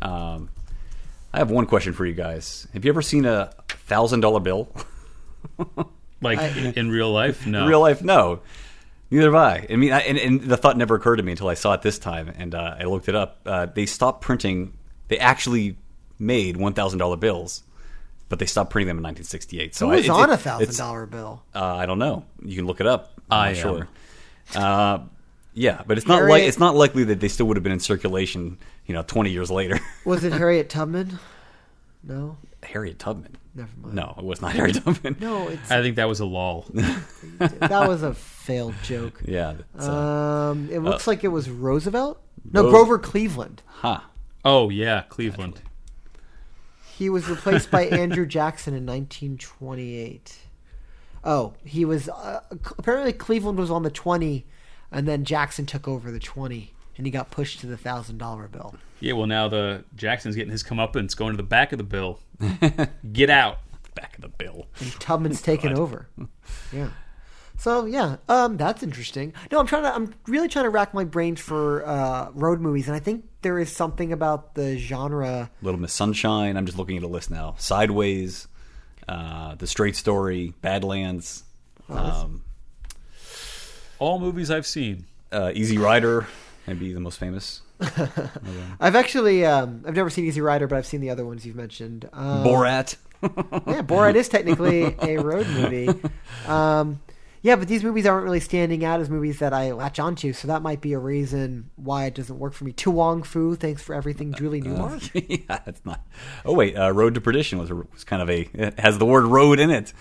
Um, 0.02 0.50
I 1.34 1.38
have 1.38 1.52
one 1.52 1.66
question 1.68 1.94
for 1.94 2.06
you 2.06 2.14
guys. 2.14 2.68
Have 2.74 2.84
you 2.86 2.90
ever 2.92 3.02
seen 3.02 3.26
a 3.26 3.52
thousand 3.68 4.22
dollar 4.22 4.40
bill? 4.40 4.74
like 6.22 6.40
in, 6.58 6.74
in 6.74 6.90
real 6.92 7.12
life. 7.12 7.46
No, 7.48 7.64
In 7.64 7.68
real 7.70 7.80
life, 7.82 8.02
no. 8.04 8.42
Neither 9.12 9.26
have 9.26 9.36
I. 9.36 9.66
I 9.70 9.76
mean, 9.76 9.92
I, 9.92 10.02
and, 10.02 10.18
and 10.20 10.42
the 10.42 10.56
thought 10.58 10.78
never 10.78 10.94
occurred 10.96 11.16
to 11.16 11.24
me 11.24 11.32
until 11.32 11.48
I 11.48 11.56
saw 11.56 11.74
it 11.74 11.82
this 11.82 11.98
time, 11.98 12.32
and 12.38 12.54
uh, 12.54 12.76
I 12.80 12.84
looked 12.84 13.10
it 13.10 13.16
up. 13.16 13.40
Uh, 13.46 13.66
they 13.66 13.86
stopped 13.88 14.22
printing. 14.22 14.74
They 15.08 15.18
actually 15.18 15.78
made 16.20 16.58
one 16.58 16.74
thousand 16.74 17.00
dollar 17.00 17.18
bills, 17.18 17.64
but 18.30 18.38
they 18.38 18.46
stopped 18.46 18.70
printing 18.70 18.88
them 18.88 18.98
in 18.98 19.04
1968. 19.04 19.74
So 19.74 19.88
Who 19.88 19.94
I- 19.94 19.96
was 19.96 20.06
it- 20.06 20.12
on 20.12 20.30
a 20.30 20.38
thousand 20.38 20.76
dollar 20.78 21.06
bill? 21.08 21.42
Uh, 21.56 21.64
I 21.76 21.86
don't 21.88 21.98
know. 21.98 22.24
You 22.44 22.56
can 22.58 22.68
look 22.68 22.80
it 22.82 22.86
up. 22.88 23.14
I'm 23.32 23.40
I 23.40 23.48
not 23.54 23.58
sure. 23.58 23.88
Uh, 24.56 25.00
yeah, 25.56 25.82
but 25.88 25.98
it's 25.98 26.06
not 26.08 26.22
like 26.22 26.30
Harriet- 26.30 26.48
it's 26.48 26.60
not 26.60 26.76
likely 26.76 27.04
that 27.06 27.20
they 27.20 27.28
still 27.30 27.48
would 27.48 27.58
have 27.58 27.64
been 27.64 27.74
in 27.74 27.80
circulation. 27.80 28.58
You 28.86 28.94
know, 28.94 29.02
20 29.04 29.30
years 29.32 29.50
later. 29.52 29.80
Was 30.06 30.24
it 30.24 30.34
Harriet 30.42 30.70
Tubman? 30.70 31.18
No, 32.04 32.38
Harriet 32.64 32.98
Tubman. 33.00 33.38
Never 33.56 33.70
mind. 33.82 33.96
No, 33.96 34.14
it 34.18 34.24
was 34.24 34.42
not 34.42 34.54
Harriet 34.56 34.84
Tubman. 34.84 35.18
No, 35.20 35.48
it's 35.48 35.70
I 35.72 35.82
think 35.82 35.96
that 35.98 36.08
was 36.08 36.20
a 36.20 36.26
lull. 36.26 36.66
that 37.40 37.88
was 37.88 38.04
a 38.04 38.14
failed 38.14 38.76
joke. 38.84 39.22
Yeah. 39.26 39.56
It's, 39.76 39.88
uh, 39.88 39.92
Um, 40.52 40.70
it 40.72 40.80
looks 40.80 41.08
like 41.08 41.24
it 41.24 41.30
was 41.30 41.50
Roosevelt. 41.50 42.22
No, 42.52 42.64
Ro- 42.64 42.70
Grover 42.72 43.00
Cleveland. 43.00 43.62
huh. 43.68 44.00
oh 44.46 44.70
yeah, 44.70 45.04
Cleveland. 45.10 45.62
He 46.98 47.10
was 47.10 47.30
replaced 47.30 47.72
by 47.72 47.86
Andrew 47.86 48.26
Jackson 48.26 48.74
in 48.74 48.86
1928. 48.86 50.38
Oh, 51.24 51.54
he 51.64 51.86
was 51.86 52.10
uh, 52.10 52.42
apparently 52.78 53.14
Cleveland 53.14 53.58
was 53.58 53.70
on 53.72 53.84
the 53.84 53.90
20, 53.92 54.46
and 54.92 55.08
then 55.08 55.24
Jackson 55.26 55.66
took 55.66 55.88
over 55.88 56.12
the 56.12 56.20
20, 56.20 56.74
and 57.00 57.08
he 57.08 57.12
got 57.12 57.32
pushed 57.32 57.62
to 57.62 57.66
the 57.68 57.78
thousand 57.78 58.18
dollar 58.20 58.48
bill. 58.48 58.76
Yeah, 59.00 59.14
well 59.14 59.26
now 59.26 59.48
the 59.48 59.86
Jackson's 59.96 60.36
getting 60.36 60.52
his 60.52 60.64
comeuppance, 60.64 61.16
going 61.16 61.32
to 61.32 61.38
the 61.38 61.44
back 61.44 61.72
of 61.72 61.78
the 61.78 61.84
bill. 61.84 62.20
Get 63.14 63.30
out. 63.30 63.60
Back 63.96 64.16
of 64.16 64.22
the 64.22 64.28
bill. 64.30 64.68
and 64.80 64.92
Tubman's 65.00 65.42
taken 65.42 65.74
over. 65.78 66.08
Yeah. 66.72 66.90
So 67.58 67.86
yeah, 67.86 68.18
um, 68.30 68.56
that's 68.58 68.84
interesting. 68.84 69.34
No, 69.52 69.60
I'm 69.60 69.66
trying 69.68 69.84
to. 69.84 69.94
I'm 69.96 70.14
really 70.28 70.48
trying 70.50 70.66
to 70.66 70.70
rack 70.70 70.94
my 70.94 71.04
brains 71.06 71.40
for 71.42 71.86
uh, 71.88 72.30
road 72.34 72.60
movies, 72.62 72.88
and 72.88 72.96
I 72.96 73.00
think 73.00 73.26
there 73.42 73.60
is 73.60 73.70
something 73.72 74.14
about 74.14 74.56
the 74.56 74.78
genre. 74.78 75.50
Little 75.62 75.80
Miss 75.80 75.92
Sunshine. 75.94 76.56
I'm 76.58 76.66
just 76.66 76.78
looking 76.78 76.96
at 76.98 77.04
a 77.04 77.08
list 77.08 77.30
now. 77.32 77.56
Sideways, 77.58 78.48
uh, 79.10 79.56
The 79.56 79.68
Straight 79.68 79.96
Story, 79.98 80.54
Badlands, 80.62 81.44
um, 81.90 82.44
All 84.00 84.20
movies 84.20 84.50
I've 84.52 84.68
seen. 84.68 85.06
uh, 85.34 85.52
Easy 85.54 85.78
Rider, 85.78 86.28
maybe 86.70 86.94
the 86.94 87.00
most 87.00 87.18
famous. 87.20 87.62
I've 88.80 88.96
actually, 88.96 89.46
um, 89.46 89.84
I've 89.88 89.96
never 89.96 90.10
seen 90.10 90.26
Easy 90.26 90.42
Rider, 90.42 90.68
but 90.68 90.78
I've 90.78 90.86
seen 90.86 91.02
the 91.02 91.10
other 91.10 91.26
ones 91.26 91.46
you've 91.46 91.56
mentioned. 91.56 92.08
Um, 92.14 92.44
Borat. 92.46 92.96
Yeah, 93.22 93.82
Borat 93.82 94.16
is 94.16 94.30
technically 94.30 94.96
a 95.02 95.18
road 95.18 95.46
movie. 95.48 95.90
Um, 96.48 97.02
yeah, 97.42 97.58
but 97.58 97.68
these 97.68 97.84
movies 97.84 98.06
aren't 98.06 98.24
really 98.24 98.40
standing 98.40 98.86
out 98.86 99.02
as 99.02 99.10
movies 99.10 99.40
that 99.40 99.54
I 99.54 99.72
latch 99.74 100.00
onto, 100.00 100.32
so 100.32 100.48
that 100.48 100.62
might 100.62 100.80
be 100.80 100.94
a 100.94 101.00
reason 101.00 101.70
why 101.76 102.06
it 102.06 102.16
doesn't 102.16 102.40
work 102.40 102.54
for 102.54 102.64
me. 102.64 102.72
To 102.74 102.92
Wong 102.92 103.24
Foo, 103.24 103.56
thanks 103.56 103.82
for 103.82 103.94
everything, 103.94 104.34
Julie 104.34 104.62
Newmar. 104.62 105.02
yeah, 105.48 105.60
it's 105.66 105.84
not. 105.86 106.06
Oh 106.46 106.54
wait, 106.54 106.78
uh, 106.78 106.92
Road 106.94 107.14
to 107.16 107.22
Perdition 107.22 107.60
was, 107.60 107.70
a, 107.70 107.76
was 107.76 108.04
kind 108.06 108.22
of 108.22 108.30
a. 108.30 108.48
It 108.54 108.80
has 108.80 108.98
the 109.00 109.06
word 109.06 109.26
road 109.26 109.60
in 109.60 109.70
it. 109.70 109.92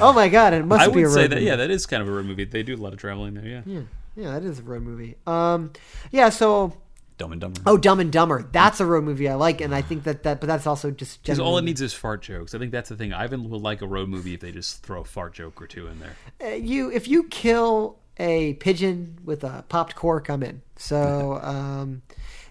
oh 0.00 0.12
my 0.12 0.28
god, 0.28 0.52
it 0.52 0.64
must 0.64 0.82
I 0.82 0.86
be 0.86 0.92
a 0.92 0.94
would 0.94 1.04
road 1.04 1.14
say 1.14 1.26
that 1.28 1.34
movie. 1.36 1.46
yeah, 1.46 1.56
that 1.56 1.70
is 1.70 1.86
kind 1.86 2.02
of 2.02 2.08
a 2.08 2.12
road 2.12 2.26
movie. 2.26 2.44
They 2.44 2.62
do 2.62 2.74
a 2.74 2.76
lot 2.76 2.92
of 2.92 2.98
traveling 2.98 3.34
there. 3.34 3.46
Yeah. 3.46 3.62
Yeah, 3.66 3.80
yeah, 4.16 4.32
that 4.32 4.44
is 4.44 4.58
a 4.58 4.62
road 4.62 4.82
movie. 4.82 5.16
Um, 5.26 5.72
yeah, 6.10 6.28
so 6.28 6.74
Dumb 7.20 7.32
and 7.32 7.40
Dumber. 7.40 7.60
oh, 7.66 7.76
Dumb 7.76 8.00
and 8.00 8.10
Dumber, 8.10 8.48
that's 8.50 8.80
a 8.80 8.86
road 8.86 9.04
movie 9.04 9.28
I 9.28 9.34
like, 9.34 9.60
and 9.60 9.74
I 9.74 9.82
think 9.82 10.04
that 10.04 10.22
that, 10.22 10.40
but 10.40 10.46
that's 10.46 10.66
also 10.66 10.90
just 10.90 11.22
Because 11.22 11.38
all 11.38 11.58
it 11.58 11.62
needs 11.64 11.82
is 11.82 11.92
fart 11.92 12.22
jokes. 12.22 12.54
I 12.54 12.58
think 12.58 12.72
that's 12.72 12.88
the 12.88 12.96
thing. 12.96 13.12
Ivan 13.12 13.48
will 13.50 13.60
like 13.60 13.82
a 13.82 13.86
road 13.86 14.08
movie 14.08 14.34
if 14.34 14.40
they 14.40 14.52
just 14.52 14.82
throw 14.82 15.02
a 15.02 15.04
fart 15.04 15.34
joke 15.34 15.60
or 15.60 15.66
two 15.66 15.86
in 15.86 16.00
there. 16.00 16.16
Uh, 16.42 16.54
you 16.54 16.90
if 16.90 17.08
you 17.08 17.24
kill 17.24 17.98
a 18.16 18.54
pigeon 18.54 19.18
with 19.24 19.44
a 19.44 19.64
popped 19.68 19.96
cork, 19.96 20.28
I'm 20.28 20.42
in. 20.42 20.62
So, 20.76 21.38
um, 21.42 22.02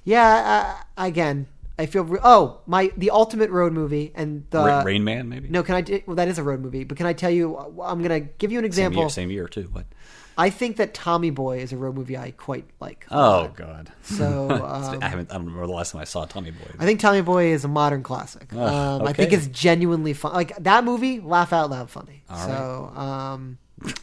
yeah, 0.04 0.76
uh, 0.98 1.04
again, 1.06 1.48
I 1.80 1.88
feel. 1.88 2.04
Re- 2.04 2.20
oh, 2.24 2.60
my 2.68 2.92
the 2.96 3.10
ultimate 3.10 3.50
road 3.50 3.74
movie 3.74 4.12
and 4.14 4.46
the 4.52 4.60
Ra- 4.60 4.82
Rain 4.82 5.04
Man, 5.04 5.30
maybe. 5.30 5.50
No, 5.50 5.64
can 5.64 5.76
I? 5.76 6.04
Well, 6.06 6.16
that 6.16 6.28
is 6.28 6.38
a 6.38 6.44
road 6.44 6.60
movie, 6.62 6.84
but 6.84 6.96
can 6.98 7.08
I 7.08 7.14
tell 7.14 7.32
you? 7.32 7.58
I'm 7.58 8.04
gonna 8.04 8.20
give 8.20 8.52
you 8.52 8.60
an 8.60 8.64
same 8.66 8.68
example. 8.68 9.02
year, 9.02 9.10
same 9.10 9.32
year 9.32 9.48
too. 9.48 9.70
What? 9.72 9.86
I 10.40 10.50
think 10.50 10.78
that 10.78 10.94
Tommy 10.94 11.32
Boy 11.32 11.60
is 11.60 11.74
a 11.74 11.78
road 11.78 11.96
movie 11.96 12.18
I 12.18 12.32
quite 12.32 12.64
like. 12.80 13.06
Oh. 13.12 13.52
God. 13.56 13.92
So 14.04 14.50
um, 14.50 15.00
I 15.02 15.10
haven't. 15.10 15.30
I 15.32 15.34
don't 15.34 15.48
remember 15.48 15.68
the 15.68 15.74
last 15.74 15.92
time 15.92 16.02
I 16.02 16.06
saw 16.06 16.24
Tommy 16.24 16.52
Boy. 16.52 16.72
I 16.80 16.86
think 16.86 17.02
Tommy 17.02 17.22
Boy 17.22 17.48
is 17.48 17.66
a 17.66 17.68
modern 17.68 18.04
classic. 18.04 18.54
Um, 18.54 19.06
I 19.06 19.12
think 19.12 19.34
it's 19.34 19.48
genuinely 19.48 20.14
fun. 20.14 20.34
Like 20.34 20.56
that 20.64 20.86
movie, 20.86 21.20
laugh 21.20 21.52
out 21.52 21.70
loud 21.70 21.90
funny. 21.90 22.24
All 22.30 22.48
so, 22.48 23.00
um, 23.02 23.58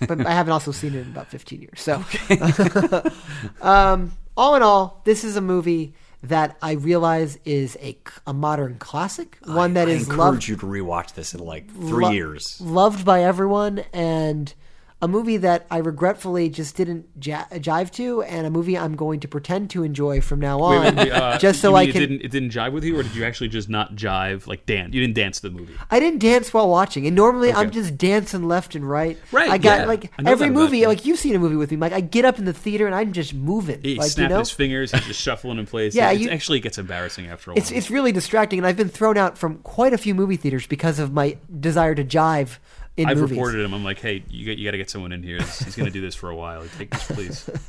but 0.07 0.26
I 0.26 0.32
haven't 0.32 0.53
also 0.53 0.72
seen 0.72 0.95
it 0.95 1.07
in 1.07 1.09
about 1.09 1.28
15 1.28 1.62
years. 1.62 1.80
So, 1.80 2.05
um, 3.62 4.12
all 4.37 4.57
in 4.57 4.62
all, 4.62 5.01
this 5.05 5.24
is 5.24 5.37
a 5.37 5.41
movie 5.41 5.95
that 6.22 6.57
I 6.61 6.72
realize 6.72 7.39
is 7.45 7.78
a, 7.80 7.97
a 8.26 8.34
modern 8.34 8.76
classic, 8.78 9.39
one 9.45 9.74
that 9.74 9.89
I 9.89 9.93
is 9.93 10.03
encourage 10.03 10.18
loved 10.18 10.49
you 10.49 10.57
to 10.57 10.66
rewatch 10.66 11.14
this 11.14 11.34
in 11.34 11.41
like 11.41 11.70
three 11.70 12.05
lo- 12.05 12.11
years. 12.11 12.61
loved 12.61 13.05
by 13.05 13.22
everyone, 13.22 13.84
and 13.93 14.53
a 15.03 15.09
movie 15.09 15.37
that 15.37 15.67
I 15.71 15.77
regretfully 15.79 16.49
just 16.49 16.75
didn't 16.75 17.07
ja- 17.23 17.45
jive 17.51 17.91
to, 17.93 18.23
and 18.23 18.47
a 18.47 18.51
movie 18.51 18.79
I'm 18.79 18.97
going 18.97 19.21
to 19.21 19.29
pretend 19.29 19.69
to 19.71 19.83
enjoy 19.83 20.23
from 20.23 20.41
now 20.41 20.61
on, 20.61 20.97
wait, 20.97 21.13
uh, 21.13 21.37
just 21.41 21.61
so 21.61 21.75
I 21.75 21.85
can. 21.87 21.97
It 21.97 21.99
didn't, 21.99 22.21
it 22.23 22.31
didn't 22.31 22.51
jive 22.51 22.73
with 22.73 22.83
you, 22.83 22.99
or 22.99 23.03
did 23.03 23.15
you 23.15 23.23
actually 23.25 23.49
just 23.49 23.69
not 23.69 23.95
jive? 23.95 24.47
Like 24.47 24.65
dance? 24.65 24.95
You 24.95 25.03
didn't 25.03 25.15
dance 25.15 25.39
to 25.41 25.51
the 25.51 25.55
movie. 25.55 25.75
I 25.91 26.01
didn't 26.01 26.21
dance 26.21 26.55
while 26.55 26.71
watching, 26.71 27.07
and 27.07 27.15
normally 27.15 27.53
I'm 27.53 27.71
just 27.71 27.99
dancing 27.99 28.49
left 28.49 28.75
and 28.75 28.89
right. 28.89 29.19
Right, 29.33 29.51
I 29.51 29.59
got 29.59 29.81
yeah. 29.81 29.85
like 29.85 30.11
I 30.19 30.31
every 30.31 30.49
movie, 30.49 30.79
you. 30.79 30.89
like 30.89 31.05
you've 31.05 31.19
seen 31.19 31.37
a 31.37 31.39
movie 31.39 31.57
with 31.57 31.71
me. 31.71 31.77
Like 31.77 31.93
I 31.93 32.01
get 32.01 32.25
up 32.25 32.39
in 32.39 32.47
the 32.47 32.55
theater 32.55 32.87
and 32.87 32.95
I'm 32.95 33.13
just 33.13 33.35
moving. 33.35 33.83
He 33.83 33.97
like 33.97 34.09
snapped 34.11 34.31
you 34.31 34.35
know, 34.35 34.39
his 34.39 34.51
fingers. 34.51 34.93
He's 34.93 35.05
just 35.05 35.21
shuffling 35.21 35.59
in 35.59 35.67
place. 35.67 35.95
Yeah, 35.97 36.11
It 36.11 36.21
you- 36.21 36.31
actually 36.31 36.61
gets 36.61 36.79
embarrassing 36.79 37.27
after 37.27 37.51
a 37.51 37.55
while. 37.55 37.59
it's 37.59 37.71
it's 37.71 37.91
really 37.91 38.13
distracting, 38.13 38.59
and 38.59 38.67
I've 38.67 38.77
been 38.77 38.89
thrown 38.89 39.19
out 39.19 39.37
from 39.37 39.59
quite 39.59 39.93
a 39.93 39.99
few 39.99 40.15
movie 40.15 40.37
theaters 40.37 40.67
because 40.67 40.99
of 40.99 41.13
my 41.13 41.37
desire 41.61 41.95
to 41.95 42.05
jive 42.05 42.59
I've 42.99 43.19
movies. 43.19 43.31
reported 43.33 43.65
him. 43.65 43.75
I'm 43.75 43.85
like, 43.85 44.01
hey, 44.01 44.25
you 44.31 44.47
got, 44.47 44.59
you 44.59 44.65
got 44.65 44.71
to 44.71 44.79
get 44.79 44.89
someone 44.89 45.13
in 45.13 45.23
here. 45.23 45.39
He's, 45.39 45.59
he's 45.59 45.77
going 45.77 45.87
to 45.87 45.93
do 45.93 46.01
this 46.01 46.15
for 46.15 46.31
a 46.31 46.37
while. 46.37 46.65
Take 46.79 46.91
this, 46.91 47.07
please. 47.07 47.51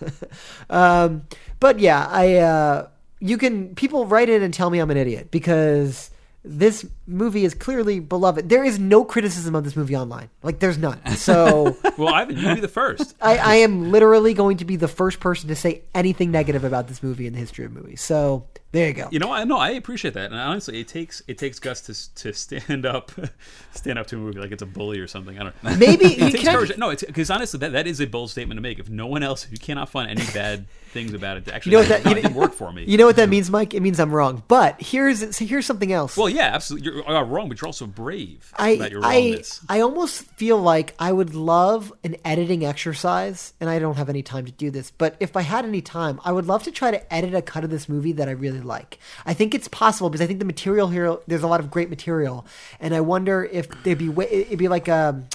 Um, 0.69 1.23
but 1.59 1.79
yeah, 1.79 2.07
I 2.09 2.35
uh, 2.35 2.87
you 3.19 3.37
can 3.37 3.75
people 3.75 4.05
write 4.05 4.29
in 4.29 4.41
and 4.41 4.53
tell 4.53 4.69
me 4.69 4.79
I'm 4.79 4.91
an 4.91 4.97
idiot 4.97 5.31
because 5.31 6.11
this 6.43 6.85
movie 7.05 7.45
is 7.45 7.53
clearly 7.53 7.99
beloved. 7.99 8.49
There 8.49 8.63
is 8.63 8.79
no 8.79 9.03
criticism 9.03 9.55
of 9.55 9.63
this 9.63 9.75
movie 9.75 9.95
online. 9.95 10.29
Like 10.43 10.59
there's 10.59 10.77
none. 10.77 11.05
So 11.15 11.77
well, 11.97 12.13
Ivan, 12.13 12.37
you 12.37 12.55
be 12.55 12.61
the 12.61 12.67
first. 12.67 13.15
I, 13.21 13.37
I 13.37 13.55
am 13.55 13.91
literally 13.91 14.33
going 14.33 14.57
to 14.57 14.65
be 14.65 14.75
the 14.75 14.87
first 14.87 15.19
person 15.19 15.49
to 15.49 15.55
say 15.55 15.81
anything 15.93 16.31
negative 16.31 16.63
about 16.63 16.87
this 16.87 17.03
movie 17.03 17.27
in 17.27 17.33
the 17.33 17.39
history 17.39 17.65
of 17.65 17.71
movies. 17.71 18.01
So 18.01 18.45
There 18.71 18.87
you 18.87 18.93
go. 18.93 19.07
You 19.11 19.19
know, 19.19 19.31
I 19.31 19.45
know 19.45 19.57
I 19.57 19.71
appreciate 19.71 20.13
that, 20.15 20.31
and 20.31 20.39
honestly, 20.39 20.79
it 20.81 20.87
takes 20.87 21.21
it 21.27 21.37
takes 21.37 21.57
guts 21.59 21.81
to 21.81 22.15
to 22.23 22.33
stand 22.33 22.85
up, 22.85 23.11
stand 23.73 23.97
up 23.97 24.07
to 24.07 24.17
a 24.17 24.19
movie 24.19 24.39
like 24.39 24.51
it's 24.51 24.61
a 24.61 24.65
bully 24.65 24.99
or 24.99 25.07
something. 25.07 25.39
I 25.39 25.43
don't 25.43 25.63
know. 25.63 25.75
Maybe- 25.77 26.05
it 26.13 26.19
you 26.19 26.29
takes 26.31 26.43
courage. 26.43 26.77
No, 26.77 26.89
it's 26.89 27.03
because 27.03 27.29
honestly, 27.29 27.59
that, 27.59 27.71
that 27.71 27.87
is 27.87 28.01
a 28.01 28.05
bold 28.05 28.29
statement 28.29 28.57
to 28.57 28.61
make. 28.61 28.79
If 28.79 28.89
no 28.89 29.07
one 29.07 29.23
else, 29.23 29.45
if 29.45 29.51
you 29.51 29.57
cannot 29.57 29.89
find 29.89 30.09
any 30.11 30.25
bad 30.33 30.65
things 30.91 31.13
about 31.13 31.37
it, 31.37 31.47
actually, 31.47 31.71
You 31.71 31.77
know 31.77 31.81
what 31.81 31.89
that 31.89 32.05
you 32.05 32.11
it 32.11 32.21
didn't 32.23 32.35
work 32.35 32.53
for 32.53 32.73
me. 32.73 32.83
You 32.85 32.97
know 32.97 33.05
what 33.05 33.15
that 33.15 33.29
means, 33.29 33.49
Mike? 33.49 33.73
It 33.73 33.81
means 33.81 33.99
I'm 33.99 34.11
wrong. 34.11 34.43
But 34.49 34.81
here's 34.81 35.37
here's 35.37 35.65
something 35.65 35.93
else. 35.93 36.17
well, 36.17 36.29
yeah, 36.29 36.49
absolutely, 36.53 36.91
you're 36.91 37.09
uh, 37.09 37.23
wrong, 37.23 37.47
but 37.47 37.61
you're 37.61 37.67
also 37.67 37.85
brave 37.85 38.53
I 38.57 38.71
about 38.71 38.91
your 38.91 39.01
I. 39.03 39.41
I 39.69 39.79
almost 39.79 40.23
feel 40.23 40.57
like 40.57 40.93
I 40.99 41.11
would 41.13 41.33
love 41.35 41.93
an 42.03 42.17
editing 42.25 42.65
exercise, 42.65 43.53
and 43.61 43.69
I 43.69 43.79
don't 43.79 43.95
have 43.95 44.09
any 44.09 44.23
time 44.23 44.45
to 44.45 44.51
do 44.51 44.71
this. 44.71 44.91
But 44.91 45.15
if 45.19 45.37
I 45.37 45.41
had 45.41 45.63
any 45.63 45.81
time, 45.81 46.19
I 46.25 46.31
would 46.33 46.47
love 46.47 46.63
to 46.63 46.71
try 46.71 46.91
to 46.91 47.13
edit 47.13 47.33
a 47.33 47.41
cut 47.41 47.63
of 47.63 47.69
this 47.69 47.87
movie 47.87 48.11
that 48.13 48.27
I 48.27 48.31
really 48.31 48.56
like. 48.63 48.99
I 49.25 49.33
think 49.33 49.53
it's 49.53 49.67
possible 49.67 50.09
because 50.09 50.21
I 50.21 50.27
think 50.27 50.39
the 50.39 50.45
material 50.45 50.87
here 50.89 51.17
there's 51.27 51.43
a 51.43 51.47
lot 51.47 51.59
of 51.59 51.71
great 51.71 51.89
material, 51.89 52.45
and 52.79 52.93
I 52.93 53.01
wonder 53.01 53.43
if 53.45 53.67
there'd 53.83 53.97
be 53.97 54.09
it'd 54.09 54.59
be 54.59 54.67
like 54.67 54.89
um 54.89 55.27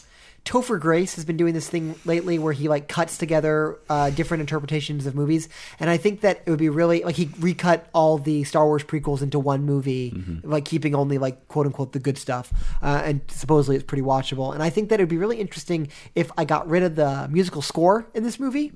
Topher 0.45 0.81
Grace 0.81 1.15
has 1.15 1.25
been 1.25 1.37
doing 1.37 1.55
this 1.55 1.69
thing 1.69 1.95
lately 2.05 2.37
where 2.39 2.53
he 2.53 2.69
like 2.69 2.89
cuts 2.89 3.17
together 3.17 3.79
uh, 3.89 4.11
different 4.11 4.41
interpretations 4.41 5.07
of 5.07 5.15
movies, 5.15 5.49
and 5.79 5.89
I 5.89 5.99
think 5.99 6.23
that 6.23 6.43
it 6.45 6.51
would 6.51 6.59
be 6.59 6.69
really 6.69 7.05
like 7.05 7.15
he 7.15 7.31
recut 7.39 7.89
all 7.95 8.19
the 8.19 8.43
Star 8.43 8.67
Wars 8.67 8.83
prequels 8.83 9.23
into 9.23 9.39
one 9.39 9.65
movie, 9.65 10.11
like 10.43 10.65
keeping 10.65 10.97
only 10.97 11.19
like 11.19 11.47
quote 11.47 11.67
unquote 11.67 11.93
the 11.93 12.01
good 12.01 12.19
stuff, 12.19 12.53
uh, 12.83 13.03
and 13.05 13.21
supposedly 13.29 13.77
it's 13.77 13.85
pretty 13.85 14.03
watchable. 14.03 14.53
And 14.53 14.65
I 14.65 14.71
think 14.71 14.89
that 14.89 14.99
it 14.99 15.05
would 15.05 15.11
be 15.11 15.17
really 15.17 15.39
interesting 15.39 15.89
if 16.17 16.33
I 16.37 16.45
got 16.45 16.69
rid 16.69 16.83
of 16.83 16.97
the 16.97 17.29
musical 17.31 17.63
score 17.63 18.09
in 18.13 18.25
this 18.25 18.41
movie, 18.41 18.73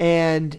and 0.00 0.58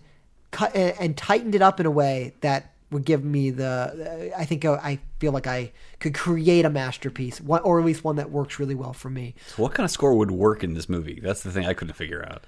cut 0.51 0.73
and 0.73 1.17
tightened 1.17 1.55
it 1.55 1.61
up 1.61 1.81
in 1.81 1.85
a 1.85 1.91
way 1.91 2.33
that 2.39 2.74
would 2.95 3.05
give 3.05 3.23
me 3.23 3.51
the. 3.51 4.33
I 4.35 4.45
think 4.45 4.65
uh, 4.65 4.79
I 4.81 4.99
feel 5.19 5.31
like 5.31 5.45
I 5.45 5.71
could 5.99 6.15
create 6.15 6.65
a 6.65 6.69
masterpiece, 6.69 7.39
or 7.47 7.79
at 7.79 7.85
least 7.85 8.03
one 8.03 8.15
that 8.15 8.31
works 8.31 8.57
really 8.59 8.73
well 8.73 8.93
for 8.93 9.09
me. 9.11 9.35
So 9.55 9.61
what 9.61 9.73
kind 9.75 9.85
of 9.85 9.91
score 9.91 10.15
would 10.15 10.31
work 10.31 10.63
in 10.63 10.73
this 10.73 10.89
movie? 10.89 11.19
That's 11.21 11.43
the 11.43 11.51
thing 11.51 11.65
I 11.67 11.73
couldn't 11.73 11.93
figure 11.93 12.25
out. 12.27 12.45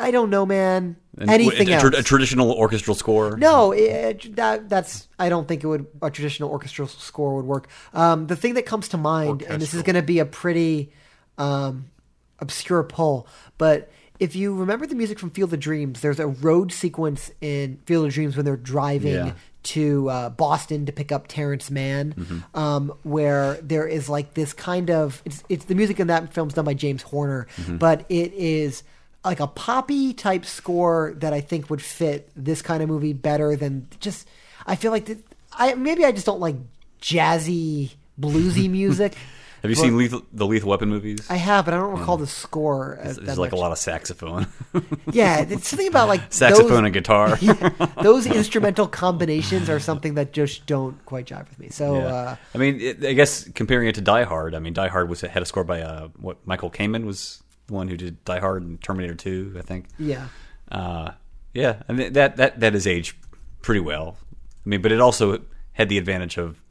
I 0.00 0.12
don't 0.12 0.30
know, 0.30 0.46
man. 0.46 0.96
And 1.18 1.28
Anything 1.28 1.72
a, 1.72 1.80
tra- 1.80 1.98
a 1.98 2.02
traditional 2.04 2.52
orchestral 2.52 2.94
score? 2.94 3.36
no, 3.36 3.72
it, 3.72 4.36
that 4.36 4.68
that's. 4.68 5.08
I 5.18 5.28
don't 5.28 5.46
think 5.48 5.64
it 5.64 5.66
would. 5.66 5.86
A 6.00 6.10
traditional 6.10 6.50
orchestral 6.50 6.86
score 6.88 7.34
would 7.36 7.44
work. 7.44 7.68
Um, 7.92 8.28
the 8.28 8.36
thing 8.36 8.54
that 8.54 8.64
comes 8.64 8.88
to 8.90 8.96
mind, 8.96 9.42
and 9.42 9.60
this 9.60 9.74
is 9.74 9.82
going 9.82 9.96
to 9.96 10.02
be 10.02 10.20
a 10.20 10.24
pretty 10.24 10.92
um, 11.36 11.90
obscure 12.38 12.84
pull, 12.84 13.26
but 13.58 13.90
if 14.20 14.34
you 14.34 14.54
remember 14.54 14.86
the 14.86 14.94
music 14.96 15.18
from 15.18 15.30
Field 15.30 15.52
of 15.52 15.60
Dreams, 15.60 16.00
there's 16.00 16.18
a 16.18 16.26
road 16.26 16.72
sequence 16.72 17.30
in 17.40 17.78
Field 17.86 18.06
of 18.06 18.12
Dreams 18.12 18.36
when 18.36 18.44
they're 18.44 18.56
driving 18.56 19.14
Yeah. 19.14 19.32
To 19.64 20.08
uh, 20.08 20.30
Boston 20.30 20.86
to 20.86 20.92
pick 20.92 21.10
up 21.12 21.26
Terrence 21.28 21.70
Mann, 21.70 22.12
Mm-hmm. 22.14 22.58
um, 22.58 22.92
where 23.02 23.54
there 23.62 23.86
is 23.86 24.08
like 24.08 24.34
this 24.34 24.52
kind 24.52 24.90
of 24.90 25.20
it's 25.24 25.42
it's 25.48 25.64
the 25.66 25.74
music 25.74 25.98
in 26.00 26.06
that 26.06 26.32
film's 26.32 26.54
done 26.54 26.64
by 26.64 26.74
James 26.74 27.02
Horner, 27.02 27.46
Mm-hmm. 27.56 27.76
but 27.78 28.04
it 28.08 28.32
is 28.34 28.82
like 29.24 29.40
a 29.40 29.46
poppy 29.48 30.14
type 30.14 30.46
score 30.46 31.12
that 31.18 31.32
I 31.32 31.40
think 31.40 31.68
would 31.70 31.82
fit 31.82 32.30
this 32.36 32.62
kind 32.62 32.82
of 32.82 32.88
movie 32.88 33.12
better 33.12 33.56
than 33.56 33.88
just. 34.00 34.26
I 34.66 34.76
feel 34.76 34.92
like 34.92 35.06
that 35.06 35.18
I 35.52 35.74
maybe 35.74 36.04
I 36.04 36.12
just 36.12 36.26
don't 36.26 36.40
like 36.40 36.56
jazzy 37.02 37.92
bluesy 38.20 38.70
music. 38.80 39.14
Have 39.62 39.70
you 39.70 39.76
but- 39.76 39.82
seen 39.82 39.96
lethal, 39.96 40.22
the 40.32 40.46
Lethal 40.46 40.70
Weapon 40.70 40.88
movies? 40.88 41.26
I 41.30 41.36
have, 41.36 41.64
but 41.64 41.74
I 41.74 41.78
don't 41.78 41.98
recall 41.98 42.16
the 42.16 42.26
score. 42.26 42.98
There's 43.02 43.16
that 43.16 43.38
like 43.38 43.50
much. 43.52 43.58
a 43.58 43.60
lot 43.60 43.72
of 43.72 43.78
saxophone, 43.78 44.46
Yeah, 45.12 45.40
it's 45.40 45.68
something 45.68 45.88
about 45.88 46.08
like 46.08 46.22
saxophone 46.32 46.68
those, 46.68 46.78
and 46.84 46.92
guitar. 46.94 47.36
those 48.02 48.26
instrumental 48.26 48.86
combinations 48.86 49.68
are 49.68 49.80
something 49.80 50.14
that 50.14 50.32
just 50.32 50.66
don't 50.66 51.04
quite 51.06 51.26
jive 51.26 51.48
with 51.48 51.58
me. 51.58 51.68
So 51.70 51.96
Yeah. 51.98 52.06
uh, 52.06 52.36
I 52.54 52.58
mean, 52.58 52.80
it, 52.80 53.04
I 53.04 53.12
guess 53.14 53.48
comparing 53.50 53.88
it 53.88 53.94
to 53.96 54.00
Die 54.00 54.22
Hard, 54.24 54.54
I 54.54 54.58
mean, 54.60 54.72
Die 54.74 54.88
Hard 54.88 55.08
was 55.08 55.22
had 55.22 55.42
a 55.42 55.46
score 55.46 55.64
by 55.64 55.82
uh, 55.82 56.08
what 56.18 56.38
Michael 56.46 56.70
Kamen 56.70 57.04
was 57.04 57.42
the 57.66 57.74
one 57.74 57.88
who 57.88 57.96
did 57.96 58.24
Die 58.24 58.38
Hard 58.38 58.62
and 58.62 58.80
Terminator 58.80 59.14
Two, 59.14 59.54
I 59.58 59.62
think. 59.62 59.86
yeah, 59.98 60.28
Uh, 60.70 61.10
yeah, 61.52 61.82
I 61.88 61.92
mean 61.92 62.12
that 62.12 62.36
that 62.36 62.60
that 62.60 62.74
has 62.74 62.86
aged 62.86 63.16
pretty 63.62 63.80
well. 63.80 64.16
I 64.64 64.68
mean, 64.68 64.82
but 64.82 64.92
it 64.92 65.00
also 65.00 65.40
had 65.72 65.88
the 65.88 65.98
advantage 65.98 66.36
of 66.38 66.62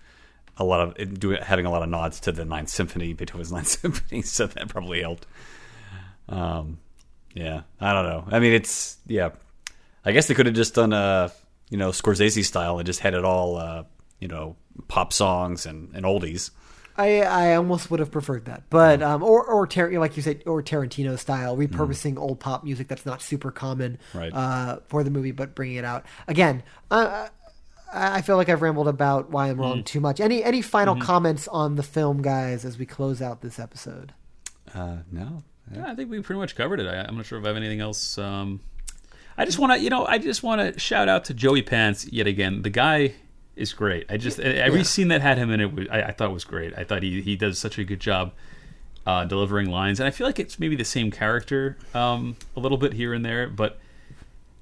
a 0.60 0.64
lot 0.64 1.00
of 1.00 1.20
doing 1.20 1.42
having 1.42 1.66
a 1.66 1.72
lot 1.72 1.84
of 1.84 1.90
nods 1.90 2.20
to 2.22 2.32
the 2.32 2.46
Ninth 2.46 2.70
Symphony, 2.70 3.14
Beethoven's 3.14 3.52
Ninth 3.52 3.68
Symphony, 3.82 4.22
so 4.22 4.48
that 4.48 4.68
probably 4.70 5.02
helped. 5.02 5.26
Um, 6.30 6.80
yeah, 7.34 7.62
I 7.80 7.94
don't 7.94 8.06
know. 8.06 8.26
I 8.32 8.40
mean, 8.40 8.54
it's 8.54 8.98
yeah. 9.08 9.30
I 10.06 10.12
guess 10.12 10.28
they 10.28 10.34
could 10.34 10.46
have 10.46 10.56
just 10.56 10.74
done 10.76 10.94
a 10.94 11.32
you 11.70 11.78
know 11.78 11.90
Scorsese 11.90 12.44
style 12.44 12.80
and 12.80 12.86
just 12.86 13.00
had 13.00 13.14
it 13.14 13.24
all 13.26 13.58
uh, 13.58 13.84
you 14.20 14.28
know 14.28 14.56
pop 14.88 15.14
songs 15.14 15.66
and, 15.66 15.94
and 15.94 16.06
oldies. 16.06 16.52
I 17.00 17.22
I 17.22 17.56
almost 17.56 17.92
would 17.92 18.00
have 18.00 18.10
preferred 18.10 18.46
that, 18.46 18.64
but 18.72 19.04
um, 19.04 19.22
or 19.22 19.46
or 19.46 19.68
Tar- 19.68 19.92
like 20.00 20.18
you 20.18 20.24
said, 20.24 20.42
or 20.48 20.64
Tarantino 20.64 21.20
style 21.20 21.56
repurposing 21.56 22.18
old 22.18 22.40
pop 22.40 22.64
music 22.64 22.88
that's 22.88 23.06
not 23.06 23.22
super 23.22 23.52
common 23.52 24.00
Right. 24.16 24.34
uh, 24.34 24.80
for 24.88 25.04
the 25.04 25.12
movie, 25.12 25.32
but 25.32 25.54
bringing 25.54 25.76
it 25.78 25.86
out 25.86 26.06
again. 26.28 26.64
Uh, 26.90 27.28
I 27.92 28.18
I 28.18 28.22
feel 28.22 28.36
like 28.38 28.50
I've 28.50 28.62
rambled 28.62 28.88
about 28.88 29.30
why 29.30 29.48
I'm 29.50 29.60
wrong 29.60 29.84
too 29.84 30.00
much. 30.00 30.20
Any 30.20 30.44
any 30.44 30.62
final 30.62 30.96
comments 30.96 31.48
on 31.48 31.76
the 31.76 31.84
film, 31.84 32.22
guys, 32.22 32.66
as 32.66 32.78
we 32.78 32.86
close 32.86 33.22
out 33.22 33.42
this 33.42 33.60
episode? 33.60 34.14
Uh, 34.74 34.98
no, 35.12 35.44
Yeah, 35.74 35.90
I 35.92 35.96
think 35.96 36.10
we 36.12 36.22
pretty 36.22 36.40
much 36.40 36.56
covered 36.56 36.80
it. 36.80 36.88
I, 36.88 37.06
I'm 37.08 37.16
not 37.16 37.26
sure 37.26 37.40
if 37.40 37.46
I 37.46 37.48
have 37.48 37.58
anything 37.58 37.80
else. 37.80 38.18
Um, 38.18 38.60
I 39.38 39.46
just 39.46 39.60
want 39.60 39.74
to, 39.74 39.80
you 39.80 39.90
know, 39.90 40.06
I 40.06 40.18
just 40.18 40.44
want 40.44 40.74
to 40.74 40.80
shout 40.80 41.08
out 41.08 41.26
to 41.26 41.34
Joey 41.34 41.62
Pants 41.62 42.06
yet 42.12 42.28
again. 42.28 42.64
The 42.64 42.70
guy 42.70 43.14
is 43.56 43.72
great. 43.74 44.06
I 44.10 44.18
just 44.18 44.40
every 44.40 44.84
scene 44.84 45.08
that 45.10 45.22
had 45.22 45.38
him 45.38 45.52
in 45.52 45.60
it, 45.62 45.90
I, 45.92 46.04
I 46.04 46.12
thought 46.12 46.32
was 46.34 46.44
great. 46.44 46.74
I 46.78 46.84
thought 46.84 47.04
he 47.04 47.22
he 47.22 47.36
does 47.36 47.58
such 47.60 47.78
a 47.78 47.84
good 47.84 48.00
job 48.00 48.34
uh, 49.06 49.24
delivering 49.26 49.70
lines, 49.70 50.00
and 50.00 50.08
I 50.08 50.12
feel 50.12 50.28
like 50.28 50.40
it's 50.40 50.60
maybe 50.60 50.76
the 50.76 50.86
same 50.86 51.12
character 51.12 51.78
um, 51.94 52.36
a 52.56 52.60
little 52.60 52.78
bit 52.78 52.94
here 52.94 53.14
and 53.14 53.24
there, 53.24 53.48
but. 53.48 53.80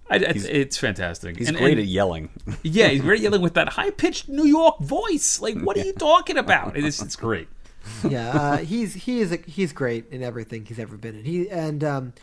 I, 0.10 0.18
it's, 0.18 0.45
it's 0.45 0.78
fantastic. 0.78 1.38
he's 1.38 1.47
And- 1.49 1.58
great 1.58 1.74
and- 1.74 1.82
at 1.82 1.88
yelling. 1.88 2.30
yeah, 2.64 2.88
he's 2.89 3.01
great 3.01 3.20
at 3.20 3.24
yelling 3.24 3.41
with 3.41 3.56
that 3.56 3.70
high 3.70 3.89
pitched 3.91 4.30
New 4.30 4.45
York 4.45 4.80
voice. 4.80 5.41
Like, 5.41 5.60
what 5.62 5.78
are 5.78 5.84
you 5.84 5.93
talking 5.93 6.38
about? 6.38 6.78
It's, 6.78 7.01
it's 7.01 7.16
great. 7.16 7.47
yeah, 8.08 8.30
uh, 8.30 8.58
he's 8.58 8.93
he 8.95 9.20
is 9.20 9.32
a, 9.32 9.38
he's 9.45 9.72
great 9.72 10.06
in 10.10 10.24
everything 10.24 10.66
he's 10.66 10.80
ever 10.80 10.97
been 10.97 11.16
in. 11.20 11.24
He 11.26 11.49
and 11.49 11.84
um, 11.84 12.14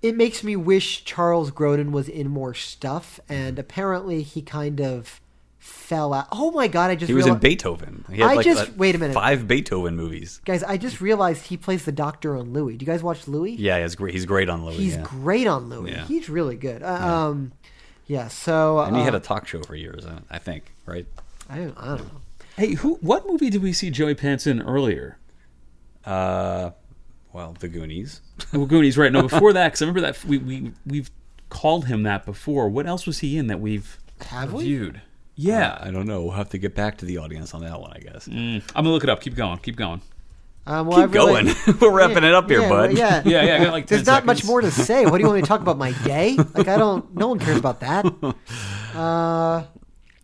it 0.00 0.16
makes 0.16 0.44
me 0.44 0.54
wish 0.56 1.04
Charles 1.04 1.50
Grodin 1.50 1.90
was 1.90 2.08
in 2.08 2.28
more 2.28 2.54
stuff. 2.54 3.18
And 3.28 3.58
apparently, 3.58 4.22
he 4.22 4.42
kind 4.42 4.80
of 4.80 5.20
fell 5.58 6.14
out. 6.14 6.28
Oh 6.32 6.50
my 6.52 6.68
god! 6.68 6.90
I 6.90 6.94
just 6.94 7.08
He 7.08 7.14
was 7.14 7.26
in 7.26 7.38
Beethoven. 7.38 8.04
He 8.10 8.18
had 8.20 8.30
I 8.30 8.34
like, 8.34 8.44
just- 8.44 8.68
uh, 8.68 8.72
wait 8.76 8.94
a 8.94 8.98
minute. 8.98 9.14
Five 9.14 9.46
Beethoven 9.48 9.96
movies. 9.96 10.40
guys. 10.44 10.62
I 10.62 10.76
just 10.76 11.00
realized 11.00 11.46
he 11.46 11.56
plays 11.56 11.84
the 11.84 11.92
Doctor 11.92 12.36
on 12.36 12.52
Louie. 12.52 12.76
Do 12.76 12.84
you 12.84 12.90
guys 12.90 13.02
watch 13.02 13.26
Louie? 13.28 13.52
Yeah, 13.52 13.80
he's 13.82 13.94
great. 13.94 14.14
He's 14.14 14.26
great 14.26 14.48
on 14.48 14.64
Louie. 14.64 14.74
he's 14.76 14.96
yeah. 14.96 15.02
great 15.02 15.46
on 15.46 15.68
Louie. 15.68 15.90
Yeah. 15.90 16.06
He's 16.06 16.28
really 16.28 16.56
good. 16.56 16.82
Uh, 16.82 17.28
Um, 17.28 17.52
yeah. 18.06 18.28
So 18.28 18.80
and 18.80 18.96
he 18.96 19.02
uh, 19.02 19.04
had 19.04 19.14
a 19.14 19.20
talk 19.20 19.46
show 19.46 19.62
for 19.62 19.74
years. 19.74 20.06
uh, 20.06 20.20
I 20.30 20.38
think, 20.38 20.72
right? 20.86 21.06
I 21.48 21.56
don't, 21.58 21.78
I 21.78 21.86
don't 21.96 22.12
know. 22.12 22.20
Hey, 22.56 22.74
who? 22.74 22.94
What 22.96 23.26
movie 23.26 23.50
did 23.50 23.62
we 23.62 23.72
see 23.72 23.90
Joey 23.90 24.14
Pants 24.14 24.46
in 24.46 24.60
earlier? 24.62 25.18
Uh, 26.04 26.70
well, 27.32 27.54
The 27.58 27.68
Goonies. 27.68 28.20
Oh, 28.52 28.66
Goonies, 28.66 28.96
right? 28.96 29.12
No, 29.12 29.22
before 29.22 29.52
that, 29.52 29.68
because 29.68 29.82
I 29.82 29.86
remember 29.86 30.00
that 30.00 30.24
we 30.24 30.38
we 30.38 30.72
we've 30.86 31.10
called 31.50 31.86
him 31.86 32.02
that 32.04 32.24
before. 32.24 32.68
What 32.68 32.86
else 32.86 33.06
was 33.06 33.18
he 33.18 33.36
in 33.36 33.48
that 33.48 33.60
we've 33.60 33.98
Have 34.26 34.52
we? 34.52 34.92
Viewed? 35.38 35.48
Yeah, 35.48 35.78
I 35.80 35.90
don't 35.90 36.06
know. 36.06 36.22
We'll 36.22 36.32
have 36.32 36.50
to 36.50 36.58
get 36.58 36.74
back 36.74 36.98
to 36.98 37.06
the 37.06 37.18
audience 37.18 37.54
on 37.54 37.62
that 37.62 37.80
one, 37.80 37.92
I 37.94 38.00
guess. 38.00 38.26
I'm 38.26 38.60
gonna 38.74 38.90
look 38.90 39.04
it 39.04 39.10
up. 39.10 39.20
Keep 39.20 39.34
going. 39.36 39.58
Keep 39.58 39.76
going. 39.76 40.00
Um, 40.66 40.86
well, 40.86 41.00
Keep 41.06 41.14
really- 41.14 41.44
going. 41.44 41.78
We're 41.80 41.90
wrapping 41.92 42.24
it 42.24 42.34
up 42.34 42.50
here, 42.50 42.60
yeah, 42.60 42.68
bud. 42.68 42.90
well, 42.90 42.98
yeah. 42.98 43.22
Yeah, 43.26 43.42
yeah. 43.42 43.54
I 43.54 43.64
got 43.64 43.72
like 43.72 43.86
10 43.86 43.96
There's 43.96 44.06
not 44.06 44.26
much 44.26 44.44
more 44.44 44.60
to 44.60 44.70
say. 44.70 45.06
What 45.06 45.12
do 45.16 45.18
you 45.20 45.26
want 45.26 45.36
me 45.36 45.40
to 45.42 45.46
talk 45.48 45.62
about? 45.62 45.78
My 45.78 45.92
day? 46.04 46.36
Like 46.54 46.68
I 46.68 46.76
don't. 46.76 47.14
No 47.14 47.28
one 47.28 47.38
cares 47.38 47.56
about 47.58 47.80
that. 47.80 48.04
Uh, 48.94 49.64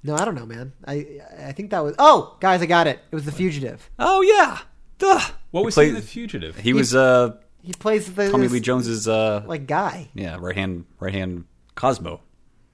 no, 0.03 0.17
I 0.17 0.25
don't 0.25 0.35
know, 0.35 0.47
man. 0.47 0.73
I 0.87 1.21
I 1.39 1.53
think 1.53 1.71
that 1.71 1.81
was. 1.85 1.95
Oh, 1.99 2.37
guys, 2.41 2.61
I 2.61 2.67
got 2.67 2.87
it. 2.89 2.99
It 3.11 3.15
was 3.15 3.25
the 3.25 3.31
fugitive. 3.33 3.89
Oh 3.99 4.21
yeah. 4.23 4.59
Duh. 4.99 5.21
What 5.51 5.61
He 5.61 5.65
was 5.67 5.75
played- 5.75 5.85
he 5.85 5.89
in 5.91 5.95
The 5.97 6.03
Fugitive? 6.03 6.57
He 6.59 6.73
was 6.73 6.95
uh, 6.95 7.37
He 7.63 7.73
plays 7.73 8.13
the 8.13 8.31
Tommy 8.31 8.49
Lee 8.49 8.61
Jones's 8.61 9.07
uh, 9.07 9.45
like 9.47 9.67
guy. 9.67 10.09
yeah 10.15 10.37
right 10.41 10.57
hand 10.57 10.87
right 10.99 11.15
hand 11.15 11.45
Cosmo. 11.77 12.21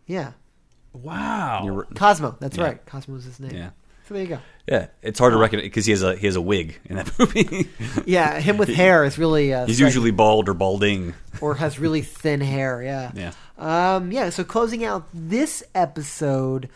Yeah, 0.07 0.33
wow. 0.93 1.63
You're- 1.65 1.87
Cosmo. 1.95 2.37
That's 2.41 2.57
Yeah. 2.57 2.65
right. 2.65 2.87
Cosmo 2.87 3.17
is 3.17 3.25
his 3.25 3.41
name. 3.41 3.55
Yeah. 3.57 3.71
So 4.09 4.15
there 4.15 4.23
you 4.25 4.29
go. 4.29 4.39
Yeah, 4.67 4.87
it's 5.03 5.19
hard 5.21 5.33
to 5.35 5.39
recognize 5.39 5.65
because 5.67 5.87
he 5.87 5.93
has 5.93 6.03
a 6.03 6.17
he 6.17 6.27
has 6.27 6.35
a 6.35 6.41
wig 6.41 6.81
in 6.85 6.97
that 6.97 7.11
movie. 7.19 7.69
Yeah, 8.07 8.41
him 8.41 8.57
with 8.57 8.69
hair 8.69 9.05
is 9.05 9.19
really. 9.19 9.55
Uh, 9.55 9.67
He's 9.67 9.77
striking. 9.77 9.87
usually 9.89 10.11
bald 10.11 10.49
or 10.49 10.55
balding. 10.55 11.15
or 11.41 11.55
has 11.55 11.79
really 11.79 12.03
thin 12.03 12.41
hair. 12.41 12.83
Yeah. 12.83 13.13
Yeah. 13.15 13.33
Um, 13.97 14.11
yeah. 14.11 14.31
So 14.31 14.43
closing 14.43 14.85
out 14.85 15.07
this 15.15 15.63
episode, 15.77 16.69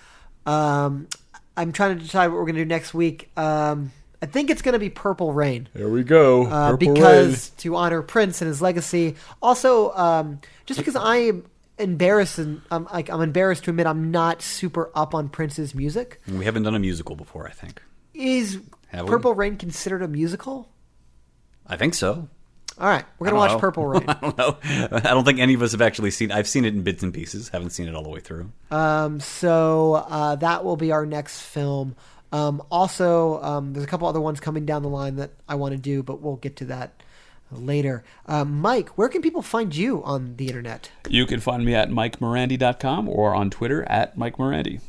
um, 0.46 1.08
I'm 1.56 1.72
trying 1.72 1.96
to 1.98 2.04
decide 2.04 2.28
what 2.28 2.34
we're 2.36 2.42
going 2.46 2.54
to 2.56 2.60
do 2.64 2.68
next 2.68 2.94
week. 2.94 3.30
Um, 3.36 3.90
I 4.22 4.26
think 4.26 4.48
it's 4.50 4.62
going 4.62 4.72
to 4.74 4.78
be 4.78 4.90
Purple 4.90 5.32
Rain. 5.32 5.68
There 5.74 5.88
we 5.88 6.02
go. 6.04 6.46
uh, 6.46 6.76
because 6.76 7.50
to 7.58 7.76
honor 7.76 8.00
Prince 8.02 8.40
and 8.42 8.48
his 8.48 8.62
legacy. 8.62 9.16
Also, 9.42 9.92
um, 9.92 10.40
just 10.66 10.78
because 10.78 10.96
I 10.96 11.16
am 11.16 11.44
embarrassed. 11.78 12.38
And, 12.38 12.62
I'm 12.70 12.84
like 12.86 13.10
I'm 13.10 13.20
embarrassed 13.20 13.64
to 13.64 13.70
admit 13.70 13.86
I'm 13.86 14.10
not 14.10 14.42
super 14.42 14.90
up 14.94 15.14
on 15.14 15.28
Prince's 15.28 15.74
music. 15.74 16.20
We 16.28 16.44
haven't 16.44 16.62
done 16.62 16.74
a 16.74 16.78
musical 16.78 17.16
before, 17.16 17.46
I 17.46 17.52
think. 17.52 17.82
Is 18.12 18.60
Have 18.88 19.06
we? 19.06 19.10
Purple 19.10 19.34
Rain 19.34 19.56
considered 19.56 20.02
a 20.02 20.08
musical? 20.08 20.68
I 21.66 21.76
think 21.76 21.94
so. 21.94 22.28
All 22.76 22.88
right, 22.88 23.04
we're 23.18 23.28
gonna 23.28 23.38
watch 23.38 23.52
know. 23.52 23.58
Purple 23.58 23.86
Rain. 23.88 24.04
I 24.08 24.14
don't 24.14 24.38
know. 24.38 24.58
I 24.62 25.00
don't 25.00 25.24
think 25.24 25.38
any 25.38 25.54
of 25.54 25.62
us 25.62 25.72
have 25.72 25.82
actually 25.82 26.10
seen. 26.10 26.32
I've 26.32 26.48
seen 26.48 26.64
it 26.64 26.74
in 26.74 26.82
bits 26.82 27.02
and 27.02 27.14
pieces. 27.14 27.48
Haven't 27.48 27.70
seen 27.70 27.88
it 27.88 27.94
all 27.94 28.02
the 28.02 28.08
way 28.08 28.20
through. 28.20 28.50
Um, 28.70 29.20
so 29.20 30.04
uh, 30.08 30.36
that 30.36 30.64
will 30.64 30.76
be 30.76 30.90
our 30.90 31.06
next 31.06 31.40
film. 31.40 31.94
Um, 32.32 32.62
also, 32.70 33.40
um, 33.42 33.72
there's 33.72 33.84
a 33.84 33.88
couple 33.88 34.08
other 34.08 34.20
ones 34.20 34.40
coming 34.40 34.66
down 34.66 34.82
the 34.82 34.88
line 34.88 35.16
that 35.16 35.30
I 35.48 35.54
want 35.54 35.72
to 35.72 35.78
do, 35.78 36.02
but 36.02 36.20
we'll 36.20 36.34
get 36.34 36.56
to 36.56 36.64
that 36.64 37.00
later. 37.50 38.04
Uh, 38.26 38.44
Mike, 38.44 38.88
where 38.98 39.08
can 39.08 39.22
people 39.22 39.42
find 39.42 39.74
you 39.74 40.02
on 40.04 40.36
the 40.36 40.46
internet? 40.48 40.90
You 41.08 41.26
can 41.26 41.40
find 41.40 41.64
me 41.64 41.74
at 41.74 41.90
mikemorandi.com 41.90 43.08
or 43.08 43.34
on 43.34 43.50
Twitter 43.50 43.84
at 43.84 44.16
Mike 44.16 44.36
Morandi. 44.36 44.80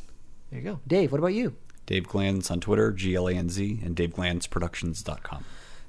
There 0.50 0.60
you 0.60 0.64
go. 0.64 0.80
Dave, 0.86 1.12
what 1.12 1.18
about 1.18 1.34
you? 1.34 1.56
Dave 1.86 2.08
Glanz 2.08 2.50
on 2.50 2.60
Twitter, 2.60 2.90
G 2.92 3.14
L 3.14 3.28
A 3.28 3.32
N 3.34 3.48
Z, 3.48 3.80
and 3.84 3.94
DaveGlanzProductions.com. 3.94 5.44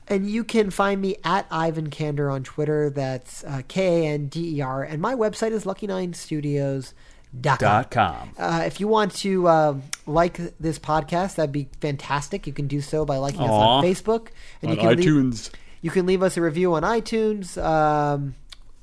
And 0.10 0.30
you 0.30 0.44
can 0.44 0.70
find 0.70 1.02
me 1.02 1.18
at 1.24 1.46
Ivan 1.52 1.90
Kander 1.90 2.32
on 2.32 2.44
Twitter. 2.44 2.90
That's 2.90 3.44
uh, 3.44 3.62
K 3.68 4.06
A 4.06 4.08
N 4.14 4.28
D 4.28 4.58
E 4.58 4.62
R. 4.62 4.84
And 4.84 5.02
my 5.02 5.16
website 5.16 5.52
is 5.52 5.66
Lucky9Studios.com. 5.66 6.94
Dot 7.42 7.92
com. 7.92 8.30
Uh, 8.38 8.64
if 8.66 8.80
you 8.80 8.88
want 8.88 9.14
to 9.16 9.48
uh, 9.48 9.76
like 10.06 10.38
this 10.60 10.80
podcast, 10.80 11.36
that'd 11.36 11.52
be 11.52 11.68
fantastic. 11.82 12.48
You 12.48 12.54
can 12.54 12.68
do 12.68 12.80
so 12.80 13.04
by 13.06 13.18
liking 13.18 13.42
us 13.42 13.50
on 13.50 13.84
Facebook. 13.84 14.30
And 14.62 14.72
On 14.72 14.78
you 14.78 14.82
can 14.82 14.98
leave- 14.98 15.06
iTunes. 15.08 15.50
You 15.88 15.92
can 15.92 16.06
leave 16.06 16.22
us 16.22 16.36
a 16.36 16.42
review 16.42 16.74
on 16.74 16.84
iTunes. 16.84 17.58
Um, 17.64 18.36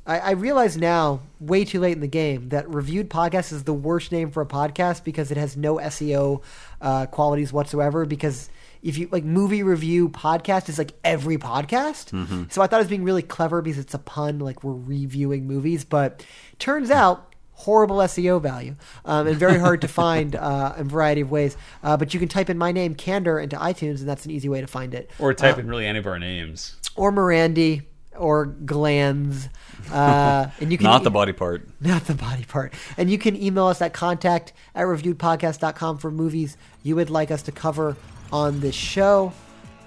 I, 0.06 0.20
I 0.20 0.30
realize 0.30 0.78
now, 0.78 1.20
way 1.38 1.66
too 1.66 1.78
late 1.78 1.92
in 1.92 2.00
the 2.00 2.06
game, 2.06 2.48
that 2.48 2.66
reviewed 2.66 3.10
podcast 3.10 3.52
is 3.52 3.64
the 3.64 3.74
worst 3.74 4.10
name 4.10 4.30
for 4.30 4.40
a 4.40 4.46
podcast 4.46 5.04
because 5.04 5.30
it 5.30 5.36
has 5.36 5.54
no 5.54 5.76
SEO 5.76 6.40
uh, 6.80 7.04
qualities 7.04 7.52
whatsoever. 7.52 8.06
Because 8.06 8.48
if 8.82 8.96
you 8.96 9.10
like 9.12 9.22
movie 9.22 9.62
review 9.62 10.08
podcast 10.08 10.70
is 10.70 10.78
like 10.78 10.92
every 11.04 11.36
podcast. 11.36 12.08
So 12.50 12.62
I 12.62 12.68
thought 12.68 12.76
it 12.76 12.84
was 12.84 12.88
being 12.88 13.04
really 13.04 13.20
clever 13.20 13.60
because 13.60 13.78
it's 13.78 13.92
a 13.92 13.98
pun, 13.98 14.38
like 14.38 14.64
we're 14.64 14.72
reviewing 14.72 15.46
movies. 15.46 15.84
But 15.84 16.24
turns 16.58 16.90
out 16.90 17.33
horrible 17.54 17.96
SEO 17.98 18.40
value 18.42 18.74
um, 19.04 19.26
and 19.26 19.36
very 19.36 19.58
hard 19.58 19.80
to 19.80 19.88
find 20.02 20.36
uh, 20.36 20.74
in 20.76 20.82
a 20.86 20.88
variety 20.88 21.20
of 21.22 21.30
ways. 21.30 21.56
Uh, 21.82 21.96
but 21.96 22.12
you 22.12 22.20
can 22.20 22.28
type 22.28 22.50
in 22.50 22.58
my 22.58 22.72
name, 22.72 22.94
Kander, 22.94 23.42
into 23.42 23.56
iTunes, 23.56 24.00
and 24.00 24.08
that's 24.08 24.24
an 24.24 24.30
easy 24.30 24.48
way 24.48 24.60
to 24.60 24.66
find 24.66 24.92
it 24.94 25.10
Or 25.18 25.32
type 25.34 25.58
in 25.58 25.66
really 25.68 25.86
any 25.86 25.98
of 25.98 26.06
our 26.06 26.18
names. 26.18 26.76
or 26.96 27.10
Morandi 27.12 27.82
or 28.16 28.46
Glanz. 28.46 29.48
Uh, 29.92 30.48
and 30.60 30.70
you 30.70 30.78
can 30.78 30.84
Not 30.84 31.02
the 31.04 31.10
body 31.10 31.32
part. 31.32 31.68
not 31.80 32.04
the 32.06 32.14
body 32.14 32.44
part. 32.44 32.72
And 32.96 33.10
you 33.10 33.18
can 33.18 33.34
email 33.40 33.66
us 33.66 33.82
at 33.82 33.92
contact 33.92 34.52
at 34.74 34.84
reviewedpodcast.com 34.86 35.98
for 35.98 36.10
movies 36.10 36.56
you 36.82 36.96
would 36.96 37.10
like 37.10 37.30
us 37.30 37.42
to 37.42 37.52
cover 37.52 37.96
on 38.32 38.60
this 38.60 38.74
show. 38.74 39.32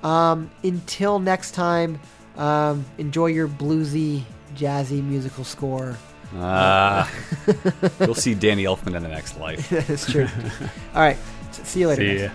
Um, 0.04 0.52
until 0.64 1.20
next 1.20 1.52
time, 1.52 2.00
um, 2.38 2.86
enjoy 2.98 3.28
your 3.28 3.48
bluesy, 3.48 4.24
jazzy 4.56 5.04
musical 5.04 5.44
score. 5.44 5.98
Ah, 6.36 7.12
you'll 8.00 8.16
see 8.16 8.34
Danny 8.34 8.66
Elfman 8.66 8.96
in 8.96 9.04
the 9.04 9.10
next 9.10 9.40
life. 9.40 9.70
that 9.72 9.90
is 9.90 10.06
true. 10.06 10.28
All 10.94 11.02
right. 11.02 11.18
See 11.52 11.82
you 11.82 11.88
later. 11.88 12.30
See. 12.30 12.34